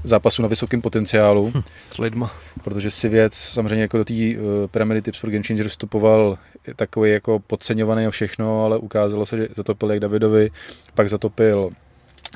[0.08, 1.54] zápasů na vysokém potenciálu,
[1.88, 2.32] S lidma.
[2.64, 6.38] protože Sivěc samozřejmě jako do té uh, pyramidy Tips for Game Changer vstupoval
[6.76, 10.52] takový jako podceňovaný a všechno, ale ukázalo se, že zatopil jak Davidovi,
[10.94, 11.70] pak zatopil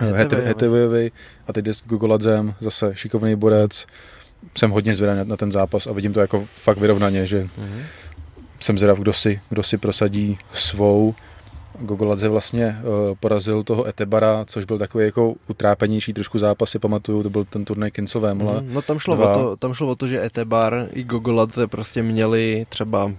[0.02, 0.48] eh, Hetevejovi.
[0.48, 1.12] Hetevejovi
[1.48, 3.86] a teď jde s Gogoladzem, zase šikovný borec.
[4.58, 7.82] Jsem hodně zvědavý na, ten zápas a vidím to jako fakt vyrovnaně, že Mhm.
[8.60, 11.16] jsem zvědav, kdo si, kdo si prosadí svou.
[11.82, 17.24] Gogoladze vlastně uh, porazil toho Etebara, což byl takový jako utrápenější trošku zápas, si pamatuju,
[17.24, 18.54] to byl ten turnaj Kincel Vémola.
[18.62, 19.32] Mhm, No tam šlo, dva.
[19.32, 23.12] o to, tam šlo o to, že Etebar i Gogoladze prostě měli třeba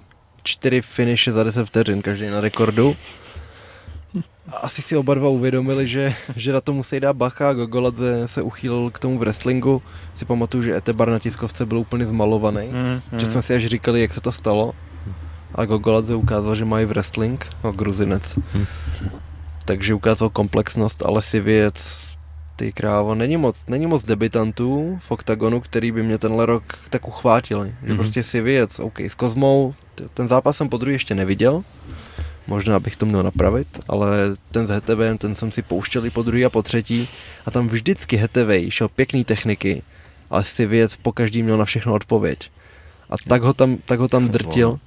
[0.42, 2.94] čtyři finishy za 10 vteřin, každý na rekordu.
[4.52, 7.52] A Asi si oba dva uvědomili, že, že na to musí dát bacha.
[7.52, 9.82] Gogoladze se uchýlil k tomu v wrestlingu.
[10.14, 12.68] Si pamatuju, že Etebar na tiskovce byl úplně zmalovaný.
[12.68, 14.72] Mm, Že jsme si až říkali, jak se to stalo.
[15.54, 17.46] A Gogoladze ukázal, že mají wrestling.
[17.64, 18.38] No, gruzinec.
[18.54, 18.64] Hm.
[19.64, 22.00] Takže ukázal komplexnost, ale si věc,
[22.56, 27.08] ty krávo, není moc, není moc debitantů v OKTAGONu, který by mě tenhle rok tak
[27.08, 27.68] uchvátili.
[27.82, 27.96] Že Mhm.
[27.96, 29.74] prostě si věc, OK, s Kozmou,
[30.14, 31.64] ten zápas jsem po druhý ještě neviděl,
[32.46, 34.08] možná bych to měl napravit, ale
[34.50, 37.08] ten s Hetevem, ten jsem si pouštěl i po druhý a po třetí
[37.46, 39.82] a tam vždycky Hetevej šel pěkný techniky,
[40.30, 42.50] ale si věc po každý měl na všechno odpověď.
[43.10, 44.78] A tak ho tam, tak ho tam drtil.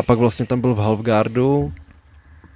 [0.00, 1.72] A pak vlastně tam byl v halfguardu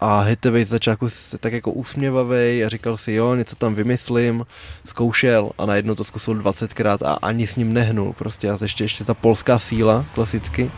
[0.00, 4.46] a Hitavej z začátku se tak jako usměvavý a říkal si, jo, něco tam vymyslím,
[4.84, 8.12] zkoušel a najednou to zkusil 20krát a ani s ním nehnul.
[8.12, 10.70] Prostě a ještě, ještě ta polská síla, klasicky,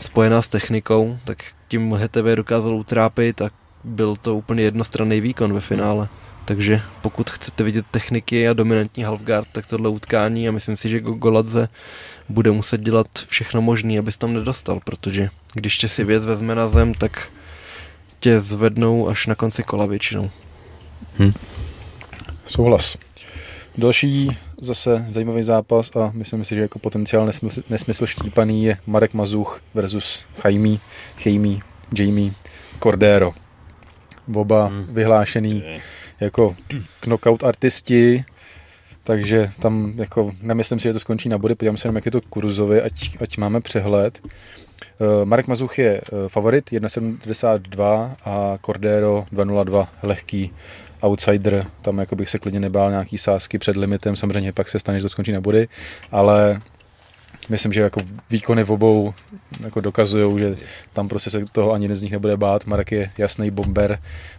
[0.00, 1.38] spojená s technikou, tak
[1.68, 3.50] tím Hetavej dokázal utrápit a
[3.84, 6.08] byl to úplně jednostranný výkon ve finále.
[6.44, 11.00] Takže pokud chcete vidět techniky a dominantní halfguard, tak tohle utkání a myslím si, že
[11.00, 11.68] Goladze
[12.28, 16.68] bude muset dělat všechno možné, abys tam nedostal, protože když tě si věc vezme na
[16.68, 17.28] zem, tak
[18.20, 20.30] tě zvednou až na konci kola většinou.
[22.46, 22.96] Souhlas.
[23.78, 29.14] Další zase zajímavý zápas a myslím si, že jako potenciál nesmysl, nesmysl štípaný je Marek
[29.14, 30.78] Mazuch versus Jaime,
[31.24, 31.58] Jaime,
[31.98, 32.32] Jamie
[32.82, 33.32] Cordero.
[34.34, 34.86] Oba Hmm.
[34.90, 35.64] vyhlášený
[36.20, 36.56] jako
[37.00, 38.24] knockout artisti,
[39.04, 42.12] takže tam jako nemyslím si, že to skončí na body, podívám se jenom, jak je
[42.12, 44.18] to kurzovi, ať, ať máme přehled.
[45.00, 50.52] Uh, Marek Mazuch je uh, favorit 1,72 a Cordero 2,02 lehký
[51.02, 54.98] outsider, tam jako bych se klidně nebál nějaký sázky před limitem, samozřejmě pak se stane,
[54.98, 55.68] že to skončí na body,
[56.12, 56.60] ale
[57.48, 58.00] myslím, že jako
[58.30, 59.14] výkony v obou
[59.60, 60.56] jako dokazují, že
[60.92, 62.66] tam prostě se toho ani jeden z nich nebude bát.
[62.66, 63.98] Marek je jasný bomber,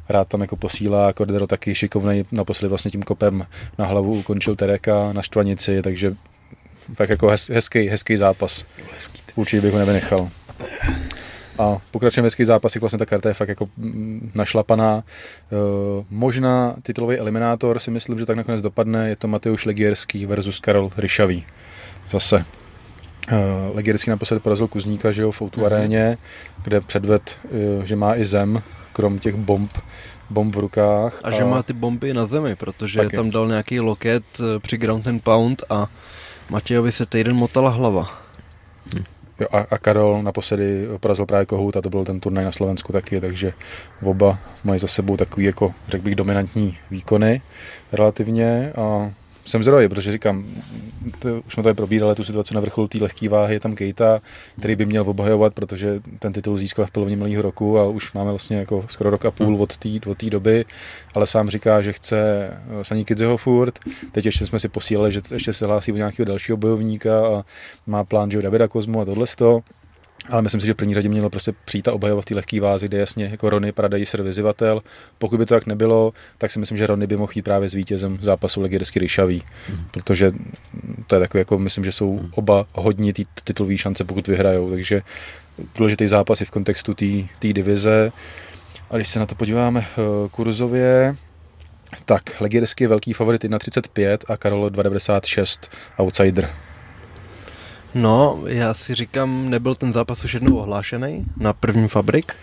[0.10, 3.46] rád tam jako posílá, Cordero taky šikovný, naposledy vlastně tím kopem
[3.78, 6.16] na hlavu ukončil Tereka na štvanici, takže
[6.96, 8.66] tak jako hez, hezký, hezký zápas.
[9.36, 10.30] Určitě bych ho nevynechal.
[11.60, 15.04] A pokračujeme hezký zápasy, vlastně ta karta je fakt jako mm, našlapaná.
[15.04, 15.56] E,
[16.10, 20.92] možná titulový eliminátor si myslím, že tak nakonec dopadne, je to Mateusz Legierský versus Karol
[20.98, 21.46] Ryšavý.
[22.12, 22.46] Zase
[23.32, 25.66] Uh, Legierský naposled porazil Kuzníka, že jo, v Outu mm-hmm.
[25.66, 26.18] aréně,
[26.64, 28.62] kde předved, uh, že má i zem,
[28.94, 29.78] krom těch bomb,
[30.30, 31.20] bomb v rukách.
[31.24, 33.16] A, a že má ty bomby na zemi, protože taky.
[33.16, 34.24] tam dal nějaký loket
[34.60, 35.88] při ground and pound a
[36.50, 38.19] Matějovi se týden motala hlava.
[39.40, 42.94] Jo, a, a Karol naposledy porazil právě Kohout a to byl ten turnaj na Slovensku
[42.94, 43.54] taky, takže
[44.04, 47.42] oba mají za sebou takový jako, řekl bych, dominantní výkony
[47.92, 49.12] relativně a
[49.50, 50.46] jsem zrovna, protože říkám,
[51.20, 54.22] to, už jsme tady probírali tu situaci na vrcholu té lehké váhy, je tam Kejta,
[54.60, 58.30] který by měl obhajovat, protože ten titul získal v polovině minulého roku a už máme
[58.30, 59.62] vlastně jako skoro rok a půl hmm.
[59.62, 60.66] od té od doby,
[61.16, 63.80] ale sám říká, že chce eh, Saní Kidzeho furt,
[64.12, 67.46] teď ještě jsme si posílali, že ještě se hlásí o nějakého dalšího bojovníka a
[67.88, 69.28] má plán, že Davida Kozmu a tohle
[70.30, 72.62] ale myslím si, že v první řadě mělo prostě přijít a obhajovat v té lehké
[72.62, 74.82] vázi, kde jasně jako Rony Paradise vyzivatel.
[75.18, 77.74] Pokud by to tak nebylo, tak si myslím, že Rony by mohl jít právě s
[77.74, 79.78] vítězem zápasu Legirsky Ryšavý, mm.
[79.92, 80.32] protože
[81.08, 82.30] to je takové, jako myslím, že jsou mhm.
[82.36, 85.02] oba hodně ty titulové šance, pokud vyhrajou, takže
[85.76, 86.94] důležitý zápas i v kontextu
[87.40, 88.12] té divize.
[88.90, 91.16] A když se na to podíváme eh, kurzově,
[92.06, 96.50] tak Legirsky je velký favorit 1,35 a Karol 2,96 outsider.
[97.96, 102.36] No, já si říkám, nebyl ten zápas už jednou ohlášený na první fabrik?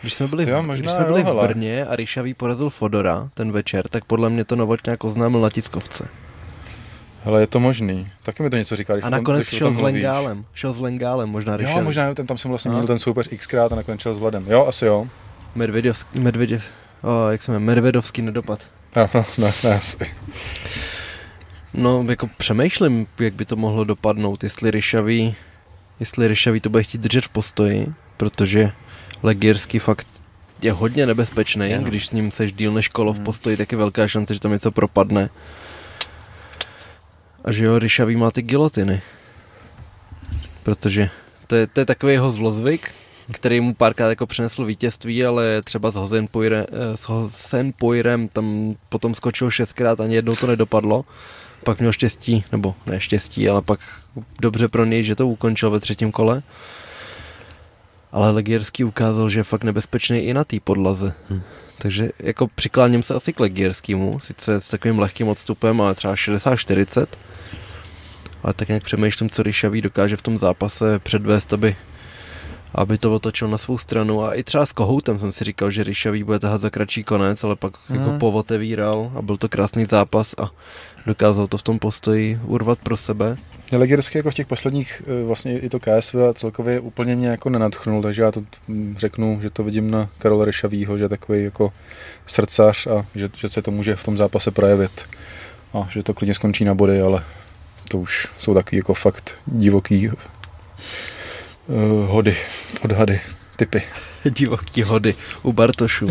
[0.00, 3.88] Když jsme byli, v, když jsme byli v Brně a Ryšavý porazil Fodora ten večer,
[3.88, 6.08] tak podle mě to Novotňák oznámil na tiskovce.
[7.24, 8.08] Hele, je to možný.
[8.22, 8.94] Taky mi to něco říká.
[9.02, 10.44] a nakonec tam, šel s Lengálem.
[10.54, 11.76] Šel s Lengálem, možná Ryšavý.
[11.76, 14.44] Jo, možná tam, tam jsem vlastně měl ten soupeř xkrát a nakonec šel s Vladem.
[14.48, 15.06] Jo, asi jo.
[15.54, 16.64] Medvedovský, Medvedev,
[17.02, 18.66] oh, jak se jmenuje, Medvedovský nedopad.
[18.96, 19.08] No,
[19.38, 19.98] no, no asi.
[21.74, 25.34] No, jako přemýšlím, jak by to mohlo dopadnout, jestli Ryšavý,
[26.00, 27.86] jestli Ryšavý to bude chtít držet v postoji,
[28.16, 28.72] protože
[29.22, 30.06] Legierský fakt
[30.62, 31.82] je hodně nebezpečný, no.
[31.82, 33.24] když s ním seš díl než kolo v hmm.
[33.24, 35.30] postoji, tak je velká šance, že tam něco propadne.
[37.44, 39.02] A že jo, Ryšavý má ty gilotiny.
[40.62, 41.10] Protože
[41.46, 42.90] to je, to je takový jeho zlozvyk,
[43.32, 49.14] který mu párkrát jako přinesl vítězství, ale třeba s Hosenpoirem, eh, s Hosenpoirem tam potom
[49.14, 51.04] skočil šestkrát, ani jednou to nedopadlo
[51.64, 53.80] pak měl štěstí, nebo ne štěstí, ale pak
[54.40, 56.42] dobře pro něj, že to ukončil ve třetím kole.
[58.12, 61.12] Ale Legierský ukázal, že je fakt nebezpečný i na té podlaze.
[61.28, 61.42] Hmm.
[61.78, 67.06] Takže jako přikláním se asi k Legierskému, sice s takovým lehkým odstupem, ale třeba 60-40.
[68.42, 71.76] Ale tak nějak přemýšlím, co Ryšavý dokáže v tom zápase předvést, aby,
[72.74, 74.24] aby to otočil na svou stranu.
[74.24, 77.44] A i třeba s Kohoutem jsem si říkal, že Ryšavý bude tahat za kratší konec,
[77.44, 77.98] ale pak hmm.
[77.98, 80.50] jako povotevíral a byl to krásný zápas a
[81.06, 83.36] dokázal to v tom postoji urvat pro sebe.
[83.72, 87.50] Legersky jako v těch posledních, eh, vlastně i to KSV a celkově úplně mě jako
[87.50, 91.44] nenadchnul, takže já to mm, řeknu, že to vidím na Karola Rešavýho, že je takový
[91.44, 91.72] jako
[92.26, 95.04] srdcař a že, že se to může v tom zápase projevit.
[95.74, 97.24] A že to klidně skončí na body, ale
[97.88, 100.10] to už jsou taky jako fakt divoký
[101.70, 102.36] uh, hody,
[102.82, 103.20] odhady,
[103.56, 103.82] typy.
[104.30, 106.08] divoký hody u Bartošů.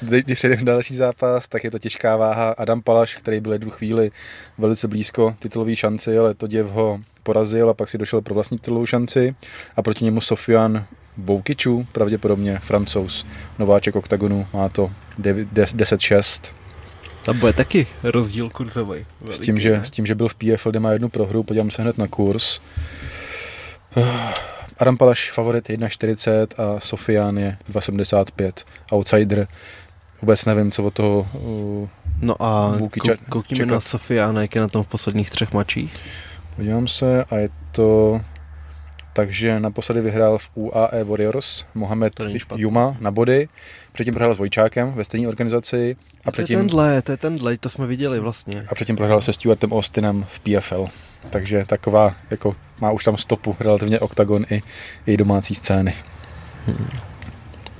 [0.00, 2.50] když přejdeme další zápas, tak je to těžká váha.
[2.50, 4.10] Adam Palaš, který byl jednu chvíli
[4.58, 8.58] velice blízko titulové šanci, ale to děv ho porazil a pak si došel pro vlastní
[8.58, 9.34] titulovou šanci.
[9.76, 10.84] A proti němu Sofian
[11.16, 13.26] Voukičů, pravděpodobně francouz,
[13.58, 14.90] nováček oktagonu, má to
[15.20, 16.52] 10-6.
[17.22, 19.06] Tam bude taky rozdíl kurzový.
[19.30, 21.82] S tím, že, s tím, že byl v PFL, kde má jednu prohru, podívám se
[21.82, 22.60] hned na kurz.
[24.78, 28.52] Adam Palaš favorit 1,40 a Sofian je 2,75.
[28.92, 29.48] Outsider
[30.22, 31.88] vůbec nevím, co od toho uh,
[32.20, 35.94] No a kou, koukněme na Sofiana, jak je na tom v posledních třech mačích.
[36.56, 38.20] Podívám se a je to
[39.12, 42.12] takže naposledy vyhrál v UAE Warriors Mohamed
[42.56, 43.48] Juma na body,
[43.92, 45.96] předtím prohrál s Vojčákem ve stejné organizaci.
[46.26, 48.64] A, a to předtím, je tenhle, to je tenhle, to jsme viděli vlastně.
[48.68, 50.86] A předtím prohrál se Stuartem Austinem v PFL.
[51.30, 54.62] Takže taková, jako má už tam stopu relativně oktagon i,
[55.06, 55.94] i domácí scény.
[56.66, 56.88] Hmm.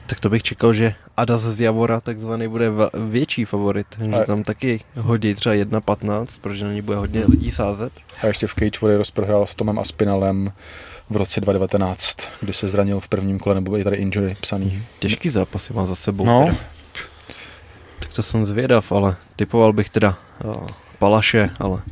[0.07, 2.71] Tak to bych čekal, že Adas z Javora takzvaný bude
[3.11, 3.87] větší favorit.
[3.99, 7.93] Že tam taky hodí třeba 1.15, protože na ní bude hodně lidí sázet.
[8.23, 10.53] A ještě v Cage Warriors prohrál s Tomem Aspinalem
[11.11, 14.83] v roce 2019, kdy se zranil v prvním kole, nebo je tady injury psaný.
[14.99, 16.27] Těžký zápasy má za sebou.
[16.27, 16.45] No.
[16.45, 16.76] Teda.
[18.17, 20.69] To jsem zvědav, ale typoval bych teda uh,
[20.99, 21.83] Palaše, ale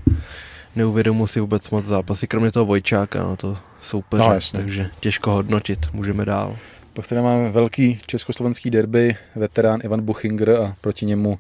[0.77, 5.87] neuvědomuji si vůbec moc zápasy, kromě toho Vojčáka, no to soupeře, no, takže těžko hodnotit,
[5.93, 6.57] můžeme dál.
[6.93, 11.39] Pak tady máme velký československý derby, veterán Ivan Buchinger a proti němu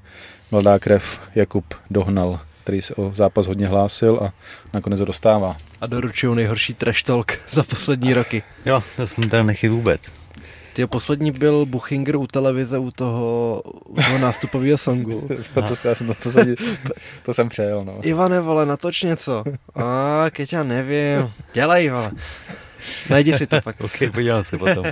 [0.50, 4.32] mladá krev Jakub Dohnal, který se o zápas hodně hlásil a
[4.72, 5.56] nakonec ho dostává.
[5.80, 8.42] A doručují nejhorší trash talk za poslední roky.
[8.66, 10.12] Jo, to jsem teda nechyt vůbec.
[10.74, 15.28] Ty poslední byl Buchinger u televize u toho, u toho nástupového songu.
[15.54, 16.54] to, to, to, to, to, jsem,
[17.22, 17.98] to jsem přejel, no.
[18.02, 19.44] Ivane, vole, natoč něco.
[19.74, 21.30] A, keď já nevím.
[21.52, 22.10] Dělej, vole.
[23.10, 23.80] Najdi si to pak.
[23.80, 24.84] ok, podívám se potom.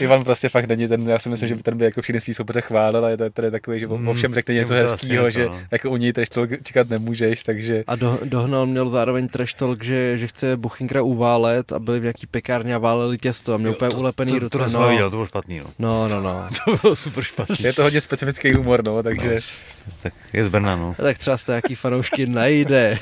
[0.00, 2.60] Ivan prostě fakt není ten, já si myslím, že ten by jako všichni svý soupeře
[2.60, 5.60] chválil a je to tady takový, že mm, ovšem řekne něco hezkého, že no.
[5.70, 7.84] jako u něj trash talk čekat nemůžeš, takže...
[7.86, 12.02] A do, dohnal měl zároveň trash talk, že, že chce Buchinkra uválet a byli v
[12.02, 14.58] nějaký pekárně a váleli těsto a měl úplně ulepený to, ruce.
[14.58, 14.98] To, to, no.
[14.98, 15.66] to bylo špatný, no.
[15.78, 16.48] No, no, no.
[16.64, 17.56] to bylo super špatný.
[17.60, 19.34] Je to hodně specifický humor, no, takže...
[19.34, 19.73] No.
[20.02, 20.94] Tak je z Brna, no.
[20.96, 22.98] Tak třeba z nějaký fanoušky najde.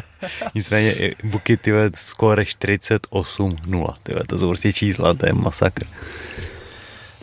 [0.54, 0.94] Nicméně
[1.24, 5.86] Buky, ty skóre 48-0, ty to jsou prostě čísla, to je masakr.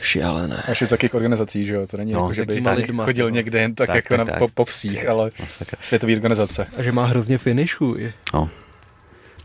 [0.01, 0.63] Šialené.
[0.67, 1.87] A z jakých organizací, že jo?
[1.87, 3.35] To není no, jako, že by tak, chodil no.
[3.35, 4.39] někde jen tak, tak jako tak, na, tak.
[4.39, 5.75] Po, po vsích, ale masakr.
[5.81, 6.67] světový organizace.
[6.77, 7.97] A že má hrozně finishů.
[8.33, 8.49] No.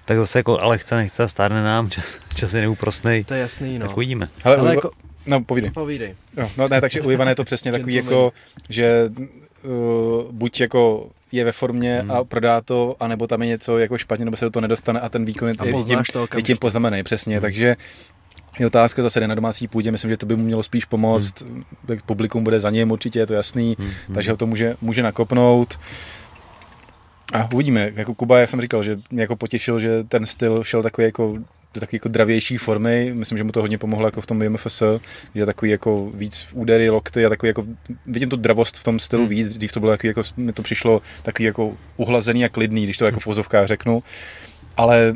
[0.05, 3.25] Tak zase jako, ale chce, nechce, stárne nám, čas, čas je neúprostnej.
[3.25, 3.87] To je jasný, no.
[3.87, 4.29] Tak uvidíme.
[4.45, 4.91] Ale, ale jako,
[5.27, 5.71] No, povídej.
[5.71, 6.15] Povídej.
[6.37, 8.33] No, no ne, takže u Ivana je to přesně takový jako,
[8.69, 9.11] že
[9.65, 12.11] uh, buď jako je ve formě hmm.
[12.11, 15.09] a prodá to, anebo tam je něco jako špatně, nebo se do toho nedostane a
[15.09, 16.03] ten výkon je, tím,
[16.37, 17.43] je tím poznamený, přesně, hmm.
[17.43, 17.77] takže
[18.59, 21.65] je otázka zase na domácí půdě, myslím, že to by mu mělo spíš pomoct, hmm.
[22.07, 23.91] publikum bude za něm, určitě je to jasný, hmm.
[24.15, 25.79] takže ho to může, může nakopnout.
[27.33, 30.83] A uvidíme, jako Kuba, jak jsem říkal, že mě jako potěšil, že ten styl šel
[30.83, 31.39] takový jako
[31.75, 33.11] do takové jako dravější formy.
[33.15, 34.83] Myslím, že mu to hodně pomohlo jako v tom BMFS,
[35.35, 37.65] je takový jako víc údery, lokty a takový jako,
[38.07, 39.31] vidím tu dravost v tom stylu hmm.
[39.31, 42.99] víc, dřív to bylo takový jako, mi to přišlo takový jako uhlazený a klidný, když
[42.99, 44.03] to jako v vozovkách řeknu.
[44.77, 45.15] Ale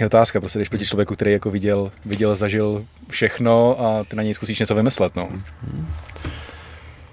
[0.00, 4.22] je otázka, prostě když proti člověku, který jako viděl, viděl, zažil všechno a ty na
[4.22, 5.28] něj zkusíš něco vymyslet, no.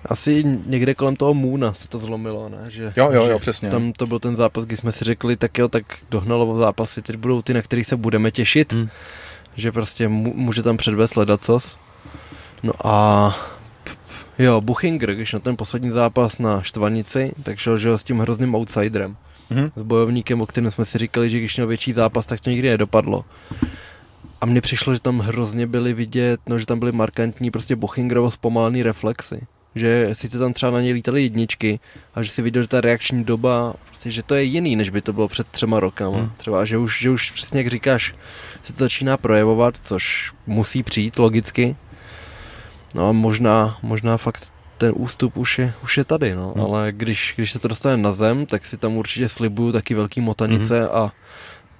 [0.09, 0.13] Hmm.
[0.13, 2.57] Asi někde kolem toho Moona se to zlomilo, ne?
[2.67, 3.69] Že, jo, jo, jo, přesně.
[3.69, 7.15] Tam to byl ten zápas, kdy jsme si řekli, tak jo, tak dohnalovo zápasy, teď
[7.15, 8.73] budou ty, na kterých se budeme těšit.
[8.73, 8.89] Hmm.
[9.55, 11.79] Že prostě může tam předvést ledacos.
[12.63, 13.35] No a
[14.39, 18.55] jo, Buchinger, když na ten poslední zápas na Štvanici, tak šel že s tím hrozným
[18.55, 19.17] outsiderem.
[19.51, 19.71] Mm-hmm.
[19.75, 22.69] S bojovníkem, o kterém jsme si říkali, že když měl větší zápas, tak to nikdy
[22.69, 23.25] nedopadlo.
[24.41, 28.31] A mně přišlo, že tam hrozně byly vidět, no, že tam byly markantní prostě Bochingerovo
[28.31, 31.79] zpomalený reflexy že sice tam třeba na něj lítaly jedničky
[32.15, 35.01] a že si viděl, že ta reakční doba, prostě, že to je jiný, než by
[35.01, 36.17] to bylo před třema rokama.
[36.17, 36.31] Hmm.
[36.37, 38.15] Třeba, že už, že už přesně jak říkáš,
[38.61, 41.75] se to začíná projevovat, což musí přijít logicky.
[42.95, 46.53] No a možná, možná fakt ten ústup už je, už je tady, no.
[46.55, 46.65] Hmm.
[46.65, 50.21] ale když, když se to dostane na zem, tak si tam určitě slibuju taky velký
[50.21, 50.89] motanice hmm.
[50.93, 51.11] a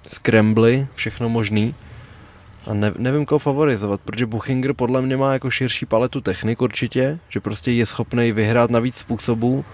[0.08, 1.74] skrembly, všechno možný.
[2.66, 7.18] A ne, nevím, koho favorizovat, protože Buchinger podle mě má jako širší paletu technik určitě,
[7.28, 9.64] že prostě je schopný vyhrát na víc způsobů,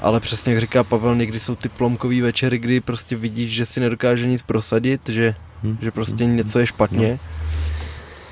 [0.00, 3.80] ale přesně jak říká Pavel, někdy jsou ty plomkový večery, kdy prostě vidíš, že si
[3.80, 5.78] nedokáže nic prosadit, že, hmm.
[5.80, 6.36] že prostě hmm.
[6.36, 7.18] něco je špatně no.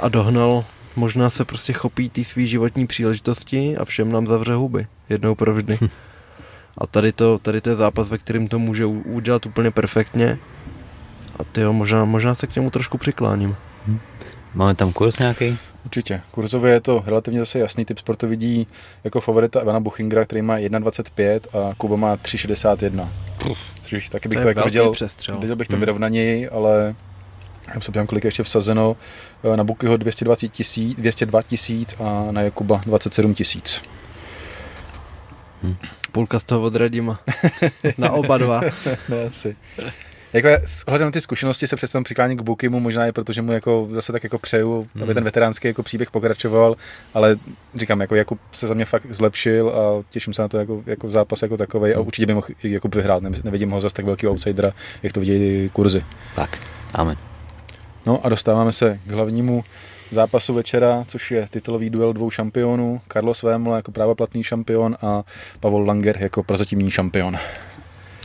[0.01, 0.65] a dohnal,
[0.97, 5.79] možná se prostě chopí ty svý životní příležitosti a všem nám zavře huby, jednou provždy.
[5.81, 5.89] Hm.
[6.79, 10.39] A tady to, tady to je zápas, ve kterém to může udělat úplně perfektně
[11.41, 13.57] a ty možná, možná se k němu trošku přikláním.
[13.87, 14.01] Hmm.
[14.55, 15.59] Máme tam kurz nějaký?
[15.85, 16.21] Určitě.
[16.31, 18.67] Kurzově je to relativně zase jasný typ sportu vidí
[19.05, 23.09] jako favorita Ivana Buchingera, který má 1,25 a Kuba má 3,61.
[23.83, 25.39] Což taky bych to, to jako viděl, přestřel.
[25.39, 25.81] viděl bych to hmm.
[25.81, 26.95] vyrovnaněji, ale
[27.75, 28.97] já se kolik ještě vsazeno.
[29.53, 33.83] Eh, na Bukyho 220 tisíc, 202 tisíc a na Jakuba 27 tisíc.
[35.63, 35.77] Hmm.
[36.13, 37.17] Půlka z toho odradím
[37.99, 38.61] na oba dva.
[39.09, 39.57] ne, asi.
[40.33, 40.49] Jako
[40.87, 44.13] ohledem na ty zkušenosti se přesto přiklání k Bukimu, možná i protože mu jako zase
[44.13, 45.03] tak jako přeju, mm.
[45.03, 46.77] aby ten veteránský jako příběh pokračoval,
[47.15, 47.37] ale
[47.75, 51.11] říkám, jako Jakub se za mě fakt zlepšil a těším se na to jako, jako
[51.11, 52.07] zápas jako takový a hmm.
[52.07, 56.05] určitě by mohl Jakub vyhrát, nevidím ho zase tak velký outsidera, jak to vidějí kurzy.
[56.37, 56.59] Tak,
[56.95, 57.17] amen.
[58.07, 59.65] No a dostáváme se k hlavnímu
[60.11, 63.01] zápasu večera, což je titulový duel dvou šampionů.
[63.13, 65.23] Carlos Vémola jako právoplatný šampion a
[65.61, 67.39] Pavel Langer jako prozatímní šampion.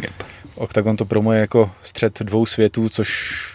[0.03, 0.35] Yep.
[0.56, 3.10] Octagon to promuje jako střed dvou světů, což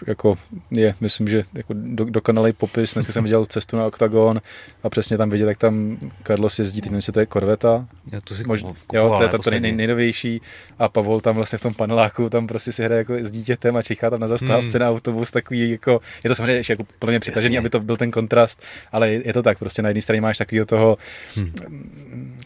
[0.07, 0.37] jako
[0.71, 2.93] je, myslím, že jako do, dokonalý popis.
[2.93, 4.41] Dneska jsem viděl cestu na Octagon
[4.83, 7.87] a přesně tam vidět, jak tam Carlos jezdí, teď nevím, to je Corveta.
[8.11, 10.41] Já to si Možná, kupoval, jo, to je to, nej, nejnovější
[10.79, 13.81] a Pavol tam vlastně v tom paneláku, tam prostě si hraje jako s dítětem a
[13.81, 14.79] čichá tam na zastávce Hmm.
[14.79, 18.11] na autobus takový jako, je to samozřejmě ještě jako podle mě aby to byl ten
[18.11, 20.97] kontrast, ale je, je to tak, prostě na jedné straně máš takového toho
[21.35, 21.53] hmm.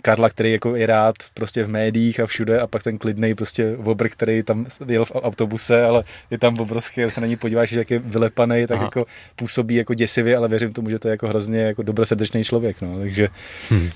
[0.02, 3.77] Karla, který jako je rád prostě v médiích a všude a pak ten klidný prostě
[3.77, 7.70] obr, který tam jel v autobuse, ale je tam obrovský, když se na ní podíváš,
[7.70, 8.86] že jak je vylepaný, tak Aha.
[8.86, 9.06] jako
[9.36, 13.00] působí jako děsivě, ale věřím tomu, že to je jako hrozně jako dobrosrdečný člověk, no,
[13.00, 13.28] takže
[13.70, 13.90] Hmm.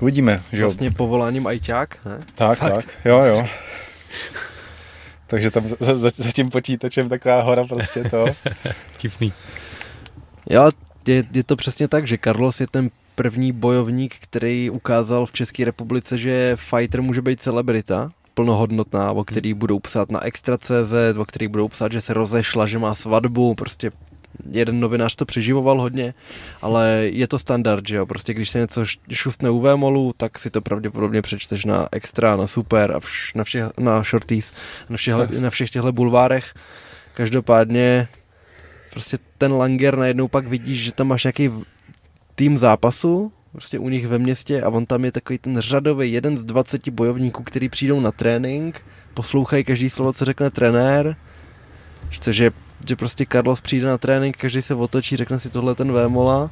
[0.00, 0.68] uvidíme, že jo.
[0.68, 2.20] Vlastně povoláním ajťák, ne?
[2.34, 3.42] Tak, tak, jo, jo.
[5.26, 8.24] Takže tam za, za, za tím počítačem taková hora prostě to.
[8.96, 9.32] Tipný.
[10.50, 10.70] Jo,
[11.06, 15.64] je, je to přesně tak, že Carlos je ten první bojovník, který ukázal v České
[15.64, 18.10] republice, že fighter může být celebrita,
[18.40, 22.78] plnohodnotná, o který budou psát na Extra.cz, o který budou psát, že se rozešla, že
[22.78, 23.90] má svatbu, prostě
[24.50, 26.14] jeden novinář to přeživoval hodně,
[26.62, 30.50] ale je to standard, že jo, prostě když se něco šustne u Vémolu, tak si
[30.50, 34.52] to pravděpodobně přečteš na Extra, na Super a vš, na, všech, na Shorties,
[34.88, 36.54] na, všech, na všech těchto bulvárech.
[37.14, 38.08] Každopádně
[38.90, 41.50] prostě ten Langer najednou pak vidíš, že tam máš nějaký
[42.34, 46.36] tým zápasu, prostě u nich ve městě a on tam je takový ten řadový jeden
[46.38, 48.82] z 20 bojovníků, který přijdou na trénink,
[49.14, 51.16] poslouchají každý slovo, co řekne trenér,
[52.10, 52.50] Chce, že,
[52.88, 56.50] že prostě Carlos přijde na trénink, každý se otočí, řekne si tohle ten Vémola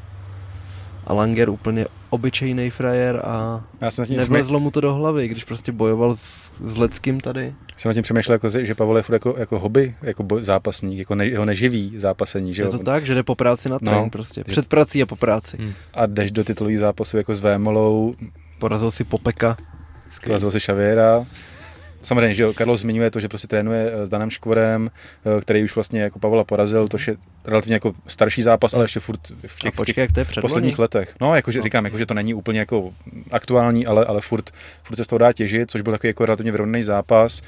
[1.08, 5.72] a Langer úplně obyčejný frajer a Já jsem nevlezlo mu to do hlavy, když prostě
[5.72, 7.54] bojoval s, s Leckým tady.
[7.76, 10.98] jsem nad tím přemýšlel, jako, že Pavel je furt jako, jako hobby, jako boj, zápasník,
[10.98, 12.72] jako ne, jeho neživý zápasení, že Je jo.
[12.72, 13.90] to tak, že jde po práci na No.
[13.90, 14.44] trénink prostě.
[14.44, 15.56] Před prací a po práci.
[15.60, 15.72] Hmm.
[15.94, 18.14] A jdeš do titulových zápasů jako s Vémolou,
[18.58, 19.56] Porazil si Popeka.
[20.24, 21.26] porazil si Šavěra.
[22.02, 25.74] Samozřejmě, že Carlos zmiňuje to, že prostě trénuje eh, s Danem Škvorem, eh, který už
[25.74, 29.72] vlastně jako Pavla porazil, to je relativně jako starší zápas, ale ještě furt v těch,
[29.72, 31.14] v počkej, těch jak to je posledních letech.
[31.20, 31.62] No, jakože No.
[31.62, 32.92] říkám, jakože to není úplně jako
[33.30, 34.50] aktuální, ale, ale furt,
[34.82, 37.42] furt se z toho dá těžit, což byl takový jako relativně vyrovnaný zápas.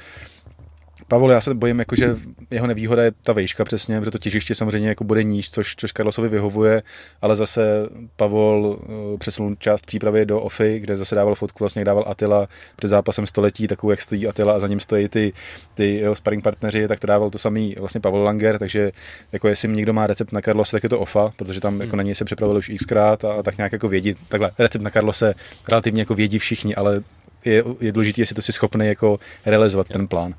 [1.07, 2.15] Pavel, já se bojím, jako, že
[2.51, 5.91] jeho nevýhoda je ta vejška přesně, protože to těžiště samozřejmě jako bude níž, což, což
[5.91, 6.83] Carlosovi vyhovuje,
[7.21, 8.79] ale zase Pavol
[9.11, 13.27] uh, přesunul část přípravy do OFI, kde zase dával fotku, vlastně dával Atila před zápasem
[13.27, 15.33] století, takovou, jak stojí Atila a za ním stojí ty,
[15.73, 18.91] ty jeho sparring partneři, tak to dával to samý vlastně Pavel Langer, takže
[19.31, 22.03] jako jestli někdo má recept na Carlose, tak je to OFA, protože tam jako na
[22.03, 25.33] něj se připravili už xkrát a, a tak nějak jako vědí, takhle recept na Carlose
[25.69, 27.01] relativně jako vědí všichni, ale
[27.45, 30.33] je, je důležité, jestli to si schopný jako realizovat ten plán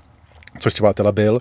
[0.59, 1.41] což třeba Atila byl.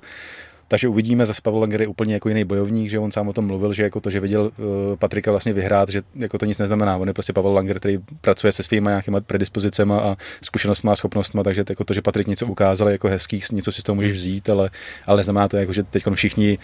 [0.72, 3.48] Takže uvidíme, zase Pavel Langer je úplně jako jiný bojovník, že on sám o tom
[3.48, 6.98] mluvil, že jako to, že viděl uh, Patrika vlastně vyhrát, že jako to nic neznamená.
[6.98, 11.42] On je prostě Pavel Langer, který pracuje se svými nějakýma predispozicemi a zkušenostmi a schopnostmi,
[11.44, 14.50] takže jako to, že Patrik něco ukázal, jako hezký, něco si z toho můžeš vzít,
[14.50, 14.70] ale,
[15.08, 16.58] ale neznamená to, jako, že teď všichni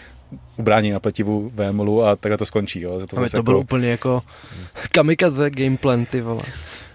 [0.57, 2.81] ubrání na pletivu Vémolu a takhle to skončí.
[2.81, 2.99] Jo.
[2.99, 4.21] To, To, zase to jako, byl úplně jako
[4.91, 6.43] kamikaze gameplan, ty vole.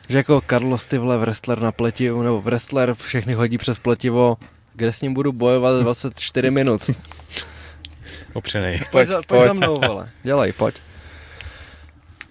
[0.08, 4.36] Že jako Carlos, ty vole, wrestler na pletivu, nebo wrestler všechny hodí přes pletivo,
[4.74, 6.90] kde s ním budu bojovat 24 minut.
[8.32, 8.78] Opřenej.
[8.78, 9.46] Pojď, Pojď, za, pojď, pojď.
[9.48, 10.10] za mnou, vole.
[10.22, 10.74] Dělej, pojď.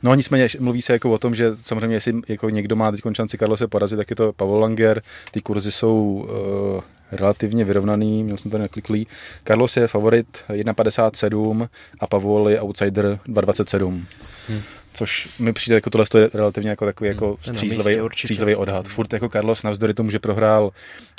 [0.04, 3.38] No nicméně mluví se jako o tom, že samozřejmě jestli jako někdo má teď šanci
[3.38, 5.02] Karlose porazit, tak je to Pavel Langer.
[5.32, 6.28] Ty kurzy jsou
[6.76, 6.82] uh,
[7.12, 9.08] relativně vyrovnaný, měl jsem to nekliklý.
[9.44, 11.70] Carlos je favorit 1,57
[12.00, 14.04] a Pavel je outsider 2,27.
[14.48, 14.62] Hmm.
[14.94, 18.88] Což mi přijde jako tohle je relativně jako takový jako je na střízlivý, střízlivý odhad.
[18.88, 20.72] Furt jako Carlos navzdory tomu, že prohrál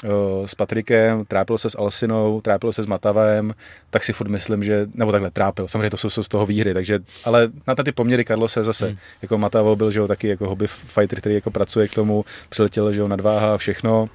[0.04, 0.10] uh,
[0.46, 3.54] s Patrikem, trápil se s Alsinou, trápil se s Matavem,
[3.90, 6.74] tak si furt myslím, že, nebo takhle trápil, samozřejmě to jsou, jsou z toho výhry,
[6.74, 8.96] takže, ale na ty poměry Carlos se zase, Hmm.
[9.22, 12.92] jako Matavo byl, že jo, taky jako hobby fighter, který jako pracuje k tomu, přiletěl,
[12.92, 14.08] že jo, nadváha a všechno,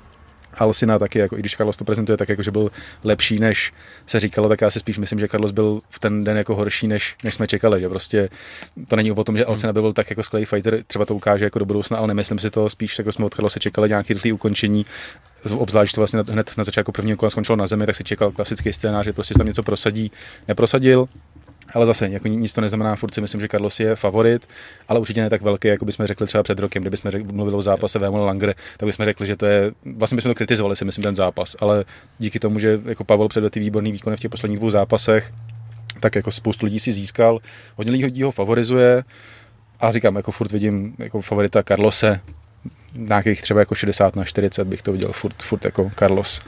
[0.58, 2.72] Alsina taky, jako, i když Carlos to prezentuje tak, jako, že byl
[3.04, 3.74] lepší, než
[4.08, 6.88] se říkalo, tak já si spíš myslím, že Carlos byl v ten den jako horší,
[6.88, 8.30] než, než jsme čekali, že prostě
[8.90, 11.46] to není o tom, že Alsina by byl tak jako skvělý fighter, třeba to ukáže
[11.46, 14.34] jako do budoucna, ale nemyslím si to, spíš jako jsme od Carlose čekali nějaký rychlý
[14.34, 14.86] ukončení,
[15.52, 18.74] obzvlášť to vlastně hned na začátku prvního kola skončilo na zemi, tak si čekal klasický
[18.74, 20.12] scénář, že prostě tam něco prosadí,
[20.48, 21.08] neprosadil,
[21.74, 24.50] ale zase, jako nic to neznamená, furt si myslím, že Carlos je favorit,
[24.88, 27.62] ale určitě ne tak velký, jako bychom řekli třeba před rokem, kdybychom řek, mluvili o
[27.62, 31.04] zápase Vémol Langer, tak bychom řekli, že to je, vlastně bychom to kritizovali, si myslím,
[31.04, 31.86] ten zápas, ale
[32.20, 35.34] díky tomu, že jako Pavel předvedl ty výborný výkony v těch posledních dvou zápasech,
[36.00, 37.40] tak jako spoustu lidí si získal,
[37.76, 39.04] hodně lidí ho favorizuje.
[39.80, 42.20] A říkám, jako furt vidím jako favorita Carlose,
[42.96, 46.42] nějakých třeba jako 60 na 40 bych to viděl furt, furt jako Carlos.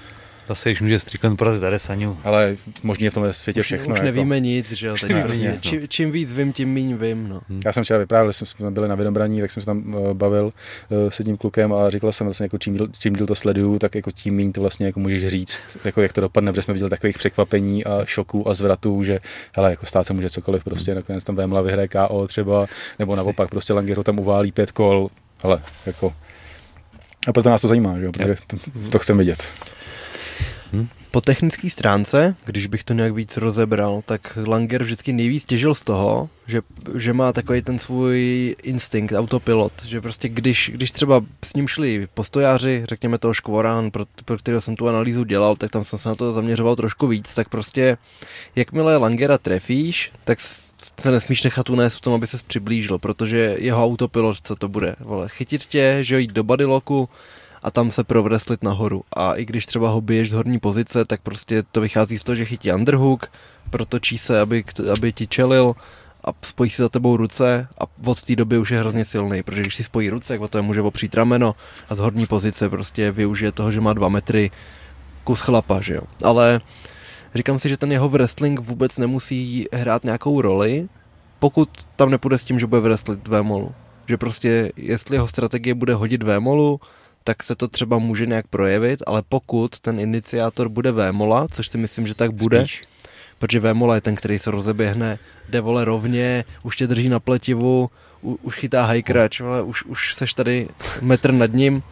[0.50, 2.18] Zase, když může Strickland porazit Adesaniu.
[2.24, 3.88] Ale možný je v tomhle světě všechno.
[3.88, 4.06] Už jako.
[4.06, 4.96] nevíme nic, že jo.
[5.02, 5.72] Teď nevíme prostě, nic, no.
[5.72, 7.42] čím, čím víc vím, tím míň vím, no.
[7.66, 10.46] Já jsem včera vyprávěl, jsme, jsme byli na Vinobraní, tak jsem se tam uh, bavil
[10.46, 13.80] uh, s jedním klukem a říkal jsem vlastně, jako čím, díl, čím díl to sleduju,
[13.80, 16.74] tak jako tím méně to vlastně jako můžeš říct, jako jak to dopadne, protože jsme
[16.74, 19.20] viděli takových překvapení a šoků a zvratů, že
[19.56, 22.66] hele, jako stát se může cokoliv, prostě nakonec tam Vémla vyhraje KO třeba,
[23.00, 25.10] nebo naopak prostě Langer ho tam uválí pět kol,
[25.42, 26.14] ale jako
[27.28, 28.58] a proto nás to zajímá, že jo, protože to,
[28.92, 29.48] to chceme vidět.
[31.12, 35.82] Po technické stránce, když bych to nějak víc rozebral, tak Langer vždycky nejvíc těžil z
[35.82, 36.62] toho, že,
[36.96, 42.08] že má takový ten svůj instinkt, autopilot, že prostě když, když třeba s ním šli
[42.14, 46.10] postojáři, řekněme toho Škvorán, pro, pro kterého jsem tu analýzu dělal, tak tam jsem se
[46.10, 47.98] na to zaměřoval trošku víc, tak prostě
[48.56, 50.40] jakmile Langera trefíš, tak
[51.02, 54.96] se nesmíš nechat unést v tom, aby se přiblížil, protože jeho autopilot, co to bude,
[55.00, 57.10] vole, chytit tě, že jít do bodyloku,
[57.64, 59.04] a tam se provreslit nahoru.
[59.14, 62.36] A i když třeba ho biješ z horní pozice, tak prostě to vychází z toho,
[62.36, 63.32] že chytí underhook,
[63.70, 64.64] protočí se, aby,
[64.94, 65.76] aby ti čelil
[66.24, 69.62] a spojí si za tebou ruce a od té doby už je hrozně silný, protože
[69.62, 71.56] když si spojí ruce, tak o to může opřít rameno
[71.90, 74.52] a z horní pozice prostě využije toho, že má dva metry
[75.24, 76.02] kus chlapa, že jo.
[76.24, 76.62] Ale
[77.36, 80.88] říkám si, že ten jeho wrestling vůbec nemusí hrát nějakou roli,
[81.40, 83.72] pokud tam nepůjde s tím, že bude wrestlit Vémolu.
[84.08, 86.80] Že prostě, jestli jeho strategie bude hodit Vémolu,
[87.24, 91.78] tak se to třeba může nějak projevit, ale pokud ten iniciátor bude Vémola, což si
[91.78, 92.84] myslím, že tak bude, Spíš.
[93.38, 95.20] protože Vémola je ten, který se rozeběhne,
[95.50, 97.90] jde vole rovně, už tě drží na pletivu,
[98.24, 100.68] u, už chytá high crutch, vole, už, už seš tady
[101.02, 101.84] metr nad ním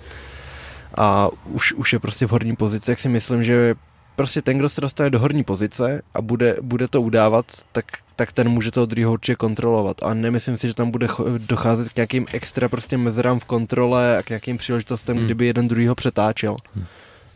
[0.96, 3.76] a už, už je prostě v horní pozici, jak si myslím, že
[4.18, 7.86] prostě ten, kdo se dostane do horní pozice a bude, bude to udávat, tak,
[8.16, 10.04] tak ten může toho druhého určitě kontrolovat.
[10.04, 11.08] A nemyslím si, že tam bude
[11.38, 15.20] docházet k nějakým extra prostě mezerám v kontrole a k nějakým příležitostem, Hmm.
[15.20, 15.28] hmm.
[15.28, 16.56] kdyby jeden druhýho přetáčel.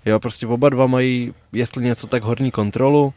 [0.05, 3.13] Jo, prostě oba dva mají, jestli něco, tak horní kontrolu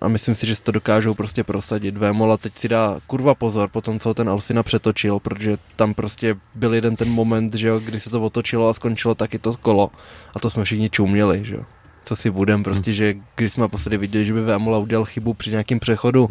[0.00, 1.96] a myslím si, že si to dokážou prostě prosadit.
[1.96, 6.36] Vémola teď si dá kurva pozor po tom, co ten Alsina přetočil, protože tam prostě
[6.54, 9.90] byl jeden ten moment, že jo, kdy se to otočilo a skončilo taky to kolo
[10.36, 11.64] a to jsme všichni čuměli, že jo.
[12.04, 15.50] Co si budem, prostě, že když jsme naposledy viděli, že by Vémola udělal chybu při
[15.50, 16.30] nějakém přechodu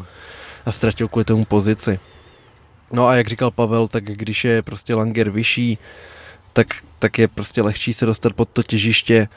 [0.66, 2.00] a ztratil kvůli tomu pozici.
[2.94, 5.78] No a jak říkal Pavel, tak když je prostě Langer vyšší,
[6.54, 6.68] tak,
[7.00, 9.28] tak je prostě lehčí se dostat pod to těžiště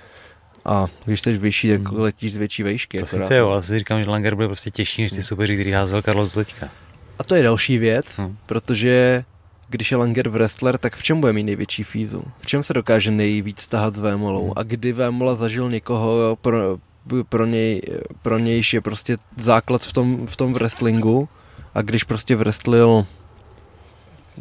[0.64, 2.00] a když jsi vyšší, tak Hmm.
[2.00, 2.98] letíš z větší vejšky.
[2.98, 5.70] To sice jo, ale si říkám, že Langer bude prostě těžší než ty soupeři, který
[5.72, 6.68] házel Carlos teďka.
[7.18, 8.36] A to je další věc, Hmm.
[8.46, 9.24] protože
[9.70, 12.22] když je Langer wrestler, tak v čem bude mít největší fízu?
[12.38, 14.44] V čem se dokáže nejvíc tahat s Vémolou?
[14.44, 14.52] Hmm.
[14.56, 16.78] A kdy Vémola zažil někoho, pro,
[17.28, 17.82] pro, něj,
[18.22, 21.28] pro nějž je prostě základ v tom, v tom wrestlingu
[21.74, 23.06] a když prostě wrestlil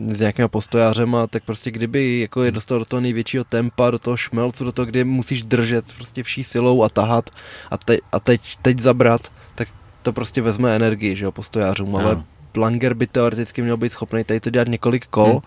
[0.07, 4.17] s nějakýma postojářema, tak prostě kdyby jako je dostal do toho největšího tempa, do toho
[4.17, 7.29] šmelcu, do toho, kde musíš držet prostě vší silou a tahat
[7.71, 9.67] a, te, a teď, teď zabrat, tak
[10.01, 12.25] to prostě vezme energii, že jo, postojářům, ale Ano.
[12.57, 15.39] Langer by teoreticky měl být schopný tady to dělat několik kol Hmm.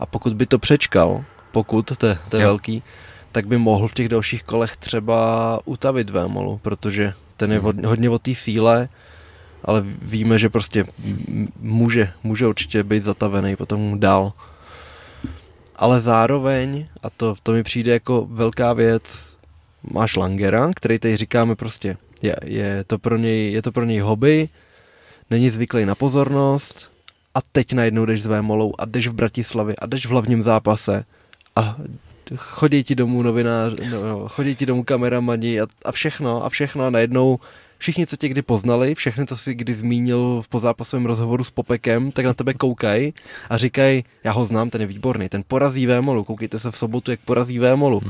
[0.00, 2.48] a pokud by to přečkal, pokud, to, je- to je Jo.
[2.48, 2.82] velký,
[3.32, 7.66] tak by mohl v těch dalších kolech třeba utavit Vémolu, protože ten je Hmm.
[7.68, 8.88] od, hodně o té síle,
[9.64, 10.84] ale víme, že prostě
[11.60, 14.32] může, může určitě být zatavený potom dál.
[15.76, 19.36] Ale zároveň, a to, to mi přijde jako velká věc,
[19.90, 23.98] máš Langera, který tady říkáme prostě, je, je, to pro něj, je to pro něj
[24.00, 24.48] hobby,
[25.30, 26.90] není zvyklý na pozornost
[27.34, 31.04] a teď najednou jdeš s Vémolou a jdeš v Bratislavě a jdeš v hlavním zápase
[31.56, 31.76] a
[32.36, 36.86] chodí ti domů novinář, no, no, chodí ti domů kameramani a, a všechno a všechno
[36.86, 37.38] a najednou
[37.78, 42.12] všichni, co tě kdy poznali, všechny, co jsi kdy zmínil v pozápasovém rozhovoru s Popekem,
[42.12, 43.14] tak na tebe koukají
[43.50, 47.10] a říkají, já ho znám, ten je výborný, ten porazí Vémolu, koukejte se v sobotu,
[47.10, 48.00] jak porazí Vémolu.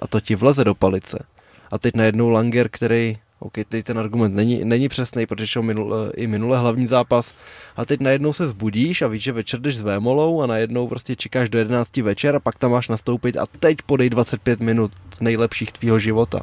[0.00, 1.24] A to ti vleze do palice.
[1.70, 6.12] A teď najednou Langer, který, OK, teď ten argument není, není přesný, protože šel minule,
[6.16, 7.34] i minule hlavní zápas,
[7.76, 11.16] a teď najednou se zbudíš a víš, že večer jdeš s Vémolou a najednou prostě
[11.16, 15.72] čekáš do 11 večer a pak tam máš nastoupit a teď podej 25 minut nejlepších
[15.72, 16.40] tvýho života.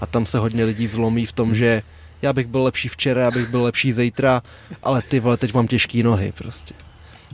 [0.00, 1.82] A tam se hodně lidí zlomí v tom, že
[2.22, 4.42] já bych byl lepší včera, já bych byl lepší zítra,
[4.82, 6.74] ale ty vole, teď mám těžké nohy prostě.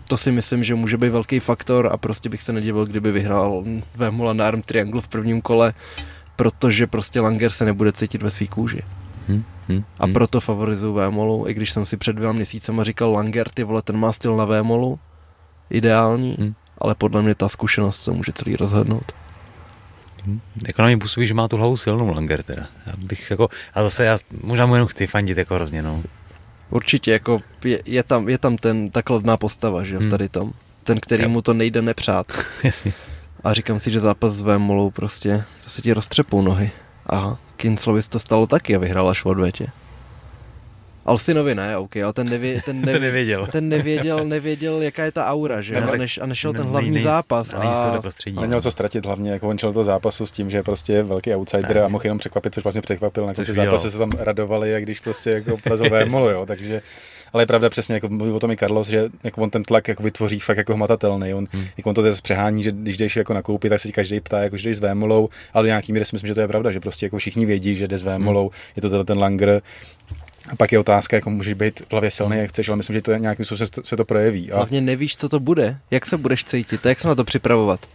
[0.09, 3.65] To si myslím, že může být velký faktor a prostě bych se nedivil, kdyby vyhrál
[3.95, 5.75] Vémola na Arm Triangle v prvním kole,
[6.37, 8.83] protože prostě Langer se nebude cítit ve svý kůži.
[9.29, 10.13] Hm, hm, A hm.
[10.13, 13.97] proto favorizuju Vémolu, i když jsem si před dvěma měsícema říkal Langer, ty vole, ten
[13.97, 14.99] má styl na Vémolu,
[15.71, 16.55] ideální, Hm.
[16.79, 19.13] ale podle mě ta zkušenost to může celý rozhodnout.
[20.67, 22.67] Jako na mě působí, že má tu hlavu silnou Langer teda.
[22.87, 26.03] Já bych jako, a zase já možná mu jenom chci fandit jako hrozně, no.
[26.71, 30.11] Určitě, jako je, je, tam, je tam ten, ta kladná postava, že jo, v Hm.
[30.11, 30.53] tady tom.
[30.85, 32.27] Ten, který mu to nejde nepřát.
[32.65, 32.93] Jasně.
[33.45, 36.71] A říkám si, že zápas s Vémolou prostě, to se ti roztřepou nohy.
[37.13, 39.67] A Kinslovi to stalo taky a vyhrál až v odvětě.
[41.07, 43.47] Alsinovi ne, OK, ale ten, nevě, ten, nevě, to nevěděl.
[43.47, 46.71] ten nevěděl, nevěděl, jaká je ta aura, že No, a, než, a nešel ten ne-
[46.71, 47.47] hlavní nej- zápas.
[47.47, 47.59] Z A.
[48.37, 51.03] A neměl co ztratit hlavně, jako on čel do zápasu s tím, že je prostě
[51.03, 53.27] velký outsider a mohl jenom překvapit, což vlastně překvapil.
[53.27, 56.83] Na konci zápasu se tam radovali, jak když prostě jako porazil Vémolu, jo, takže
[57.33, 59.89] ale je pravda přesně, jako mluví o tom i Carlos, že jako on ten tlak
[59.89, 61.35] jako vytvoří fakt jako hmatatelný.
[61.35, 61.67] On, hmm.
[61.77, 64.57] jako on to přehání, že když jdeš jako nakoupit, tak se ti každý ptá, jako
[64.57, 66.81] že jdeš s Vémolou, ale do nějaký míry si myslím, že to je pravda, že
[66.81, 69.63] prostě jako všichni vědí, že jde s Vémolou, je to teda ten Langer,
[70.49, 73.03] a pak je otázka, jako můžeš být v hlavě silný, jak chceš, ale myslím, že
[73.03, 74.53] to nějakým způsobem se to, projeví.
[74.53, 77.87] A, hlavně nevíš, co to bude, jak se budeš cítit, jak se na to připravovat.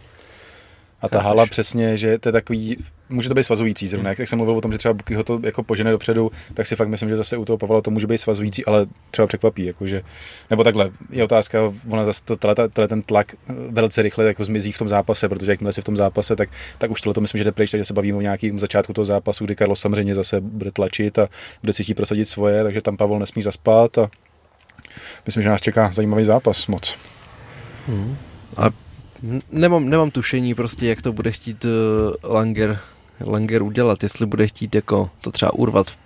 [1.00, 2.76] A ta hala přesně, že to je takový,
[3.08, 5.24] může to být svazující zrovna, jak, jak jsem mluvil o tom, že třeba Buky ho
[5.24, 8.06] to jako požene dopředu, tak si fakt myslím, že zase u toho Pavla to může
[8.06, 10.02] být svazující, ale třeba překvapí, jakože,
[10.50, 11.58] nebo takhle, je otázka,
[11.90, 15.52] ona zase to, tenhle, ten tlak eh, velice rychle jako zmizí v tom zápase, protože
[15.52, 16.48] jakmile si v tom zápase, tak,
[16.78, 19.04] tak už tohle to myslím, že jde pryč, takže se bavíme o nějakým začátku toho
[19.04, 21.28] zápasu, kdy Carlos samozřejmě zase bude tlačit a
[21.62, 24.10] bude si chtít prosadit svoje, takže tam Pavel nesmí zaspat a
[25.26, 26.98] myslím, že nás čeká zajímavý zápas moc.
[28.56, 28.72] A n-
[29.52, 32.78] nemám, nemám tušení prostě, jak to bude chtít uh, Langer,
[33.26, 35.96] Langer udělat, jestli bude chtít jako to třeba urvat v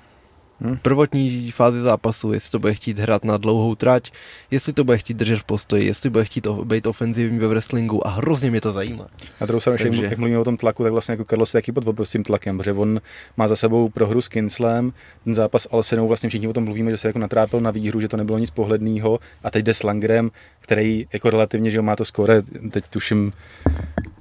[0.64, 0.76] Hmm.
[0.82, 4.12] prvotní fázi zápasu, jestli to bude chtít hrát na dlouhou trať,
[4.50, 8.10] jestli to bude chtít držet v postoji, jestli bude chtít být ofenzivní ve wrestlingu a
[8.10, 9.06] hrozně mě to zajímá.
[9.40, 11.72] Na druhou stranu, Takže- jak mluvíme o tom tlaku, tak vlastně jako Carlos je taky
[11.72, 13.00] pod obrovským tlakem, protože on
[13.36, 14.92] má za sebou prohru s Kinslem,
[15.24, 18.08] ten zápas Alsenou, vlastně všichni o tom mluvíme, že se jako natrápil na výhru, že
[18.08, 20.30] to nebylo nic pohledného a teď jde s Langerem,
[20.60, 23.32] který jako relativně, že má to skore, teď tuším,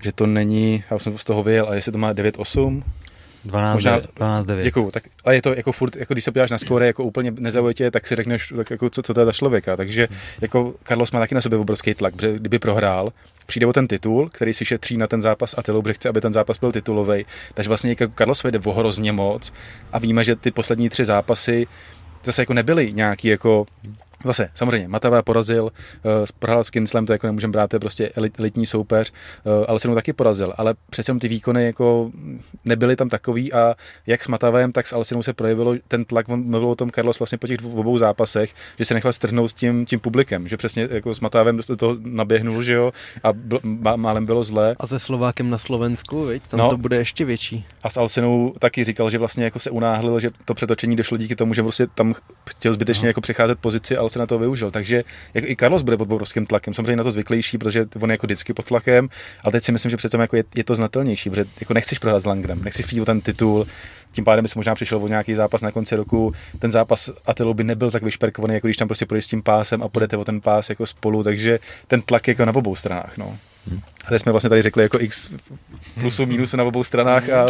[0.03, 2.83] že to není, já už jsem z toho vyjel, ale jestli to má 9-8,
[3.45, 4.63] 12, Možná- Možná, 12 9.
[4.63, 7.31] Děkuju, tak, ale je to jako furt, jako když se podíváš na skóre, jako úplně
[7.31, 9.77] nezaujatě, tak si řekneš, tak jako co, co to je za člověka.
[9.77, 10.07] Takže
[10.41, 13.13] jako Carlos má taky na sobě obrovský tlak, protože kdyby prohrál,
[13.45, 16.33] přijde o ten titul, který si šetří na ten zápas a Tilou chce, aby ten
[16.33, 17.25] zápas byl titulový.
[17.53, 19.53] Takže vlastně jako Carlos jde o hrozně moc
[19.93, 21.67] a víme, že ty poslední tři zápasy
[22.23, 23.65] zase jako nebyly nějaký jako
[24.23, 25.69] Zase, samozřejmě, Matava porazil, uh,
[26.39, 29.79] prohrál s Kinslem, to jako nemůžeme brát, to je prostě elit, elitní soupeř, uh, ale
[29.79, 32.11] se taky porazil, ale přece jenom ty výkony jako
[32.65, 33.75] nebyly tam takový a
[34.07, 37.19] jak s Matavem, tak s Alsinou se projevilo ten tlak, on mluvil o tom Carlos
[37.19, 40.87] vlastně po těch dvou- obou zápasech, že se nechal strhnout tím, tím publikem, že přesně
[40.91, 42.91] jako s Matavem do toho naběhnul, že jo,
[43.23, 44.75] a byl, má- málem bylo zlé.
[44.79, 46.47] A se Slovákem na Slovensku, viď?
[46.47, 46.69] tam No.
[46.69, 47.65] to bude ještě větší.
[47.83, 51.35] A s Alsinou taky říkal, že vlastně jako se unáhlil, že to přetočení došlo díky
[51.35, 52.13] tomu, že prostě tam
[52.49, 54.71] chtěl zbytečně jako přecházet pozici, ale se na to využil.
[54.71, 58.13] Takže jako i Carlos bude pod obrovským tlakem, samozřejmě na to zvyklejší, protože on je
[58.13, 59.09] jako vždycky pod tlakem,
[59.43, 62.21] ale teď si myslím, že přece jako je, je, to znatelnější, protože jako nechceš prohrát
[62.21, 63.67] s Langrem, nechceš přijít o ten titul,
[64.11, 66.33] tím pádem bys možná přišel o nějaký zápas na konci roku.
[66.59, 69.83] Ten zápas Atilou by nebyl tak vyšperkovaný, jako když tam prostě půjdeš s tím pásem
[69.83, 73.17] a půjdete o ten pás jako spolu, takže ten tlak je jako na obou stranách.
[73.17, 73.37] No.
[74.05, 75.31] A teď jsme vlastně tady řekli jako x
[75.99, 77.45] plusu, minusu na obou stranách a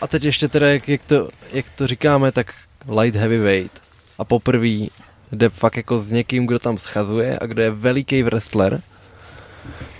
[0.00, 2.54] A teď ještě teda, jak, jak, to, jak to říkáme, tak
[3.00, 3.82] light heavyweight.
[4.18, 4.86] A poprvé
[5.32, 8.82] jde fakt jako s někým, kdo tam schazuje a kdo je veliký wrestler,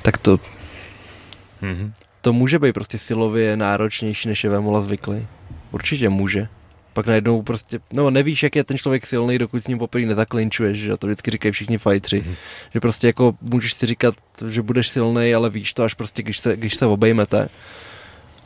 [0.02, 0.40] tak to,
[1.62, 1.92] Mhm.
[2.20, 5.26] to může být prostě silově náročnější, než je Vemola zvyklý.
[5.72, 6.48] Určitě může.
[6.92, 10.78] Pak najednou prostě, no nevíš, jak je ten člověk silný, dokud s ním poprvé nezaklinčuješ,
[10.78, 12.20] že to vždycky říkají všichni fightři.
[12.20, 12.34] Mhm.
[12.74, 14.14] Že prostě jako můžeš si říkat,
[14.48, 17.48] že budeš silný, ale víš to až prostě, když se, když se obejmete.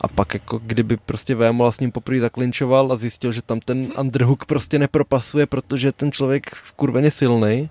[0.01, 3.87] A pak jako kdyby prostě Vémola s ním poprvé zaklinčoval a zjistil, že tam ten
[3.99, 7.69] underhook prostě nepropasuje, protože ten člověk skurveně silný,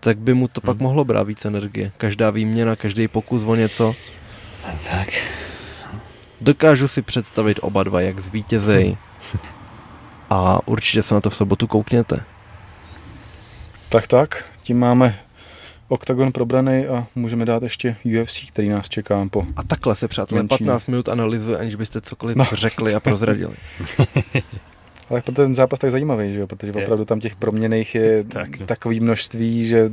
[0.00, 0.82] tak by mu to pak Hmm.
[0.82, 1.92] mohlo brát víc energie.
[1.96, 3.94] Každá výměna, každý pokus o něco.
[4.64, 5.08] A tak.
[6.40, 8.96] Dokážu si představit oba dva, jak zvítězej.
[10.30, 12.24] A určitě se na to v sobotu koukněte.
[13.88, 15.18] Tak tak, tím máme
[15.92, 19.46] OKTAGON probraný a můžeme dát ještě UFC, který nás čeká po...
[19.56, 20.64] A takhle se, přátelé, Menší.
[20.64, 22.44] 15 minut analyzuje, aniž byste cokoliv No.
[22.52, 23.54] řekli a prozradili.
[25.10, 26.46] Ale proto ten zápas tak zajímavý, že jo?
[26.46, 26.82] protože Je.
[26.82, 28.66] opravdu tam těch proměných je Tak, no.
[28.66, 29.90] takové množství, že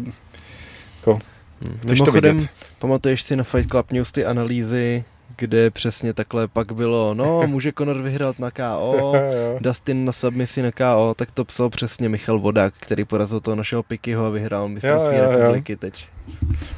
[0.97, 1.19] jako,
[1.65, 1.77] Hmm.
[1.77, 2.49] chceš to Mimochodem, vidět.
[2.79, 5.03] pamatuješ si na Fight Club News ty analýzy,
[5.35, 9.13] kde přesně takhle pak bylo, no, může Conor vyhrát na KO,
[9.59, 13.83] Dustin na submisi na KO, tak to psal přesně Michal Vodák, který porazil toho našeho
[13.83, 16.07] Pikyho a vyhrál mistrovství republiky teď.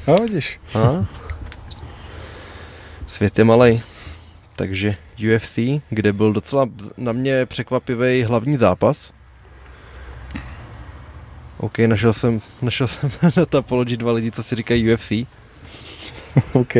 [0.08, 1.06] No vidíš, A?
[3.08, 3.82] Svět je malej.
[4.56, 4.96] Takže
[5.36, 5.60] UFC,
[5.90, 9.14] kde byl docela na mě překvapivý hlavní zápas.
[11.58, 15.12] OK, našel jsem, našel jsem na Tapology dva lidi, co si říkají UFC.
[16.54, 16.74] OK.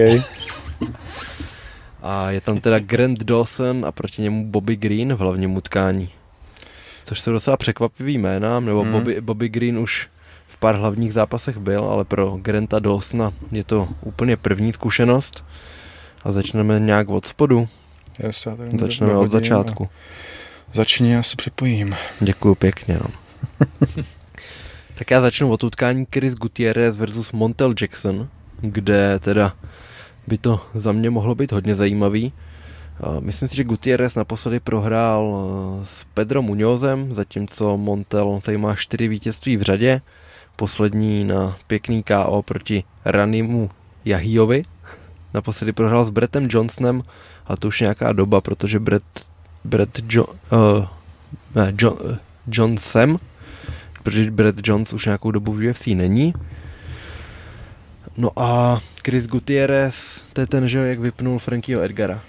[2.02, 6.10] A je tam teda Grant Dawson a proti němu Bobby Green v hlavním utkání.
[7.04, 8.92] Což jsou docela překvapivý jména, nebo Mhm.
[8.92, 10.08] Bobby, Bobby Green už
[10.48, 15.44] v pár hlavních zápasech byl, ale pro Granta Dawsona je to úplně první zkušenost.
[16.24, 17.68] A začneme nějak od spodu.
[18.24, 18.48] Yes,
[18.80, 19.90] Začneme od začátku.
[20.74, 21.96] Začni, já se připojím.
[22.20, 23.00] Děkuju pěkně.
[23.04, 23.08] No.
[24.96, 28.28] tak já začnu od utkání Chris Gutierrez versus Montel Jackson,
[28.62, 29.54] kde teda
[30.32, 32.34] by to za mě mohlo být hodně zajímavý.
[33.20, 39.08] Myslím si, že Gutierrez naposledy prohrál eh, s Pedro Muñozem, zatímco Montel tady má čtyři
[39.08, 40.02] vítězství v řadě.
[40.56, 43.70] Poslední na pěkný KO proti Ranimu
[44.06, 44.64] Jahijovi.
[45.34, 47.04] Naposledy prohrál s Brettem Johnsonem
[47.48, 49.32] a to už nějaká doba, protože Brett,
[49.64, 50.86] Brett jo, uh,
[51.56, 52.16] ne, John, uh,
[52.48, 53.18] Johnsem,
[54.04, 56.34] protože Brett Jones už nějakou dobu v UFC není.
[58.18, 62.22] No a Chris Gutierrez, to je ten, že jak vypnul Frankieho Edgara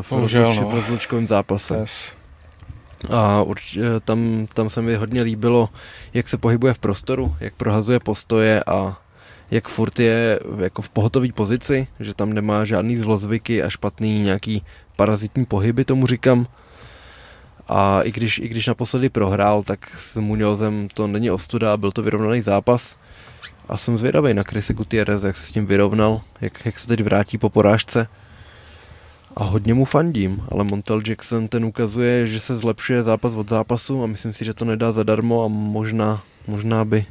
[0.00, 0.68] v, Bohužel, no.
[0.68, 1.76] v rozlučkovém zápase.
[1.76, 2.16] Yes.
[3.10, 5.68] A urč, tam, tam se mi hodně líbilo,
[6.14, 8.98] jak se pohybuje v prostoru, jak prohazuje postoje a
[9.50, 14.62] jak furt je jako v pohotový pozici, že tam nemá žádný zlozvyky a špatný nějaký
[14.96, 16.46] parazitní pohyby, tomu říkám.
[17.68, 22.02] A i když, i když naposledy prohrál, tak s Muñozem to není ostuda, byl to
[22.02, 22.98] vyrovnaný zápas.
[23.68, 27.00] A jsem zvědavý na Chrisi Gutierrez, jak se s tím vyrovnal, jak, jak se teď
[27.02, 28.08] vrátí po porážce.
[29.36, 34.02] A hodně mu fandím, ale Montel Jackson ten ukazuje, že se zlepšuje zápas od zápasu
[34.02, 37.06] a myslím si, že to nedá zadarmo a možná, možná by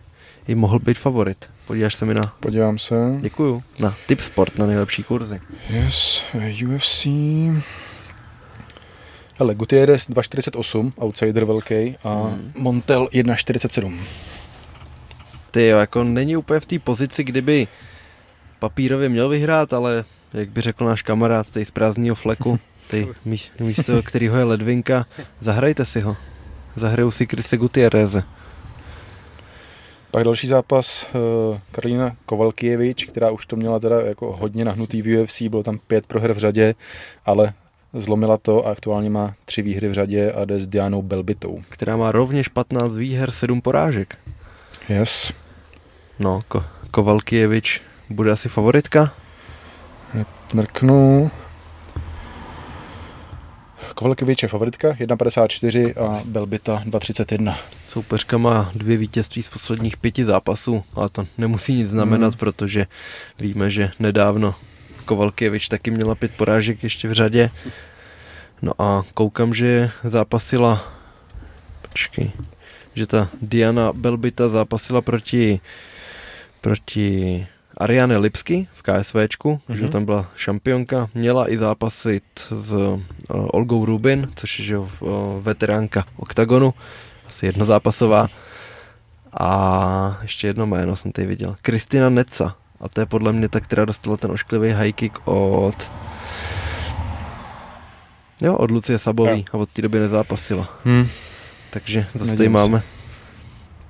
[0.48, 1.49] i mohl být favorit.
[1.68, 2.34] Podíváš se mi na...
[2.40, 2.95] Podívám se.
[3.22, 3.64] Děkuju.
[3.80, 5.41] Na Tip Sport, na nejlepší kurzy.
[5.69, 6.23] Yes,
[6.68, 7.07] UFC.
[9.36, 12.52] Hele, Gutierrez 2,48, outsider velký, a Hmm.
[12.57, 13.99] Montel 1,47.
[15.52, 17.68] Ty jo, jako není úplně v té pozici, kdyby
[18.60, 23.49] papírově měl vyhrát, ale jak by řekl náš kamarád tej z prázdného fleku, ty míš-
[23.60, 25.06] místo kterého je ledvinka,
[25.40, 26.18] zahrajte si ho.
[26.76, 28.23] Zahrajou si Krise Gutierreze.
[30.11, 35.22] Pak další zápas uh, Karolina Kovalkijevič, která už to měla teda jako hodně nahnutý v
[35.22, 36.76] UFC, bylo tam pět proher v řadě,
[37.26, 37.53] ale
[37.94, 41.60] zlomila to a aktuálně má tři výhry v řadě a jde s Dianou Belbitou.
[41.69, 44.18] která má rovněž 15 výher, 7 porážek.
[44.90, 45.34] Yes.
[46.22, 49.14] No, Ko- Kovalkijevič bude asi favoritka?
[50.53, 51.31] Mrknu.
[53.95, 57.56] Kovalkijevič je favoritka, 1,54 a Belbita 2,31.
[57.88, 62.38] Soupeřka má dvě vítězství z posledních pěti zápasů, ale to nemusí nic znamenat, Hmm.
[62.39, 62.88] protože
[63.39, 64.56] víme, že nedávno
[65.06, 67.49] Kovalkijevič taky měla pět porážek ještě v řadě.
[68.61, 70.93] No a koukám, že zápasila,
[71.89, 72.31] počkej,
[72.93, 75.60] že ta Diana Belbita zápasila proti,
[76.62, 77.48] proti
[77.78, 79.74] Ariane Lipsky v KSVčku, mm-hmm.
[79.74, 84.88] že tam byla šampionka, měla i zápasit s uh, Olgou Rubin, což je že, uh,
[85.40, 86.74] veteránka OKTAGONu,
[87.28, 88.28] asi jednozápasová.
[89.40, 91.56] A ještě jedno jméno jsem tady viděl.
[91.62, 92.56] Kristina Neca.
[92.82, 95.92] A to je podle mě ta, která dostala ten ošklivý high kick od...
[98.42, 100.80] Jo, od Lucie Sabový a od té doby nezápasila.
[100.84, 101.08] Hmm.
[101.70, 102.82] Takže zase tady máme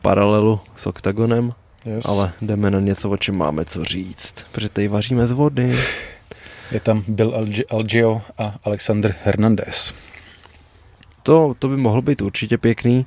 [0.02, 1.54] paralelu s OKTAGONem,
[1.86, 2.06] Yes.
[2.06, 4.36] ale jdeme na něco, o čem máme co říct.
[4.52, 5.78] Protože tady vaříme z vody.
[6.72, 9.94] Je tam Bill Alge- Algeo a Alexander Hernandez.
[11.24, 13.06] To, to by mohl být určitě pěkný.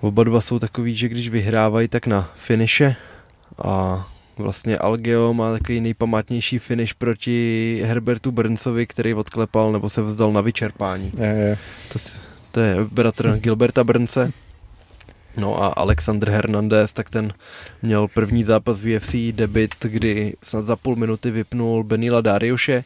[0.00, 2.96] Oba dva jsou takový, že když vyhrávají, tak na finiše.
[3.64, 10.32] A vlastně Algeo má takový nejpamátnější finish proti Herbertu Brncovi, který odklepal nebo se vzdal
[10.32, 11.12] na vyčerpání.
[11.18, 11.58] Je, je.
[11.92, 11.98] To,
[12.50, 14.32] to je bratr Gilberta Brnce.
[15.36, 17.32] No a Alexander Hernandez, tak ten
[17.82, 22.84] měl první zápas v UFC debit, kdy snad za půl minuty vypnul Benila Dariuše,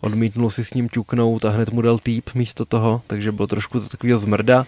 [0.00, 3.78] odmítnul si s ním ťuknout a hned mu dal týp místo toho, takže byl trošku
[3.78, 4.66] za takového zmrda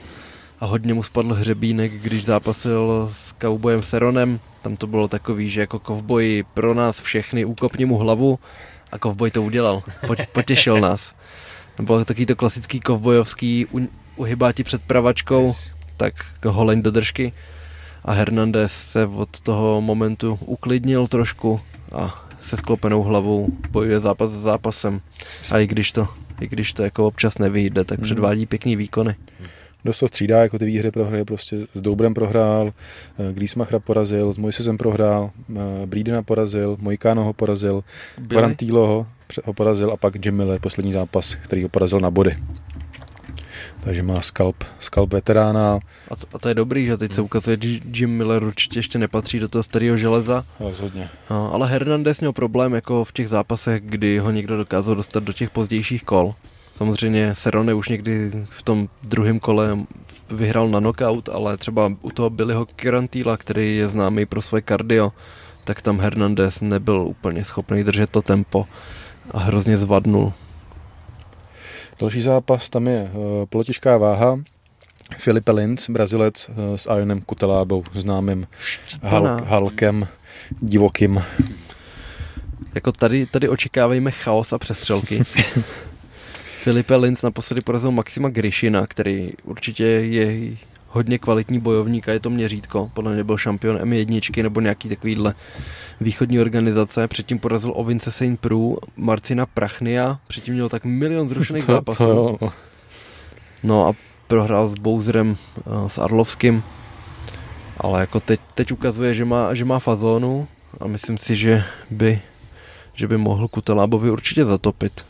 [0.61, 4.41] a hodně mu spadl hřebínek, když zápasil s Cowboyem Seronem.
[4.63, 8.39] Tam to bylo takový, že jako kovboj pro nás všechny úkopni mu hlavu
[8.93, 9.83] a kovboj to udělal.
[10.07, 11.15] Pot- potěšil nás.
[11.83, 15.53] Bylo taky to klasický kovbojovský, u, uhybá ti před pravačkou,
[15.97, 16.15] tak
[16.45, 17.33] holeň do držky.
[18.05, 21.61] A Hernandez se od toho momentu uklidnil trošku
[21.93, 25.01] a se sklopenou hlavou bojuje zápas za zápasem.
[25.53, 26.09] A i když to,
[26.41, 28.05] i když to jako občas nevyjde, tak Mhm.
[28.05, 29.15] předvádí pěkný výkony.
[29.85, 32.73] Dost to střídá, jako ty výhry prohry, prostě s Doubrem prohrál,
[33.19, 37.85] eh, Griesmachra porazil, s Mojsesem prohrál, eh, Brídena porazil, Mojkáno ho porazil,
[38.29, 39.07] Quarantillo ho,
[39.45, 42.37] ho porazil a pak Jim Miller, poslední zápas, který ho porazil na body.
[43.87, 45.79] Takže má skalp, skalp veterána,
[46.11, 48.99] A to, a to je dobrý, že teď se ukazuje, že Jim Miller určitě ještě
[48.99, 50.45] nepatří do toho starého železa.
[50.61, 51.09] rozhodně.
[51.31, 55.33] No, ale Hernandez měl problém jako v těch zápasech, kdy ho někdo dokázal dostat do
[55.33, 56.35] těch pozdějších kol.
[56.75, 59.79] Samozřejmě Serone už někdy v tom druhém kole
[60.31, 65.13] vyhrál na knockout, ale třeba u toho Billyho Kirantila, který je známý pro své kardio,
[65.65, 68.67] tak tam Hernandez nebyl úplně schopný držet to tempo
[69.31, 70.33] a hrozně zvadnul.
[71.99, 74.39] Další zápas, tam je uh, polotěžká váha.
[75.19, 78.47] Filipe Linz, Brazilec uh, s Ionem Kutelábou, známým
[79.03, 80.09] Hulk, Hulkem,
[80.61, 81.23] divokým.
[82.75, 85.23] Jako tady, tady očekávejme chaos a přestřelky.
[86.63, 90.57] Filipe Linz naposledy porazil Maxima Grishina, který určitě je
[90.97, 92.91] hodně kvalitní bojovník a je to měřítko.
[92.95, 95.35] Podle mě byl šampion M1 nebo nějaký takovýhle
[96.01, 97.09] východní organizace.
[97.09, 102.05] Předtím porazil Ovince Saint Prů, Marcina Prachnia, předtím měl tak milion zrušených To- zápasů.
[102.05, 102.49] to jo,
[103.63, 103.87] no.
[103.89, 103.93] A
[104.27, 106.63] prohrál s Bowserem, eh, s Arlovským.
[107.79, 110.49] Ale jako teď, teď ukazuje, že má, že má fazónu
[110.81, 112.21] a myslím si, že by,
[112.95, 115.05] že by mohl Kutelábovi určitě zatopit.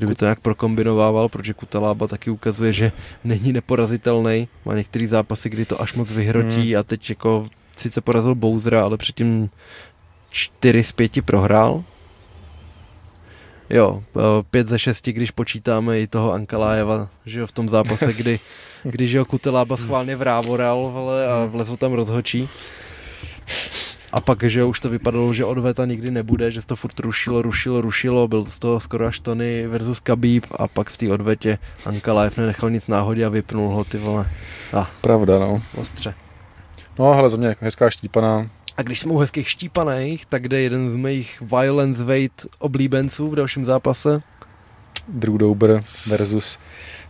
[0.00, 2.92] Kdyby to nějak prokombinovával, protože Kutelába taky ukazuje, že
[3.24, 4.48] není neporazitelný.
[4.64, 7.46] Má některé zápasy, kdy to až moc vyhrotí a teď jako
[7.76, 9.50] sice porazil Bowsera, ale předtím
[10.30, 11.84] 4 z 5 prohrál.
[13.70, 14.20] Jo, eh,
[14.50, 18.40] pět ze šesti, když počítáme i toho Ankalájeva, že jo, v tom zápase, kdy,
[18.82, 22.48] když ho Kutelába schválně vrávoral vole, a vlezl tam rozhočí.
[24.12, 27.80] A pak, že už to vypadalo, že odveta nikdy nebude, že to furt rušilo, rušilo,
[27.80, 32.38] rušilo, byl z toho skoro až Tony versus Khabib a pak v té odvetě Ankalaev
[32.38, 34.30] nenechal nic náhodě a vypnul ho ty vole.
[34.72, 35.62] A, Pravda, no.
[35.76, 36.14] ostře.
[36.98, 38.50] No, ale za mě jako hezká štípaná.
[38.76, 43.34] A když jsme u hezkých štípaných, tak jde jeden z mých Violence Weight oblíbenců v
[43.34, 44.22] dalším zápase.
[45.08, 46.58] Drew Dober versus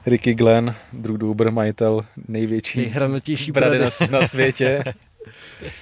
[0.07, 0.75] Ricky Glenn.
[0.93, 2.93] Drew Dober, majitel největší
[3.53, 3.79] brady.
[3.79, 4.85] na, na světě.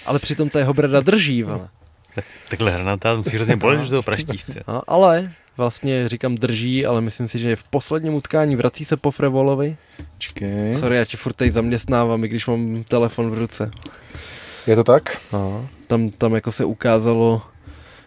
[0.06, 1.68] Ale přitom ta jeho brada drží, vole.
[2.48, 4.44] Takhle hranatá musí hrozně bolet, že toho praštíš.
[4.68, 9.10] No, ale vlastně říkám drží, ale myslím si, že v posledním utkání vrací se po
[9.10, 9.76] Frevolovi.
[10.18, 10.74] Čekej.
[10.74, 13.70] Sorry, já tě furt tady zaměstnávám, i když mám telefon v ruce.
[14.66, 15.16] Je to tak?
[15.32, 15.68] No.
[15.86, 17.42] Tam, tam jako se ukázalo,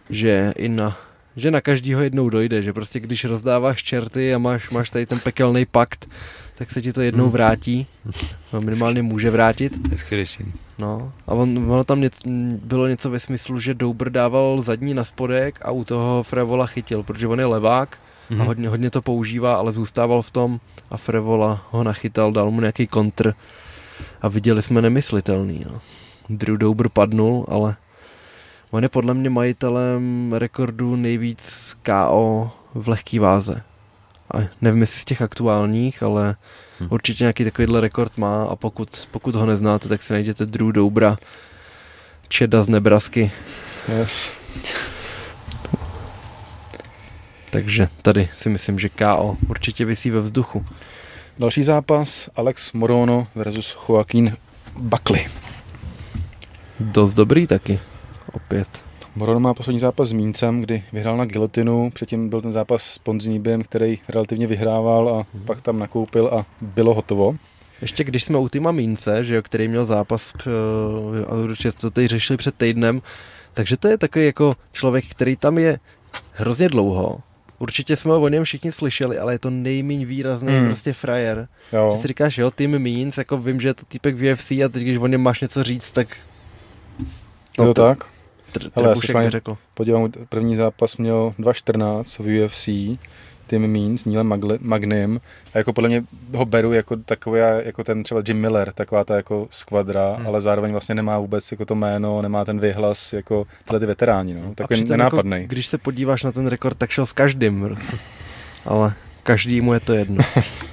[0.10, 0.98] že i na
[1.36, 5.20] že na každýho jednou dojde, že prostě když rozdáváš čerty a máš, máš tady ten
[5.20, 6.10] pekelný pakt,
[6.56, 7.88] tak se ti to jednou vrátí.
[8.54, 9.88] No, minimálně může vrátit.
[9.92, 10.26] Hezky.
[10.82, 12.22] No, a on, ono tam něco,
[12.64, 17.04] bylo něco ve smyslu, že Doubr dával zadní na spodek a u toho Frevola chytil,
[17.04, 17.98] protože on je levák
[18.40, 20.60] a hodně, hodně to používá, ale zůstával v tom
[20.90, 23.34] a Frevola ho nachytal, dal mu nějaký kontr
[24.22, 25.66] a viděli jsme nemyslitelný.
[25.72, 25.82] No.
[26.30, 27.76] Drew Doubr padnul, ale
[28.72, 33.62] on je podle mě majitelem rekordu nejvíc KO v lehký váze.
[34.34, 36.36] A nevím, jestli z těch aktuálních, ale
[36.80, 36.88] Hm.
[36.90, 41.18] určitě nějaký takovýhle rekord má a pokud, pokud ho neznáte, tak si najděte Drew Doubra,
[42.28, 43.32] Čeda z Nebrasky.
[44.00, 44.38] Yes.
[47.50, 50.66] Takže tady si myslím, že KO určitě visí ve vzduchu.
[51.40, 54.38] Další zápas Alex Morono versus Joaquín
[54.78, 55.28] Buckley.
[56.80, 57.80] Dost dobrý taky.
[58.32, 58.68] Opět.
[59.16, 62.98] Morono má poslední zápas s Míncem, kdy vyhrál na gilotinu, předtím byl ten zápas s
[62.98, 65.46] Ponzníbem, který relativně vyhrával a Mhm.
[65.46, 67.36] pak tam nakoupil a bylo hotovo.
[67.82, 71.92] Ještě když jsme u Tima Mínce, že jo, který měl zápas, eh, a určitě to
[71.92, 73.02] tady řešili před týdnem,
[73.54, 75.80] takže to je takový jako člověk, který tam je
[76.34, 77.20] hrozně dlouho.
[77.60, 80.58] Určitě jsme o něm všichni slyšeli, ale je to nejméně výrazný Hmm.
[80.60, 80.68] hmm.
[80.68, 81.48] prostě frajer.
[81.74, 81.90] Jo.
[81.92, 84.70] Když si říkáš, jo, Tim Means, jako vím, že je to týpek v UFC a
[84.70, 86.08] teď, když o něm máš něco říct, tak
[87.60, 88.06] Je to tak?
[88.54, 88.96] Tr- Hele, já
[89.28, 89.58] s řekl.
[89.74, 93.00] Podívám, první zápas měl 2.14 v UFC,
[93.48, 95.22] Tim Means, Neil Magle- Magnim.
[95.54, 96.04] A jako podle mě
[96.36, 100.28] ho beru jako takový, jako ten třeba Jim Miller, taková ta jako skvadra, hmm.
[100.28, 104.34] ale zároveň vlastně nemá vůbec jako to jméno, nemá ten vyhlas jako tyhle ty veteráni,
[104.34, 104.56] no.
[104.56, 105.38] Takový nenápadný.
[105.38, 107.78] Jako, když se podíváš na ten rekord, tak šel s každým.
[108.66, 110.24] Ale každému je to jedno.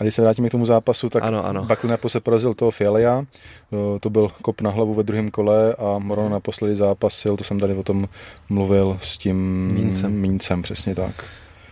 [0.00, 1.62] A když se vrátíme k tomu zápasu, tak Ano, ano.
[1.64, 3.24] Buckley naposled porazil toho Fialia,
[3.72, 7.60] Eh, to byl kop na hlavu ve druhém kole a Morono naposledy zápasil, to jsem
[7.60, 8.08] tady o tom
[8.48, 10.12] mluvil s tím Míncem.
[10.12, 11.24] Míncem přesně tak.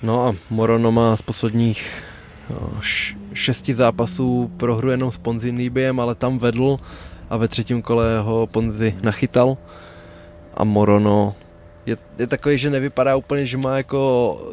[0.02, 2.02] No a Morono má z posledních
[2.80, 6.78] š- šesti zápasů prohru jenom s Ponzim Líbiem, ale tam vedl
[7.30, 9.56] a ve třetím kole ho Ponzi nachytal
[10.54, 11.34] a Morono
[11.90, 14.00] je, je takový, že nevypadá úplně, že má jako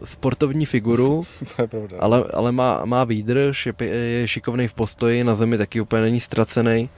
[0.04, 1.24] sportovní figuru,
[1.56, 1.98] To je pravda.
[2.00, 6.20] ale, ale má, má výdrž, je, je šikovný v postoji, na zemi taky úplně není
[6.20, 6.90] ztracený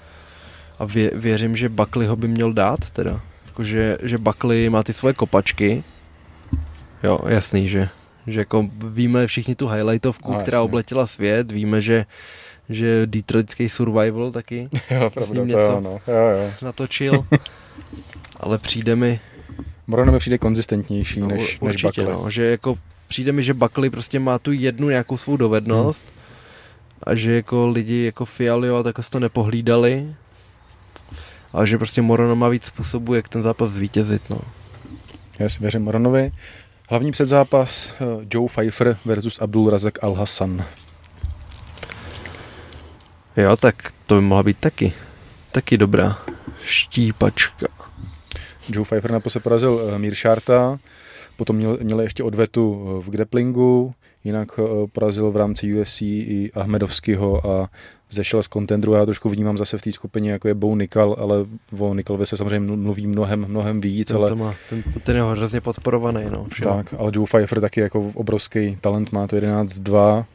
[0.79, 3.21] a vě, věřím, že Buckley ho by měl dát teda.
[3.45, 5.83] Jako, že, že Buckley má ty svoje kopačky.
[7.03, 7.89] Jo, jasný, že,
[8.27, 10.65] že jako víme všichni tu highlightovku, No, která jasně.
[10.65, 12.05] obletěla svět, víme, že
[12.71, 15.59] že Detroitský survival taky Jo, pravda, ním to něco.
[15.59, 15.91] jo, no.
[16.07, 16.51] jo, jo.
[16.61, 17.25] natočil.
[18.39, 19.19] Ale přijde mi,
[19.89, 22.23] Morono mi přijde konzistentnější no, než, než určitě, Buckley.
[22.23, 26.07] no, že jako přijde mi, že Buckley prostě má tu jednu nějakou svou dovednost
[27.03, 30.15] a že jako lidi jako Fialio a tak si to nepohlídali
[31.53, 34.41] a že prostě Morono má víc způsobů, jak ten zápas zvítězit, no.
[35.39, 36.31] Já si věřím Moronovi.
[36.89, 40.65] Hlavní předzápas eh, Joe Pfeiffer versus Abdul Razak Al Hassan.
[43.37, 44.93] Jo, tak to by mohla být taky,
[45.51, 46.19] taky dobrá
[46.63, 47.68] štípačka.
[48.69, 50.79] Joe Pfeiffer naposled porazil eh, Mir Sharta,
[51.37, 53.93] potom měl, měl ještě odvetu eh, v grapplingu,
[54.23, 54.59] jinak
[54.91, 57.69] porazil v rámci UFC i Ahmedovského a
[58.09, 58.93] zešel z kontendru.
[58.93, 61.45] Já trošku vnímám zase v té skupině, jako je Bo Nikal, ale
[61.79, 64.07] o Nikalovi se samozřejmě mluví mnohem, mnohem víc.
[64.07, 64.35] Ten, ale...
[64.35, 66.21] má, ten, ten je hrozně podporovaný.
[66.31, 70.25] No, tak, ale Joe Pfeiffer taky jako obrovský talent, má to 11-2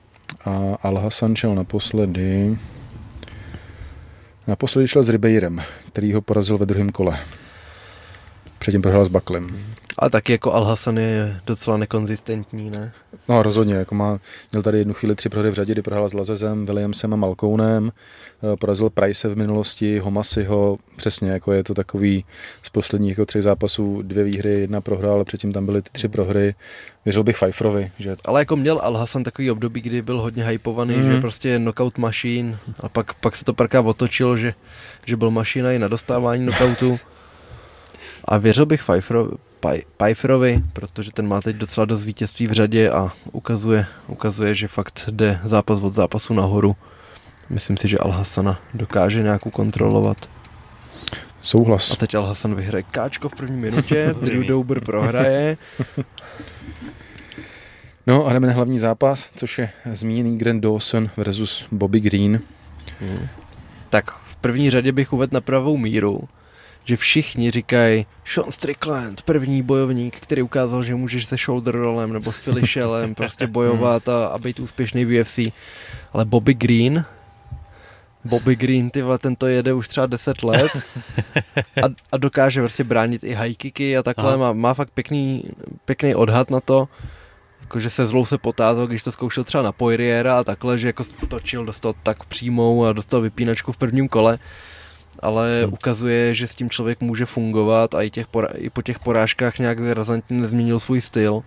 [0.44, 2.58] a Al Hassan šel naposledy.
[4.46, 7.18] Naposledy šel s Ribeirem, který ho porazil ve druhém kole.
[8.64, 9.56] Předtím prohrál s Baklem.
[9.98, 12.92] Ale taky jako Al-Hassan je docela nekonzistentní, ne?
[13.28, 14.18] No rozhodně, jako má,
[14.52, 17.92] měl tady jednu chvíli tři prohry v řadě, kdy prohrál s Lazezem, Williamsem a Malkounem,
[17.92, 22.24] eh, porazil Price v minulosti, Homasiho, přesně, jako je to takový
[22.62, 26.08] z posledních jako třech zápasů dvě výhry, jedna prohra, ale předtím tam byly ty tři
[26.08, 26.54] prohry.
[27.04, 28.16] Věřil bych Pfeifferovi, že...
[28.24, 31.04] Ale jako měl Al-Hassan takový období, kdy byl hodně hypovaný, mm.
[31.04, 34.54] že prostě je knockout machine a pak, pak se to parká otočilo, že,
[35.06, 36.98] že byl mašina i na dostávání knockoutu.
[38.24, 39.36] A věřil bych Pfeifferovi,
[39.96, 45.08] Pfeifferovi, protože ten má teď docela dost vítězství v řadě a ukazuje, ukazuje, že fakt
[45.12, 46.76] jde zápas od zápasu nahoru.
[47.50, 50.28] Myslím si, že Al-Hassana dokáže nějakou kontrolovat.
[51.42, 51.90] Souhlas.
[51.90, 55.56] A teď Al-Hassan vyhraje káčko v první minutě, Drew Dober prohraje.
[58.06, 62.40] No a jdeme na hlavní zápas, což je zmíněný Grant Dawson versus Bobby Green.
[63.00, 63.28] Hmm.
[63.90, 66.20] Tak v první řadě bych uvedl na pravou míru,
[66.84, 72.32] že všichni říkají Sean Strickland, první bojovník, který ukázal, že můžeš se shoulder rollem nebo
[72.32, 75.38] s Philly Shellem prostě bojovat a, a být úspěšný v UFC.
[76.12, 77.04] Ale Bobby Green,
[78.24, 80.72] Bobby Green, ty vole, ten to jede už třeba 10 let
[81.82, 85.44] a, a dokáže prostě bránit i high kicky a takhle, má, má fakt pěkný,
[85.84, 86.88] pěkný odhad na to,
[87.60, 91.04] jakože se zlou se potázal, když to zkoušel třeba na Poiriera a takhle, že jako
[91.28, 94.38] točil, dostal tak přímou a dostal vypínačku v prvním kole
[95.24, 95.72] ale hmm.
[95.72, 99.58] ukazuje, že s tím člověk může fungovat a i, těch pora- i po těch porážkách
[99.58, 101.42] nějak razantně nezměnil svůj styl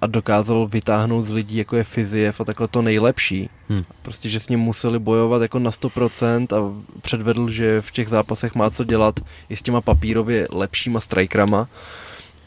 [0.00, 3.50] a dokázal vytáhnout z lidí, jako je Fiziev a takhle to nejlepší.
[3.68, 3.82] Hmm.
[4.02, 8.54] Prostě, že s ním museli bojovat jako na 100% a předvedl, že v těch zápasech
[8.54, 11.68] má co dělat i s těma papírově lepšíma strikerama.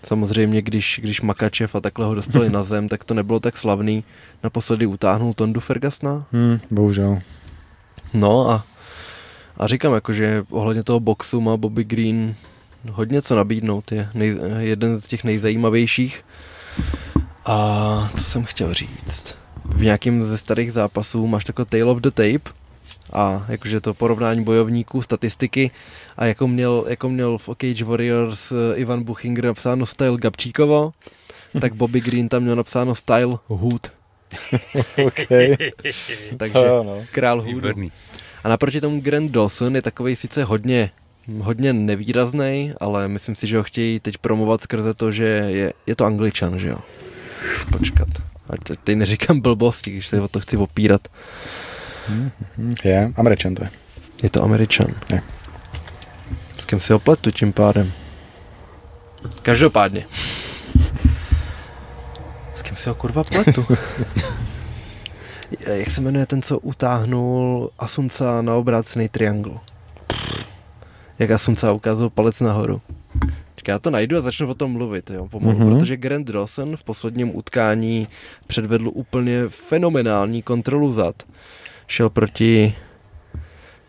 [0.04, 4.04] Samozřejmě, když, když Makačev a takhle ho dostali na zem, tak to nebylo tak slavný.
[4.44, 6.26] Naposledy utáhnul Tondu Fergasna.
[6.32, 7.20] Hmm, bohužel.
[8.14, 8.66] No a
[9.62, 12.36] a říkám, jako, že ohledně toho boxu má Bobby Green
[12.92, 13.92] hodně co nabídnout.
[13.92, 16.26] Je nej, jeden z těch nejzajímavějších.
[17.46, 19.38] A co jsem chtěl říct?
[19.66, 22.52] V nějakém ze starých zápasů máš takový Tale of the Tape,
[23.14, 25.72] a jakože to porovnání bojovníků, statistiky
[26.18, 30.94] a jako měl, jako měl v Cage Warriors eh, Ivan Buchinger napsáno style Gabčíkovo,
[31.62, 33.92] tak Bobby Green tam měl napsáno style Hood.
[35.06, 35.56] okay.
[36.38, 36.98] Takže no.
[37.12, 37.92] král Hoodu.
[38.44, 40.92] A naproti tomu Grant Dawson je takový sice hodně
[41.40, 45.96] hodně nevýrazný, ale myslím si, že ho chtějí teď promovat skrze to, že je, je
[45.96, 46.78] to angličan, že jo.
[47.72, 48.08] Počkat.
[48.50, 51.08] Ať teď neříkám blbosti, když se o to chci opírat.
[52.84, 53.70] Je, američan to je.
[54.24, 54.88] Je to američan.
[55.14, 55.22] Je.
[56.58, 57.92] S kým si opletu tím pádem?
[59.42, 60.06] Každopádně.
[62.56, 63.66] S kým si ho kurva pletu?
[65.60, 69.58] jak se jmenuje ten, co utáhnul Asunca na obrácený triangl?
[71.20, 72.82] Jak Asunca ukázal palec nahoru.
[73.68, 75.74] Já to najdu a začnu o tom mluvit, jo, pomalu, mm-hmm.
[75.80, 78.08] protože Grant Dawson v posledním utkání
[78.48, 81.24] předvedl úplně fenomenální kontrolu zad.
[81.88, 82.76] Šel proti,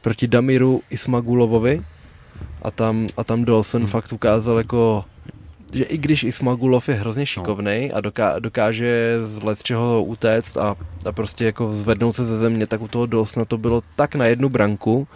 [0.01, 1.83] proti Damiru Ismagulovovi
[2.63, 3.89] a tam, a tam Dawson mm.
[3.89, 5.05] fakt ukázal jako
[5.73, 7.97] že i když Ismagulov je hrozně šikovný no.
[7.97, 12.67] a doká, dokáže z let čeho utéct a, a prostě jako zvednout se ze země,
[12.67, 15.09] tak u toho Dawsona to bylo tak na jednu branku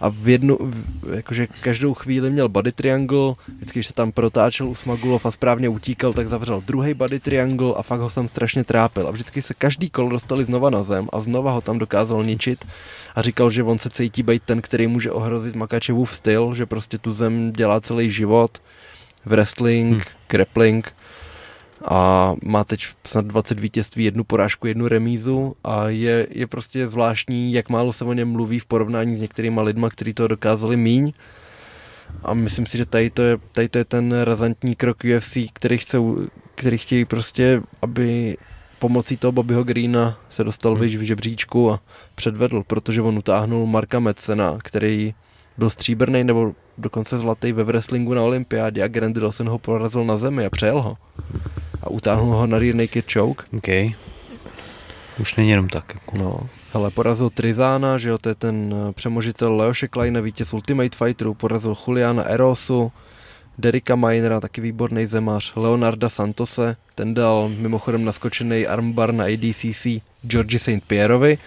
[0.00, 0.58] a v jednu,
[1.14, 6.12] jakože každou chvíli měl body triangle, vždycky, když se tam protáčel Usmagulov a správně utíkal,
[6.12, 9.90] tak zavřel druhý body triangle a fakt ho tam strašně trápil a vždycky se každý
[9.90, 12.64] kol dostali znova na zem a znova ho tam dokázal ničit
[13.14, 16.98] a říkal, že on se cítí být ten, který může ohrozit Makačevův styl, že prostě
[16.98, 18.58] tu zem dělá celý život
[19.24, 20.02] wrestling, hmm.
[20.28, 20.92] grappling
[21.84, 27.52] a má teď snad 20 vítězství, jednu porážku, jednu remízu a je, je prostě zvláštní,
[27.52, 31.12] jak málo se o něm mluví v porovnání s některýma lidma, kteří to dokázali míň.
[32.22, 35.78] A myslím si, že tady to je, tady to je ten razantní krok UFC, který,
[35.78, 35.98] chce,
[36.54, 38.36] který chtějí prostě, aby
[38.78, 40.86] pomocí toho Bobbyho Greena se dostal hmm.
[40.86, 41.80] v žebříčku a
[42.14, 45.14] předvedl, protože on utáhnul Marka Metzena, který
[45.58, 50.16] byl stříbrný nebo dokonce zlatý ve wrestlingu na olympiádě a Grant Dawson ho porazil na
[50.16, 50.96] zemi a přejel ho.
[51.82, 53.44] a utáhnul ho na rear naked choke.
[53.56, 53.68] OK.
[55.20, 55.94] Už není jenom tak.
[55.94, 56.18] Jako.
[56.18, 56.40] No,
[56.72, 61.34] hele, porazil Trizána, že jo, to je ten eh, přemožitel Leoše Kleina, vítěz Ultimate Fighteru,
[61.34, 62.92] porazil Juliana Erosu,
[63.58, 69.86] Derika Minera, taky výborný zemař, Leonarda Santose, ten dal mimochodem naskočený armbar na ADCC
[70.26, 70.84] Georgi St.
[70.86, 71.38] Pierreovi.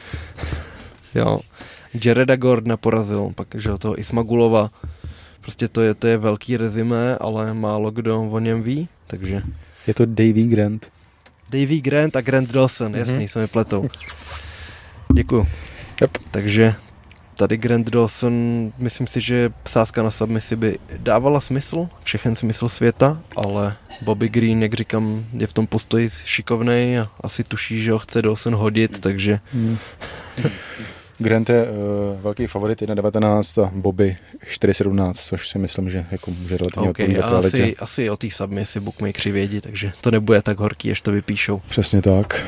[1.15, 1.39] jo.
[2.03, 4.71] Jareda Gordona porazil, pak že toho Ismagulova.
[5.41, 9.41] Prostě to je, to je velký rezime, ale málo kdo o něm ví, takže...
[9.87, 10.91] Je to Davy Grant.
[11.49, 12.97] Davy Grant a Grant Dawson, mm-hmm.
[12.97, 13.89] jasný, se mi pletou.
[15.13, 15.47] Děkuju.
[16.01, 16.17] Yep.
[16.31, 16.75] Takže
[17.35, 18.33] tady Grant Dawson,
[18.77, 24.63] myslím si, že sázka na submisi by dávala smysl, všechen smysl světa, ale Bobby Green,
[24.63, 28.99] jak říkám, je v tom postoji šikovnej a asi tuší, že ho chce Dawson hodit,
[28.99, 29.39] takže...
[29.53, 29.77] Mm.
[31.17, 34.17] Grant je uh, velký favorit 1.19 a Bobby
[34.47, 39.31] 4.17, což si myslím, že jako může relativně okay, asi, asi o té submisi bookmakeri
[39.31, 41.61] vědí, takže to nebude tak horký, až to vypíšou.
[41.69, 42.45] Přesně tak.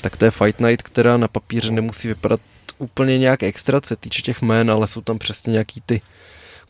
[0.00, 2.40] Tak to je Fight Night, která na papíře nemusí vypadat
[2.78, 6.00] úplně nějak extra, co týče těch jmén, ale jsou tam přesně nějaký ty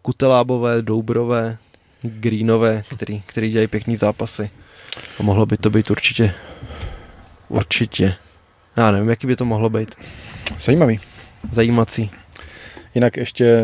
[0.03, 1.59] kutelábové, doubrové,
[2.03, 4.51] greenové, který, který dělají pěkný zápasy.
[5.21, 6.35] A mohlo by to být určitě,
[7.49, 8.15] určitě.
[8.77, 9.95] Já nevím, jaký by to mohlo být.
[10.59, 11.01] Zajímavý.
[11.53, 12.11] Zajímací.
[12.95, 13.63] Jinak ještě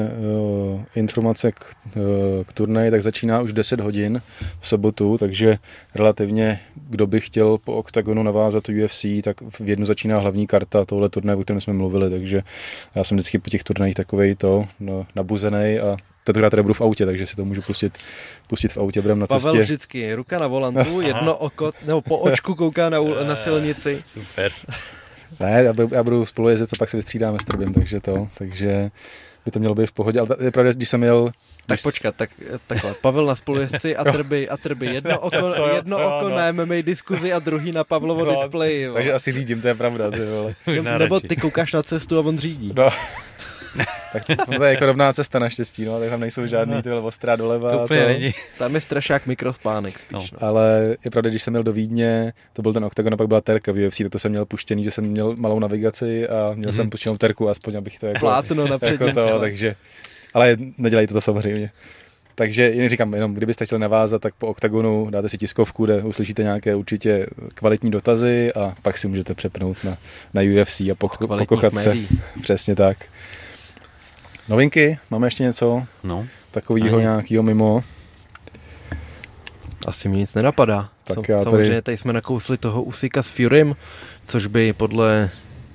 [0.72, 2.02] uh, informace k, uh,
[2.46, 4.22] k turnaji, tak začíná už 10 hodin
[4.60, 5.58] v sobotu, takže
[5.94, 11.08] relativně, kdo by chtěl po OKTAGONu navázat UFC, tak v jednu začíná hlavní karta tohle
[11.08, 12.42] turnaje, o kterém jsme mluvili, takže
[12.94, 16.80] já jsem vždycky po těch turnajích takovej to no, nabuzený a tentokrát tady budu v
[16.80, 17.98] autě, takže si to můžu pustit,
[18.46, 19.48] pustit v autě, budeme na cestě.
[19.48, 24.02] Pavel vždycky, ruka na volantu, jedno oko, nebo po očku kouká na, na silnici.
[24.06, 24.52] Super.
[25.40, 28.28] Ne, já budu, já budu spolu jezdit a pak se vystřídáme s Trbím, takže to,
[28.38, 28.90] takže
[29.44, 31.30] by to mělo být v pohodě, ale je pravda, když jsem jel...
[31.66, 31.82] Tak když...
[31.82, 32.30] počkat, tak,
[32.66, 36.28] takhle, Pavel na spolujezdci a Trby, a Trby, jedno oko, to, to, jedno to, oko
[36.28, 36.36] no.
[36.36, 38.92] na MMA diskuzi a druhý na Pavlovo no, displeji.
[38.92, 40.10] Takže asi řídím, to je pravda.
[40.10, 40.54] Ty vole.
[40.98, 42.72] Nebo ty koukáš na cestu a on řídí.
[42.76, 42.90] No.
[44.12, 44.22] tak
[44.56, 47.70] to, je jako rovná cesta naštěstí, no, tak tam nejsou žádný ty ostrá doleva.
[47.70, 48.08] To úplně to...
[48.08, 48.30] není.
[48.58, 50.30] Tam je strašák mikrospánek spíš.
[50.30, 50.38] No.
[50.40, 50.48] No.
[50.48, 53.40] Ale je pravda, když jsem měl do Vídně, to byl ten oktagon a pak byla
[53.40, 56.70] terka v UFC, tak to jsem měl puštěný, že jsem měl malou navigaci a měl
[56.70, 56.76] mm-hmm.
[56.76, 58.18] jsem puštěnou terku, aspoň abych to jako...
[58.18, 59.76] Plátno na jako to, takže,
[60.34, 61.70] ale nedělejte to samozřejmě.
[62.38, 66.42] Takže jen říkám, jenom kdybyste chtěli navázat, tak po OKTAGONu dáte si tiskovku, kde uslyšíte
[66.42, 69.96] nějaké určitě kvalitní dotazy a pak si můžete přepnout na,
[70.34, 71.96] na UFC a poch- pokochat se.
[72.42, 72.96] Přesně tak.
[74.48, 74.98] Novinky?
[75.10, 75.84] Máme ještě něco?
[76.04, 76.26] No.
[76.50, 77.84] Takového nějakého mimo?
[79.86, 80.88] Asi mi nic nenapadá.
[81.04, 81.82] Tak já Samozřejmě tady...
[81.82, 83.76] tady jsme nakousli toho Usika s Furym,
[84.26, 85.30] což by podle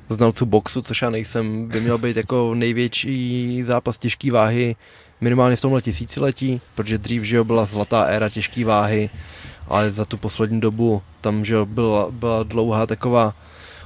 [0.09, 4.75] znalců boxu, což já nejsem, by měl být jako největší zápas těžké váhy
[5.21, 9.09] minimálně v tomhle tisíciletí, protože dřív, že jo, byla zlatá éra těžké váhy,
[9.67, 13.35] ale za tu poslední dobu tam, že jo, byla, byla dlouhá taková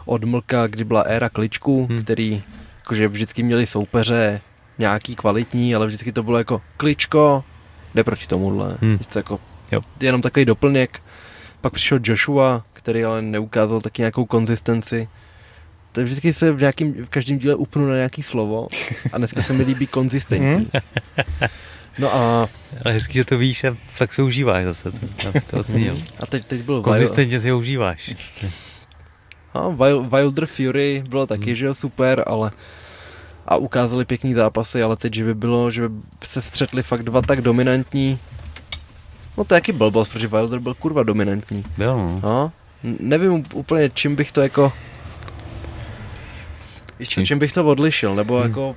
[0.06, 2.04] odmlka, kdy byla éra kličků, hmm.
[2.04, 2.44] který
[2.78, 4.42] jakože vždycky měli soupeře
[4.80, 7.44] nějaký kvalitní, ale vždycky to bylo jako kličko,
[7.96, 8.78] jde proti tomuhle.
[8.82, 9.00] Hmm.
[9.16, 9.40] Jako
[9.74, 9.82] jo.
[10.02, 11.02] jenom takový doplněk.
[11.62, 15.08] Pak přišel Joshua, který ale neukázal taky nějakou konzistenci.
[15.92, 18.68] To vždycky se v, nějakým, v každém díle upnu na nějaký slovo
[19.14, 20.70] a dneska se mi líbí konzistentní.
[22.00, 22.50] No a...
[22.86, 24.92] Ale hezky, že to víš a fakt se užíváš zase.
[24.92, 25.64] To, to.
[26.20, 26.82] A teď, teď byl...
[26.82, 28.16] Konzistentně si ho užíváš.
[29.54, 29.70] A
[30.18, 31.56] Wilder Fury bylo taky, hmm.
[31.56, 32.52] že jo, super, ale
[33.48, 37.22] a ukázali pěkný zápasy, ale teď, že by bylo, že by se střetli fakt dva
[37.22, 38.20] tak dominantní,
[39.38, 41.64] no to je jaký blbost, protože Wilder byl kurva dominantní.
[41.78, 42.20] Byl, no.
[42.24, 42.52] no.
[42.84, 44.74] Nevím úplně, čím bych to jako,
[47.00, 47.26] víš čím?
[47.26, 48.44] čím bych to odlišil, nebo hmm.
[48.44, 48.76] jako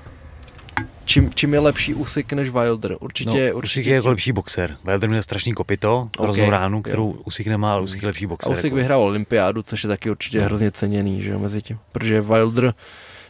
[1.05, 2.97] čím, čím je lepší Usyk než Wilder?
[3.01, 3.81] Určitě, no, určitě.
[3.81, 4.77] Usyk je jako lepší boxer.
[4.85, 7.23] Wilder měl strašný kopito, okay, hroznou ránu, kterou jo.
[7.25, 8.53] Usyk nemá, ale Usyk je lepší boxer.
[8.53, 8.77] A Usyk jako.
[8.77, 10.45] vyhrál olympiádu, což je taky určitě no.
[10.45, 11.79] hrozně ceněný, že jo, mezi tím.
[11.93, 12.75] Protože Wilder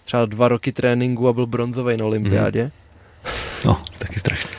[0.04, 2.64] třeba dva roky tréninku a byl bronzový na olympiádě.
[2.64, 2.70] Mm.
[3.66, 4.50] No, taky strašně.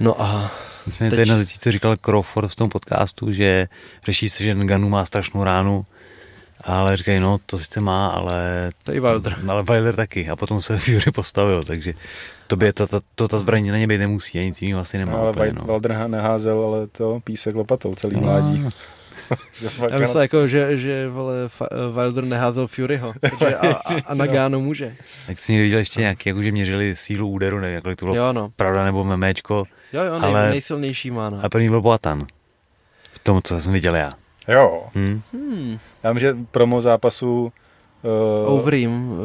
[0.00, 0.52] No a
[0.86, 1.16] Nicméně teď...
[1.16, 3.68] to je jedna z věcí, co říkal Crawford v tom podcastu, že
[4.04, 5.86] řeší se, že Nganu má strašnou ránu,
[6.60, 8.70] ale říkají, no to sice má, ale...
[8.84, 9.38] To je Wilder.
[9.48, 11.94] Ale Wilder taky a potom se Fury postavil, takže
[12.46, 14.98] to by ta, ta, to, ta zbraň na ně být nemusí, a nic jiného asi
[14.98, 15.12] nemá.
[15.12, 15.64] No, ale úplně, no.
[15.64, 18.20] Wilder neházel, ale to písek lopatou celý no.
[18.20, 18.68] mládí.
[19.90, 21.34] Já myslím, jako, že, že vole,
[21.94, 24.96] Wilder neházel Furyho takže a, a, a Nagano může.
[25.26, 28.32] Tak jsi viděl ještě nějaký, jako, že měřili sílu úderu, nevím, jak to bylo jo,
[28.32, 28.50] no.
[28.56, 29.64] pravda nebo memečko.
[29.92, 31.30] Jo, jo, nej, ale, nejsilnější má.
[31.30, 31.40] No.
[31.42, 32.26] A první byl Boatan.
[33.12, 34.12] V tom, co jsem viděl já.
[34.48, 34.86] Jo.
[34.94, 35.22] Hmm.
[35.32, 35.78] Hmm.
[36.02, 37.52] Já vím, že promo zápasu
[38.04, 39.18] Uh, Overeem,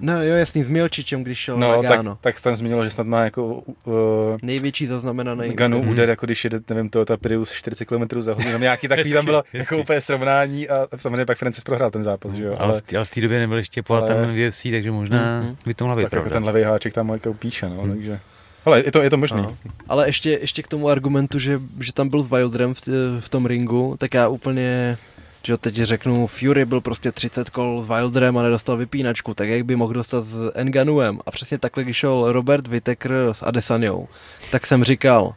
[0.00, 2.10] no jo, jasný, s Miočičem, když šel no, na Gano.
[2.10, 3.46] Tak, tak tam zmínilo, že snad má jako...
[3.46, 3.94] Uh,
[4.42, 5.50] Největší zaznamenaný.
[5.50, 5.88] Ganu mm.
[5.88, 9.24] úder, jako když jede, nevím, to ta Prius 40 km za hodinu, nějaký takový tam
[9.24, 9.58] bylo hezky.
[9.58, 12.56] jako úplně srovnání a samozřejmě pak Francis prohrál ten zápas, že jo.
[12.58, 14.06] Ale, ale, v, ale v té době nebyl ještě po ale...
[14.06, 17.08] ten UFC, takže možná mm, by to mohla být tak jako ten levý háček tam
[17.08, 17.94] jako píše, no, mm.
[17.94, 18.20] takže...
[18.64, 19.40] Ale je to, je to možný.
[19.40, 19.56] Aha.
[19.88, 22.80] Ale ještě, ještě k tomu argumentu, že, že tam byl s Wilderem v,
[23.20, 24.98] v tom ringu, tak já úplně
[25.46, 29.64] že teď řeknu, Fury byl prostě 30 kol s Wilderem a nedostal vypínačku, tak jak
[29.64, 31.20] by mohl dostat s Enganuem.
[31.26, 34.08] A přesně takhle, když šel Robert Whittaker s Adesanyou,
[34.50, 35.34] tak jsem říkal,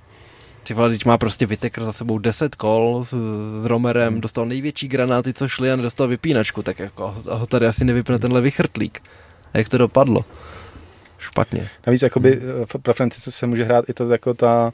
[0.64, 3.14] ty vole, má prostě Whittaker za sebou 10 kol s,
[3.62, 4.22] s Romerem, hmm.
[4.22, 8.42] dostal největší granáty, co šli a nedostal vypínačku, tak jako ho tady asi nevypne tenhle
[8.42, 9.02] vychrtlík.
[9.54, 10.26] A jak to dopadlo?
[11.18, 11.70] Špatně.
[11.88, 12.66] Navíc jakoby hmm.
[12.82, 14.72] pro Franci se může hrát i to jako ta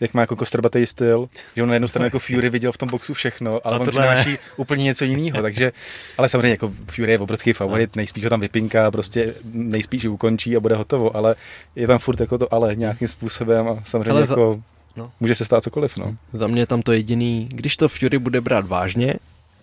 [0.00, 2.88] jak má jako kostrbatý styl, že on na jednu stranu jako Fury viděl v tom
[2.88, 5.72] boxu všechno, ale a on přináší úplně něco jiného, takže,
[6.18, 10.56] ale samozřejmě jako Fury je obrovský favorit, nejspíš ho tam vypinká, prostě nejspíš ji ukončí
[10.56, 11.34] a bude hotovo, ale
[11.76, 14.62] je tam furt jako to ale nějakým způsobem a samozřejmě ale jako za...
[14.96, 15.12] No.
[15.20, 16.16] Může se stát cokoliv, no.
[16.32, 19.14] Za mě tam to jediný, když to Fury bude brát vážně,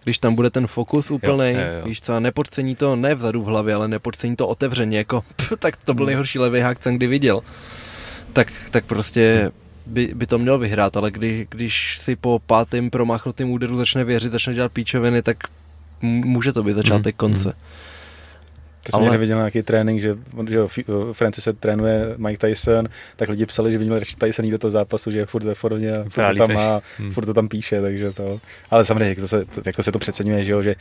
[0.03, 1.55] když tam bude ten fokus úplný,
[1.85, 5.75] víš co, nepodcení to ne vzadu v hlavě, ale nepodcení to otevřeně, jako, pff, tak
[5.75, 6.07] to byl hmm.
[6.07, 7.41] nejhorší levý hák, co kdy viděl.
[8.33, 9.51] Tak, tak prostě
[9.85, 14.31] by, by to měl vyhrát, ale kdy, když si po pátém promáchnutém úderu začne věřit,
[14.31, 15.37] začne dělat píčoviny, tak
[16.01, 17.47] může to být začátek mm, konce.
[17.47, 17.53] Mm.
[18.83, 19.11] To jsem ale...
[19.11, 20.17] neviděl nějaký trénink, že,
[20.49, 20.59] že
[21.13, 24.71] Francis se trénuje Mike Tyson, tak lidi psali, že by měl radši Tyson do toho
[24.71, 27.11] zápasu, že je furt ve formě a furt to tam má, hmm.
[27.11, 28.39] furt to tam píše, takže to.
[28.69, 30.75] Ale samozřejmě, jak zase, jako se to přeceňuje, že, jo, že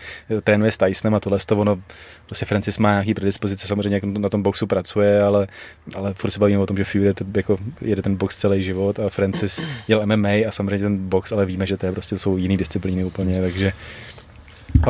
[0.44, 1.78] trénuje s Tysonem a tohle to ono,
[2.26, 5.46] prostě Francis má nějaký predispozice, samozřejmě jak na tom boxu pracuje, ale,
[5.94, 9.08] ale furt se bavíme o tom, že Fury jako jede ten box celý život a
[9.08, 12.56] Francis jel MMA a samozřejmě ten box, ale víme, že to je prostě jsou jiný
[12.56, 13.72] disciplíny úplně, takže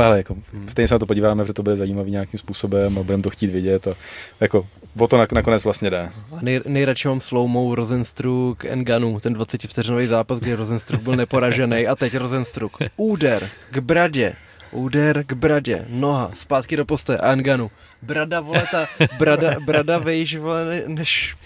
[0.00, 0.36] ale jako,
[0.68, 3.50] stejně se na to podíváme, že to bude zajímavý nějakým způsobem a budeme to chtít
[3.50, 3.86] vidět.
[3.86, 3.94] A,
[4.40, 4.66] jako,
[4.98, 6.08] o to nakonec vlastně jde.
[6.40, 11.96] Nej, nejradši mám slowmou Rosenstruck Enganu, ten 20 vteřinový zápas, kdy Rosenstruck byl neporažený a
[11.96, 12.76] teď Rosenstruck.
[12.96, 14.32] Úder k bradě,
[14.70, 17.70] úder k bradě, noha, zpátky do postoje a Enganu.
[18.02, 18.86] Brada, vole, ta
[19.18, 21.36] brada, brada vejš, vole, než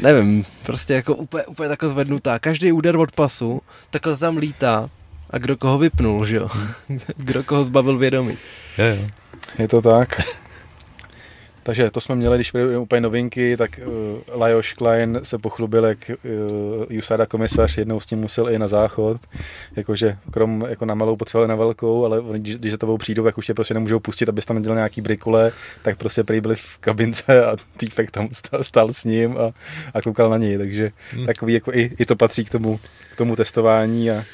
[0.00, 2.38] nevím, prostě jako úplně, úplně tako zvednutá.
[2.38, 3.60] Každý úder od pasu,
[3.90, 4.90] tak to tam lítá
[5.30, 6.48] a kdo koho vypnul, že jo?
[7.16, 8.38] kdo koho zbavil vědomí.
[8.78, 9.08] Je, jo.
[9.58, 10.20] je to tak.
[11.62, 16.10] Takže to jsme měli, když byly úplně novinky, tak uh, Lajos Klein se pochlubil, jak
[16.90, 19.20] uh, Usada komisař jednou s tím musel i na záchod,
[19.76, 23.24] jakože krom jako na malou potřebovali na velkou, ale oni, když, když za tebou přijdou,
[23.24, 25.52] tak už tě prostě nemůžou pustit, abys tam nedělal nějaký brikule,
[25.82, 29.52] tak prostě prý byli v kabince a týpek tam stál, stál s ním a,
[29.94, 31.26] a koukal na něj, takže hmm.
[31.26, 32.80] takový jako i, i to patří k tomu,
[33.12, 34.24] k tomu testování a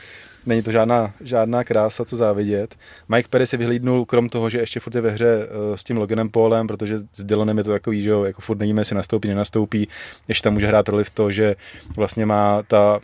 [0.46, 2.74] není to žádná, žádná krása, co závidět.
[3.08, 5.96] Mike Perry si vyhlídnul, krom toho, že ještě furt je ve hře uh, s tím
[5.96, 9.28] Loganem Paulem, protože s Dylanem je to takový, že jo, jako furt nevíme, jestli nastoupí,
[9.28, 9.88] nenastoupí,
[10.28, 11.56] ještě tam může hrát roli v to, že
[11.96, 13.00] vlastně má ta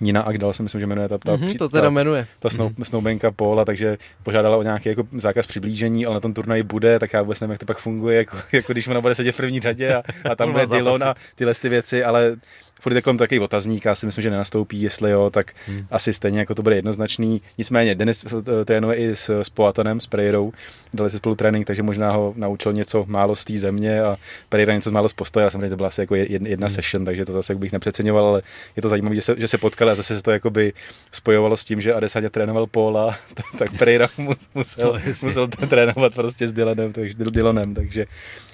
[0.00, 2.26] Nina Agdal se myslím, že jmenuje ta, ta, mm-hmm, to teda jmenuje.
[2.38, 2.84] ta snou, mm-hmm.
[2.84, 7.12] snoubenka Paula, takže požádala o nějaký jako zákaz přiblížení, ale na tom turnaji bude, tak
[7.12, 9.60] já vůbec nevím, jak to pak funguje, jako, jako když ona bude sedět v první
[9.60, 12.36] řadě a, a tam bude Dylan a tyhle ty věci, ale
[12.80, 15.86] furt je kolem takový otazník, já si myslím, že nenastoupí, jestli jo, tak hmm.
[15.90, 17.42] asi stejně jako to bude jednoznačný.
[17.58, 20.52] Nicméně Denis eh, trénuje i s, s Poatanem, s Pereirou,
[20.94, 24.16] dali si spolu trénink, takže možná ho naučil něco málo z té země a
[24.48, 26.74] Pereira něco málo z postoje, já samozřejmě to byla asi jako jedna, jedna hmm.
[26.74, 28.42] session, takže to zase bych nepřeceňoval, ale
[28.76, 30.72] je to zajímavé, že se, že se potkali a zase se to jakoby
[31.12, 33.18] spojovalo s tím, že Adesanya trénoval Paula,
[33.58, 34.08] tak Pereira
[34.54, 38.06] musel, musel trénovat prostě s Dylanem, takže, Dylanem, takže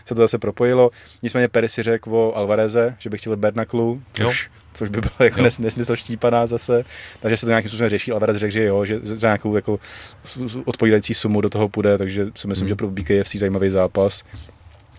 [0.07, 0.91] se to zase propojilo.
[1.23, 5.43] Nicméně Perry si řekl o Alvareze, že by chtěl Bernaklu, což, což by bylo jako
[5.43, 6.85] nes, nesmysl štípaná zase,
[7.21, 8.13] takže se to nějakým způsobem řeší.
[8.13, 9.81] Alvarez řekl, že jo, že za nějakou jako
[10.65, 12.69] odpovídající sumu do toho půjde, takže si myslím, hmm.
[12.69, 14.23] že pro BKFC zajímavý zápas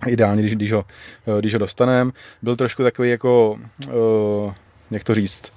[0.08, 0.86] ideálně, když, když, ho,
[1.40, 2.12] když ho dostaneme.
[2.42, 4.54] Byl trošku takový jako, uh,
[4.92, 5.52] jak to říct,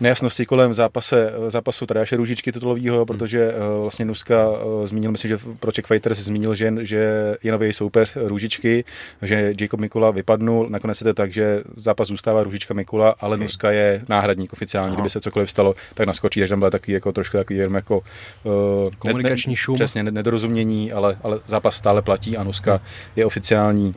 [0.00, 3.06] nejasnosti kolem zápase, zápasu Tadeáše Růžičky titulového, hmm.
[3.06, 7.52] protože uh, vlastně Nuska uh, zmínil, myslím, že pro Czech Fighters zmínil, že, že je
[7.52, 8.84] nový soupeř Růžičky,
[9.22, 13.44] že Jacob Mikula vypadnul, nakonec je to tak, že zápas zůstává Růžička Mikula, ale okay.
[13.44, 14.96] Nuska je náhradník oficiální, Aha.
[14.96, 18.00] kdyby se cokoliv stalo, tak naskočí, takže tam byl takový jako trošku takový jako
[18.42, 18.52] uh,
[18.98, 19.74] komunikační ne, šum.
[19.74, 22.80] Přesně, nedorozumění, ale, ale zápas stále platí a Nuska hmm.
[23.16, 23.94] je oficiální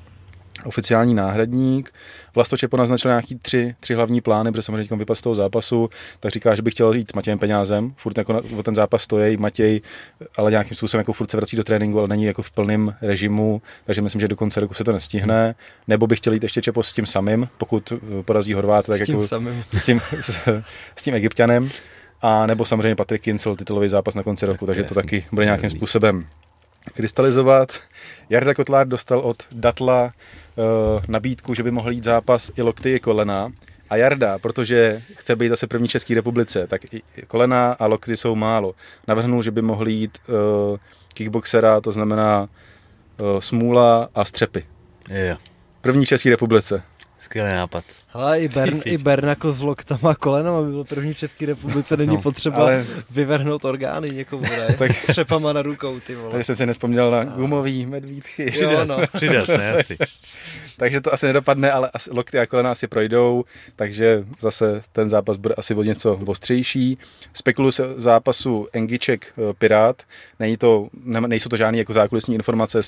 [0.65, 1.93] oficiální náhradník.
[2.35, 5.89] Vlastočepo naznačil nějaký tři, tři hlavní plány, protože samozřejmě vypadl z toho zápasu,
[6.19, 9.01] tak říká, že by chtěl jít s Matějem Peňázem, furt jako na, o ten zápas
[9.01, 9.81] stojí, Matěj,
[10.38, 13.61] ale nějakým způsobem jako furt se vrací do tréninku, ale není jako v plném režimu,
[13.85, 15.56] takže myslím, že do konce roku se to nestihne.
[15.88, 17.93] Nebo by chtěl jít ještě Čepo s tím samým, pokud
[18.26, 19.64] porazí Horvát, tak s tím jako samým.
[19.77, 20.47] S, tím, s,
[20.95, 21.69] s tím egyptianem.
[22.22, 25.69] A nebo samozřejmě Patrik Kincel, titulový zápas na konci roku, takže to taky bude nějakým
[25.69, 26.26] způsobem
[26.93, 27.80] krystalizovat.
[28.30, 30.14] Jarda Kotlár dostal od Datla
[31.07, 33.52] nabídku, že by mohl jít zápas i lokty i kolena.
[33.90, 38.36] A Jarda, protože chce být zase první České republice, tak i kolena a lokty jsou
[38.36, 38.76] málo.
[39.07, 40.77] Navrhnul, že by mohl jít uh,
[41.14, 44.65] kickboxera, to znamená uh, smůla a střepy.
[45.10, 45.38] Jo.
[45.81, 46.84] První České republice.
[47.19, 47.84] Skvělý nápad.
[48.14, 51.98] Ale i, Bern, i Bernakl s loktama a kolenama by byl první v České republice,
[51.98, 52.86] není no, potřeba ale...
[53.11, 54.73] vyvrhnout orgány někomu, ne?
[54.77, 54.91] tak...
[55.07, 56.31] Třepama na rukou, ty vole.
[56.31, 58.64] Takže jsem si nespomněl na gumový medvídky.
[58.64, 58.98] Jo, no.
[59.14, 59.98] Přidat, ne, asi.
[60.77, 63.44] takže to asi nedopadne, ale asi lokty a kolena asi projdou,
[63.76, 66.98] takže zase ten zápas bude asi o něco ostřejší.
[67.34, 70.03] Spekuluji se zápasu Engiček eh, Pirát,
[70.40, 72.81] Není to, ne, nejsou to žádné jako zákulisní informace,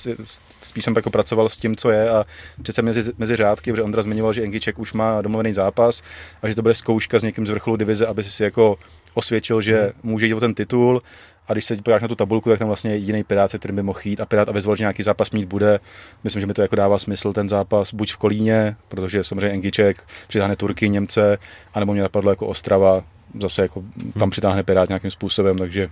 [0.60, 2.26] spíš jsem jako pracoval s tím, co je a
[2.62, 6.02] přece mezi, mezi řádky, protože Ondra zmiňoval, že Engiček už má domluvený zápas
[6.42, 8.78] a že to bude zkouška s někým z vrcholu divize, aby si jako
[9.14, 9.92] osvědčil, že hmm.
[10.02, 11.02] může jít o ten titul
[11.48, 13.82] a když se podíváš na tu tabulku, tak tam vlastně jiný Pirát, se kterým by
[13.82, 15.80] mohl jít a Pirát avizoval, že nějaký zápas mít bude.
[16.24, 20.02] Myslím, že mi to jako dává smysl ten zápas buď v Kolíně, protože samozřejmě Engiček
[20.28, 21.38] přitáhne Turky, Němce,
[21.74, 23.04] anebo mě napadlo jako Ostrava,
[23.40, 23.82] zase jako
[24.12, 24.30] tam hmm.
[24.30, 25.88] přitáhne Pirát nějakým způsobem, takže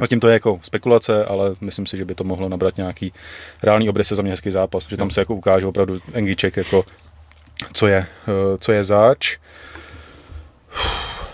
[0.00, 3.12] Zatím to je jako spekulace, ale myslím si, že by to mohlo nabrat nějaký
[3.62, 6.84] reálný obrys za mě hezký zápas, že tam se jako ukáže opravdu Engiček jako
[7.72, 9.38] co je, eh, co je zač.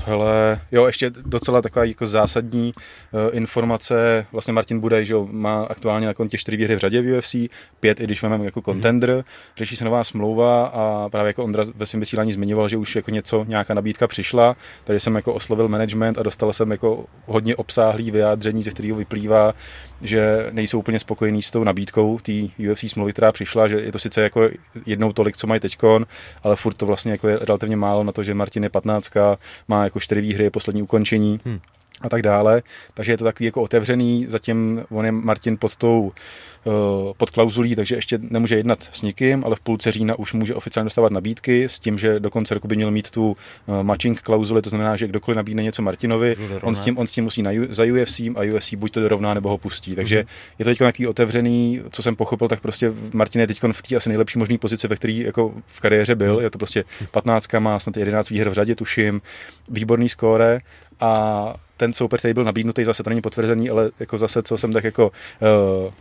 [0.07, 4.27] Hele, jo, ještě docela taková jako zásadní uh, informace.
[4.33, 7.35] Vlastně Martin Budej, že jo, má aktuálně na kontě čtyři výhry v řadě v UFC,
[7.81, 9.15] pět, i když máme jako contender.
[9.15, 9.23] Mm.
[9.57, 13.11] Řeší se nová smlouva a právě jako Ondra ve svém vysílání zmiňoval, že už jako
[13.11, 18.11] něco, nějaká nabídka přišla, takže jsem jako oslovil management a dostal jsem jako hodně obsáhlý
[18.11, 19.55] vyjádření, ze kterého vyplývá,
[20.03, 22.33] že nejsou úplně spokojení s tou nabídkou té
[22.71, 24.49] UFC smlouvy, která přišla, že je to sice jako
[24.87, 26.07] jednou tolik, co mají teďkon,
[26.43, 29.11] ale furt to vlastně jako je relativně málo na to, že Martin je 15,
[29.69, 31.41] má jako čtyři výhry, je poslední ukončení.
[31.45, 31.61] Hmm
[32.01, 32.63] a tak dále.
[32.95, 36.13] Takže je to takový jako otevřený, zatím on je Martin pod tou
[37.17, 40.87] pod klauzulí, takže ještě nemůže jednat s nikým, ale v půlce října už může oficiálně
[40.87, 43.37] dostávat nabídky s tím, že do konce roku by měl mít tu
[43.69, 47.13] eh, matching klauzuli, to znamená, že kdokoliv nabídne něco Martinovi, on s, tím, on s
[47.13, 49.95] tím musí na, za UFC a UFC buď to dorovná nebo ho pustí.
[49.95, 50.55] Takže mm-hmm.
[50.59, 53.97] je to teď nějaký otevřený, co jsem pochopil, tak prostě Martin je teď v té
[53.97, 56.41] asi nejlepší možné pozici, ve které jako v kariéře byl.
[56.41, 59.21] Je to prostě 15, má snad 11 výher v řadě, tuším,
[59.71, 60.59] výborný skóre
[61.01, 64.73] a ten soupeř, který byl nabídnutý, zase to není potvrzený, ale jako zase, co jsem
[64.73, 65.11] tak jako
[65.87, 65.93] uh,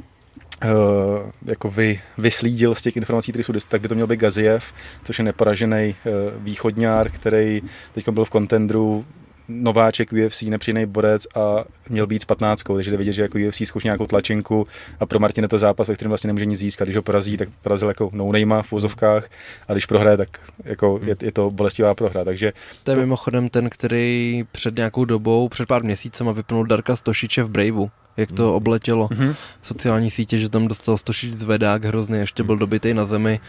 [0.64, 4.74] Uh, jako vy, vyslídil z těch informací, které jsou tak by to měl být Gaziev,
[5.04, 7.62] což je neporažený uh, východňár, který
[7.94, 9.06] teď byl v kontendru,
[9.48, 13.62] nováček UFC, nepříjemný borec a měl být s 15, takže jde vidět, že jako UFC
[13.66, 14.68] zkouší nějakou tlačinku
[15.00, 16.86] a pro Martina to zápas, ve kterém vlastně nemůže nic získat.
[16.86, 19.30] Když ho porazí, tak porazil jako no v vozovkách
[19.68, 22.24] a když prohraje, tak jako je, je, to bolestivá prohra.
[22.24, 22.54] Takže
[22.84, 23.02] to je to...
[23.02, 28.32] mimochodem ten, který před nějakou dobou, před pár měsícema vypnul Darka Stošiče v Braveu jak
[28.32, 28.56] to hmm.
[28.56, 29.36] obletělo mm-hmm.
[29.62, 33.40] sociální sítě, že tam dostal Stošič zvedák hrozný, ještě byl dobitý na zemi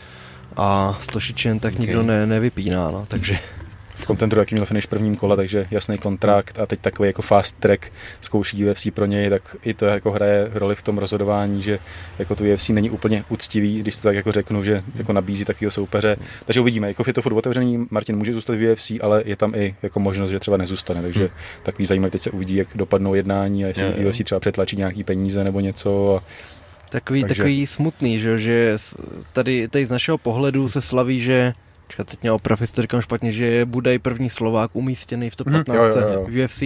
[0.57, 1.87] a Stošičen tak okay.
[1.87, 3.39] nikdo ne, nevypíná, no, takže
[4.07, 7.23] v Contendru, jaký měl finish v prvním kole, takže jasný kontrakt a teď takový jako
[7.23, 11.63] fast track zkouší UFC pro něj, tak i to jako hraje roli v tom rozhodování,
[11.63, 11.79] že
[12.19, 15.71] jako tu UFC není úplně úctivý, když to tak jako řeknu, že jako nabízí takového
[15.71, 16.17] soupeře.
[16.45, 19.55] Takže uvidíme, jako je to furt otevřený, Martin může zůstat v UFC, ale je tam
[19.55, 21.31] i jako možnost, že třeba nezůstane, takže hmm.
[21.63, 25.45] takový zajímavý, teď se uvidí, jak dopadnou jednání a jestli UFC třeba přetlačí nějaký peníze
[25.45, 26.17] nebo něco.
[26.17, 26.23] A,
[26.91, 27.35] Takový, Takže...
[27.35, 28.79] takový smutný, že, že
[29.33, 31.53] tady, tady z našeho pohledu se slaví, že
[31.89, 35.47] Čeká, teď mě oprav, jestli říkám špatně, že je Budaj první Slovák umístěný v top
[35.51, 36.27] 15 mm, jo, jo, jo.
[36.29, 36.63] v UFC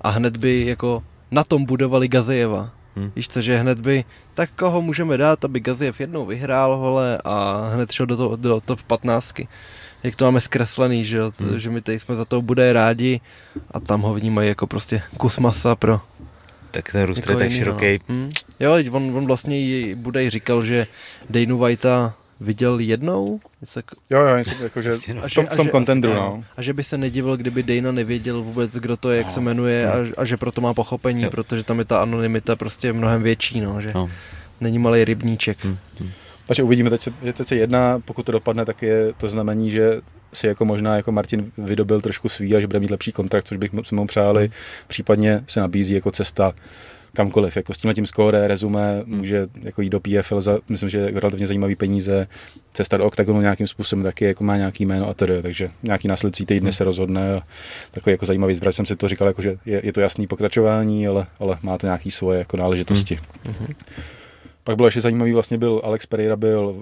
[0.00, 2.70] a hned by jako na tom budovali Gazejeva.
[2.96, 3.12] Hmm.
[3.16, 4.04] Víš co, že hned by,
[4.34, 8.60] tak koho můžeme dát, aby Gazejev jednou vyhrál, hole, a hned šel do, to, do
[8.60, 9.34] top 15.
[10.02, 11.58] Jak to máme zkreslený, že, hmm.
[11.58, 13.20] že my tady jsme za to bude rádi
[13.70, 16.00] a tam ho vnímají jako prostě kus masa pro
[16.70, 17.98] tak ten růst je tak široký.
[18.08, 18.30] Hmm.
[18.60, 20.86] Jo, on, on vlastně Budaj říkal, že
[21.30, 23.40] Dejnu Whitea viděl jednou?
[23.60, 23.96] Něco jako...
[24.10, 26.44] Jo, jo, jako, že v tom, v tom kontendru, no.
[26.56, 29.40] A že by se nedivil, kdyby Dana nevěděl vůbec, kdo to je, jak no, se
[29.40, 29.92] jmenuje no.
[29.92, 31.30] a, a, že proto má pochopení, jo.
[31.30, 34.10] protože tam je ta anonymita prostě mnohem větší, no, že no.
[34.60, 35.64] není malý rybníček.
[35.64, 35.78] Hmm.
[36.00, 36.10] Hmm.
[36.46, 40.00] Takže uvidíme, teď se, teď se jedná, pokud to dopadne, tak je to znamení, že
[40.32, 43.58] si jako možná jako Martin vydobil trošku svý a že bude mít lepší kontrakt, což
[43.58, 44.40] bych se mu přáli.
[44.40, 44.52] Hmm.
[44.86, 46.52] Případně se nabízí jako cesta
[47.18, 47.56] kamkoliv.
[47.56, 49.18] Jako s tímhle tím skóre, rezume, hmm.
[49.18, 52.26] může jako jít do PFL za, myslím, že relativně zajímavý peníze,
[52.72, 56.46] cesta do OKTAGONu nějakým způsobem taky jako má nějaký jméno a tedy, takže nějaký následující
[56.46, 56.72] týdny hmm.
[56.72, 57.42] se rozhodne a
[57.90, 61.08] takový jako zajímavý zvrat jsem si to říkal, jako, že je, je, to jasný pokračování,
[61.08, 63.18] ale, ale má to nějaký svoje jako náležitosti.
[63.44, 63.74] Hmm.
[64.68, 66.74] Pak bylo ještě zajímavý, vlastně byl Alex Pereira byl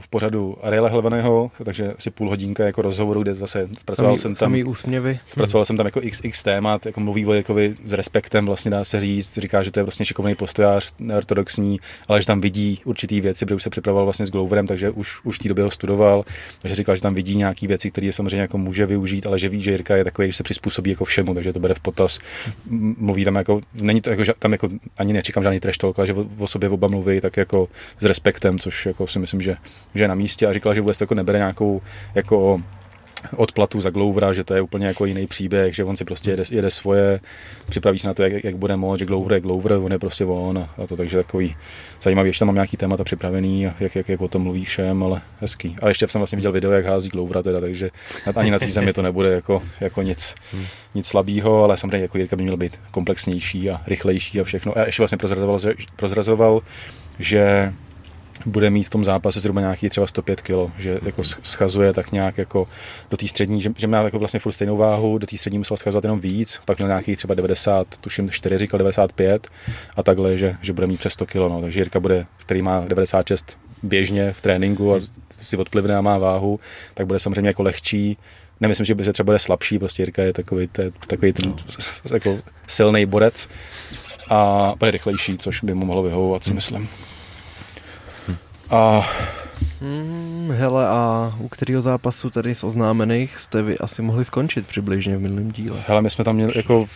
[0.00, 4.34] v, pořadu Ariela Hlavaného, takže asi půl hodinka jako rozhovoru, kde zase zpracoval samý, jsem
[4.34, 4.46] tam...
[4.46, 5.18] Samý úsměvy.
[5.30, 9.38] Zpracoval jsem tam jako xx témat, jako mluví Vojkovi s respektem, vlastně dá se říct,
[9.38, 13.54] říká, že to je vlastně šikovný postojář, neortodoxní, ale že tam vidí určitý věci, protože
[13.54, 16.24] už se připravoval vlastně s Gloverem, takže už, už v té době ho studoval,
[16.62, 19.62] takže říkal, že tam vidí nějaké věci, které samozřejmě jako může využít, ale že ví,
[19.62, 22.18] že Jirka je takový, že se přizpůsobí jako všemu, takže to bere v potaz.
[22.98, 24.68] Mluví tam jako, není to jako, tam jako
[24.98, 27.68] ani neříkám žádný trash talk, ale že o, o sobě oba mluví tak jako
[27.98, 29.56] s respektem, což jako si myslím, že,
[29.94, 30.46] že je na místě.
[30.46, 31.80] A říkala, že vůbec jako nebere nějakou
[32.14, 32.62] jako
[33.36, 36.42] odplatu za Glovera, že to je úplně jako jiný příběh, že on si prostě jede,
[36.50, 37.20] jede svoje,
[37.68, 40.24] připraví se na to, jak, jak bude moc, že Glover je Glover, on je prostě
[40.24, 41.56] on a, a to takže takový
[42.02, 45.20] zajímavý, ještě tam mám nějaký témata připravený, jak, jak, jak o tom mluví všem, ale
[45.40, 45.76] hezký.
[45.82, 47.90] A ještě jsem vlastně viděl video, jak hází Glovera teda, takže
[48.36, 50.34] ani na té zemi to nebude jako, jako nic,
[50.94, 54.78] nic slabého, ale samozřejmě jako Jirka by měl být komplexnější a rychlejší a všechno.
[54.78, 56.60] A ještě vlastně prozrazoval, že, prozrazoval,
[57.18, 57.72] že
[58.46, 62.38] bude mít v tom zápase zhruba nějaký třeba 105 kg, že jako schazuje tak nějak
[62.38, 62.68] jako
[63.10, 65.76] do té střední, že, že má jako vlastně furt stejnou váhu, do té střední musel
[65.76, 69.48] schazovat jenom víc, pak měl nějaký třeba 90, tuším 4, říkal 95
[69.96, 71.60] a takhle, že, že bude mít přes 100 kg, no.
[71.60, 74.98] takže Jirka bude, který má 96 běžně v tréninku a
[75.40, 76.60] si odplivne a má váhu,
[76.94, 78.16] tak bude samozřejmě jako lehčí,
[78.60, 81.54] nemyslím, že by se třeba bude slabší, prostě Jirka je takový, te, takový ten
[82.12, 83.48] jako silný borec
[84.30, 86.88] a bude rychlejší, což by mu mohlo vyhovovat, si myslím.
[88.70, 89.06] A...
[89.80, 95.16] Hmm, hele, a u kterého zápasu tady z oznámených jste vy asi mohli skončit přibližně
[95.16, 95.84] v minulém díle?
[95.86, 96.86] Hele, my jsme tam měli jako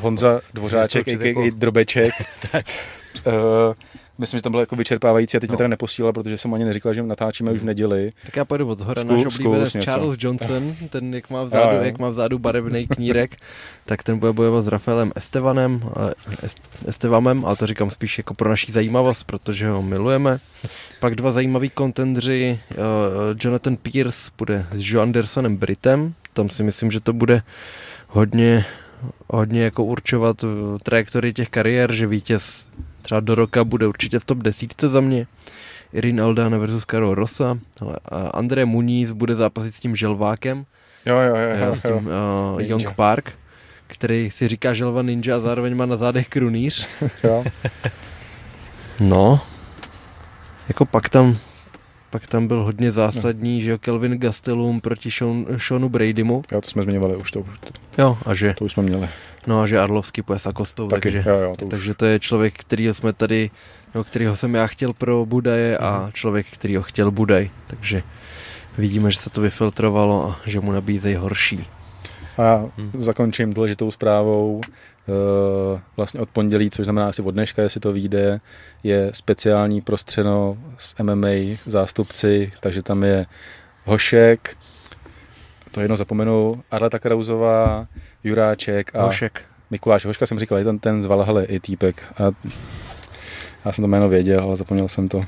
[0.00, 1.26] Honza Dvořáček, a.k.a.
[1.26, 1.44] Jako...
[1.50, 2.12] Drobeček.
[2.54, 3.32] uh,
[4.18, 5.52] myslím, že tam bylo jako vyčerpávající a teď no.
[5.52, 8.12] mě teda neposílal, protože jsem ani neříkal, že natáčíme už v neděli.
[8.24, 11.82] Tak já půjdu od zhora, náš oblíbenec Charles Johnson, ten jak má vzadu, jo, jo.
[11.84, 13.36] jak má vzadu barevný knírek,
[13.84, 15.82] tak ten bude bojovat s Rafaelem Estevanem,
[16.86, 20.38] Estevamem, ale to říkám spíš jako pro naší zajímavost, protože ho milujeme.
[21.00, 22.76] Pak dva zajímaví kontendři, uh,
[23.40, 27.42] Jonathan Pierce bude s Joe Andersonem Britem, tam si myslím, že to bude
[28.08, 28.64] hodně
[29.30, 30.44] hodně jako určovat
[30.82, 32.70] trajektorii těch kariér, že vítěz
[33.02, 35.26] třeba do roka bude určitě v top desítce za mě.
[35.92, 37.58] Irin Aldana versus Karol Rosa.
[38.04, 40.64] a André Muniz bude zápasit s tím želvákem.
[41.06, 41.66] Jo, jo, jo.
[41.66, 43.32] jo s tím Uh, Young Park,
[43.86, 46.86] který si říká želva ninja a zároveň má na zádech krunýř.
[47.24, 47.44] jo.
[49.00, 49.40] No.
[50.68, 51.38] Jako pak tam
[52.10, 53.60] pak tam byl hodně zásadní, no.
[53.60, 56.42] že jo, Kelvin Gastelum proti Sean, Seanu Bradymu.
[56.52, 57.44] Jo, to jsme zmiňovali už to.
[57.98, 58.54] Jo, a že...
[58.58, 59.08] To už jsme měli.
[59.48, 62.20] No a že Arlovský půjde s Akostou, Taky, takže, jo, jo, to takže to je
[62.20, 63.50] člověk, kterýho jsme tady,
[63.94, 66.12] no, kterýho jsem já chtěl pro Budaje a mhm.
[66.12, 68.02] člověk, kterýho chtěl Budaj, takže
[68.78, 71.66] vidíme, že se to vyfiltrovalo a že mu nabízejí horší.
[72.38, 72.90] A já hmm.
[72.94, 74.60] zakončím důležitou zprávou.
[75.08, 78.40] Eh, vlastně od pondělí, což znamená asi od dneška, jestli to vyjde,
[78.82, 83.26] je speciální prostřeno s MMA zástupci, takže tam je
[83.84, 84.56] Hošek,
[85.70, 87.86] to jedno zapomenu, Arleta Krauzová,
[88.28, 89.42] Juráček a Hošek.
[89.70, 92.04] Mikuláš Hoška jsem říkal, je ten, ten z Valhaly i týpek.
[92.18, 92.30] A
[93.64, 95.24] já jsem to jméno věděl, ale zapomněl jsem to.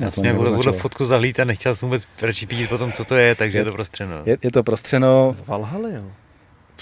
[0.00, 3.16] Já jsem měl budu fotku zahlít a nechtěl jsem vůbec radši pít potom, co to
[3.16, 4.22] je, takže je, je to prostřeno.
[4.26, 5.32] Je, je to prostřeno.
[5.34, 6.12] Z Valhaly, jo.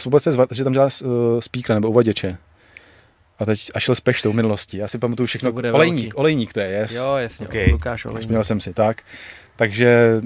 [0.05, 2.37] Vůbec se že tam dělá uh, speaker nebo uvaděče.
[3.39, 4.79] A teď a šel s peštou v minulosti.
[4.79, 5.53] Já si pamatuju všechno.
[5.53, 6.13] Olejník, velký.
[6.13, 6.93] olejník to je, yes.
[6.93, 7.47] Jo, jasně.
[7.47, 7.69] Okay.
[7.73, 8.23] Lukáš Olejník.
[8.23, 9.03] Směl jsem si, tak.
[9.57, 10.21] Takže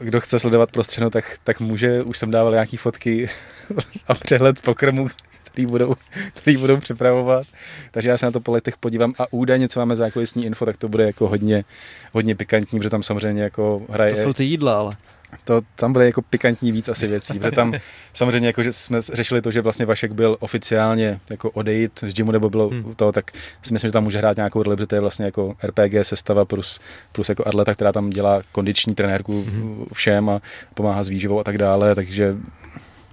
[0.00, 2.02] kdo chce sledovat prostřeno, tak, tak může.
[2.02, 3.30] Už jsem dával nějaký fotky
[4.08, 5.08] a přehled pokrmu,
[5.44, 5.94] který budou,
[6.34, 7.46] který budou připravovat.
[7.90, 10.76] Takže já se na to po letech podívám a údajně, co máme zákulisní info, tak
[10.76, 11.64] to bude jako hodně,
[12.12, 14.14] hodně pikantní, protože tam samozřejmě jako hraje...
[14.14, 14.96] To jsou ty jídla, ale
[15.44, 17.74] to tam bude jako pikantní víc asi věcí, protože tam
[18.12, 22.32] samozřejmě jako, že jsme řešili to, že vlastně Vašek byl oficiálně jako odejít z gymu
[22.32, 22.94] nebo bylo hmm.
[22.96, 23.30] to, tak
[23.62, 26.44] si myslím, že tam může hrát nějakou roli, protože to je vlastně jako RPG sestava
[26.44, 26.80] plus,
[27.12, 29.86] plus jako atleta, která tam dělá kondiční trenérku hmm.
[29.92, 30.40] všem a
[30.74, 32.36] pomáhá s výživou a tak dále, takže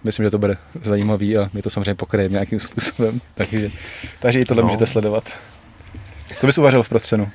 [0.04, 3.72] myslím, že to bude zajímavý a my to samozřejmě pokryjeme nějakým způsobem, takže,
[4.20, 4.68] takže i tohle no.
[4.68, 5.34] můžete sledovat.
[6.40, 7.30] Co bys uvařil v prostřenu?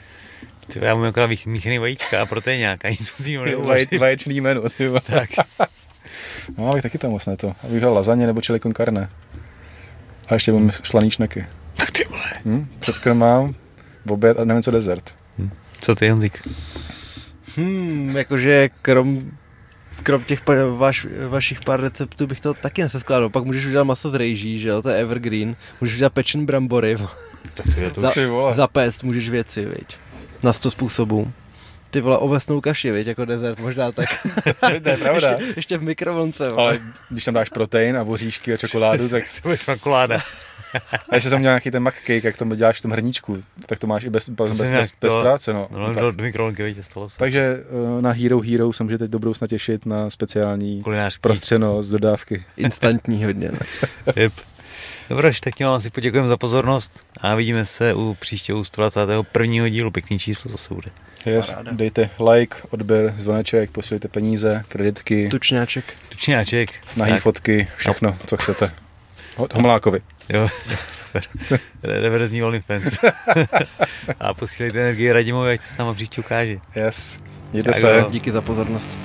[0.66, 4.90] Ty, já mám akorát míchaný vajíčka a proteiňák a nic musím Vaj, Vaječný jméno, ty
[5.02, 5.30] Tak.
[6.58, 7.54] No, abych taky tam moc ne to.
[7.64, 9.08] Abych dal lazaně nebo chili con carne.
[10.28, 11.46] A ještě mám slaný šneky.
[11.76, 12.22] Tak ty vole.
[12.44, 12.68] Hm?
[12.80, 13.54] Předkrm mám,
[14.04, 15.16] v oběd a nevím co dezert.
[15.38, 15.50] Hm.
[15.80, 16.48] Co ty, Honzik?
[17.56, 19.30] Hmm, jakože krom
[20.02, 23.28] krom těch pa, vaš, vašich pár receptů bych to taky neseskládal.
[23.28, 25.56] Pak můžeš udělat maso z rejží, že jo, to je evergreen.
[25.80, 26.96] Můžeš udělat pečen brambory.
[27.54, 28.12] Tak to je to za,
[28.52, 29.96] Zapést můžeš věci, viď
[30.42, 31.32] na 100 způsobů.
[31.90, 34.08] Ty vole, ovesnou kaši, viď, jako dezert, možná tak.
[34.82, 35.30] to je pravda.
[35.30, 36.50] ještě, ještě v mikrovlnce.
[36.50, 36.62] vole.
[36.62, 36.78] Ale
[37.10, 39.22] když tam dáš protein a voříšky a čokoládu, tak...
[39.42, 40.20] To je šokoláda.
[41.10, 43.86] A ještě jsem měl nějaký ten cake, jak to děláš v tom hrníčku, tak to
[43.86, 45.52] máš i bez, bez, bez, bez, bez práce.
[45.52, 45.68] No.
[45.70, 47.18] No, tak, do, mikrovlnky, vidíte, stalo se.
[47.18, 47.64] takže
[47.98, 51.20] eh, na Hero Hero se může teď do budoucna těšit na speciální Kulinářský.
[51.20, 52.44] prostřeno z dodávky.
[52.56, 53.52] Instantní hodně.
[53.52, 53.58] Ne?
[54.16, 54.32] Yep.
[55.08, 59.68] Dobroš, tak tím vám asi poděkujeme za pozornost a vidíme se u příštího 121.
[59.68, 59.90] dílu.
[59.90, 60.90] Pěkný číslo zase bude.
[61.26, 65.84] Yes, dejte like, odběr, zvoneček, posílejte peníze, kreditky, Tučňáček.
[66.08, 66.70] Tučňáček.
[66.96, 68.72] nahý Tak, fotky, všechno, co chcete.
[69.36, 70.00] Ho- Homolákovi.
[70.28, 70.48] Jo,
[70.92, 71.22] super.
[71.82, 72.84] Re- Reverzní OnlyFans.
[74.20, 76.56] a posílejte energii Radimovi, ať se s náma příště ukáže.
[76.76, 77.18] Yes,
[77.52, 77.96] mějte Tak se.
[77.98, 78.10] jo.
[78.10, 78.98] Díky za pozornost.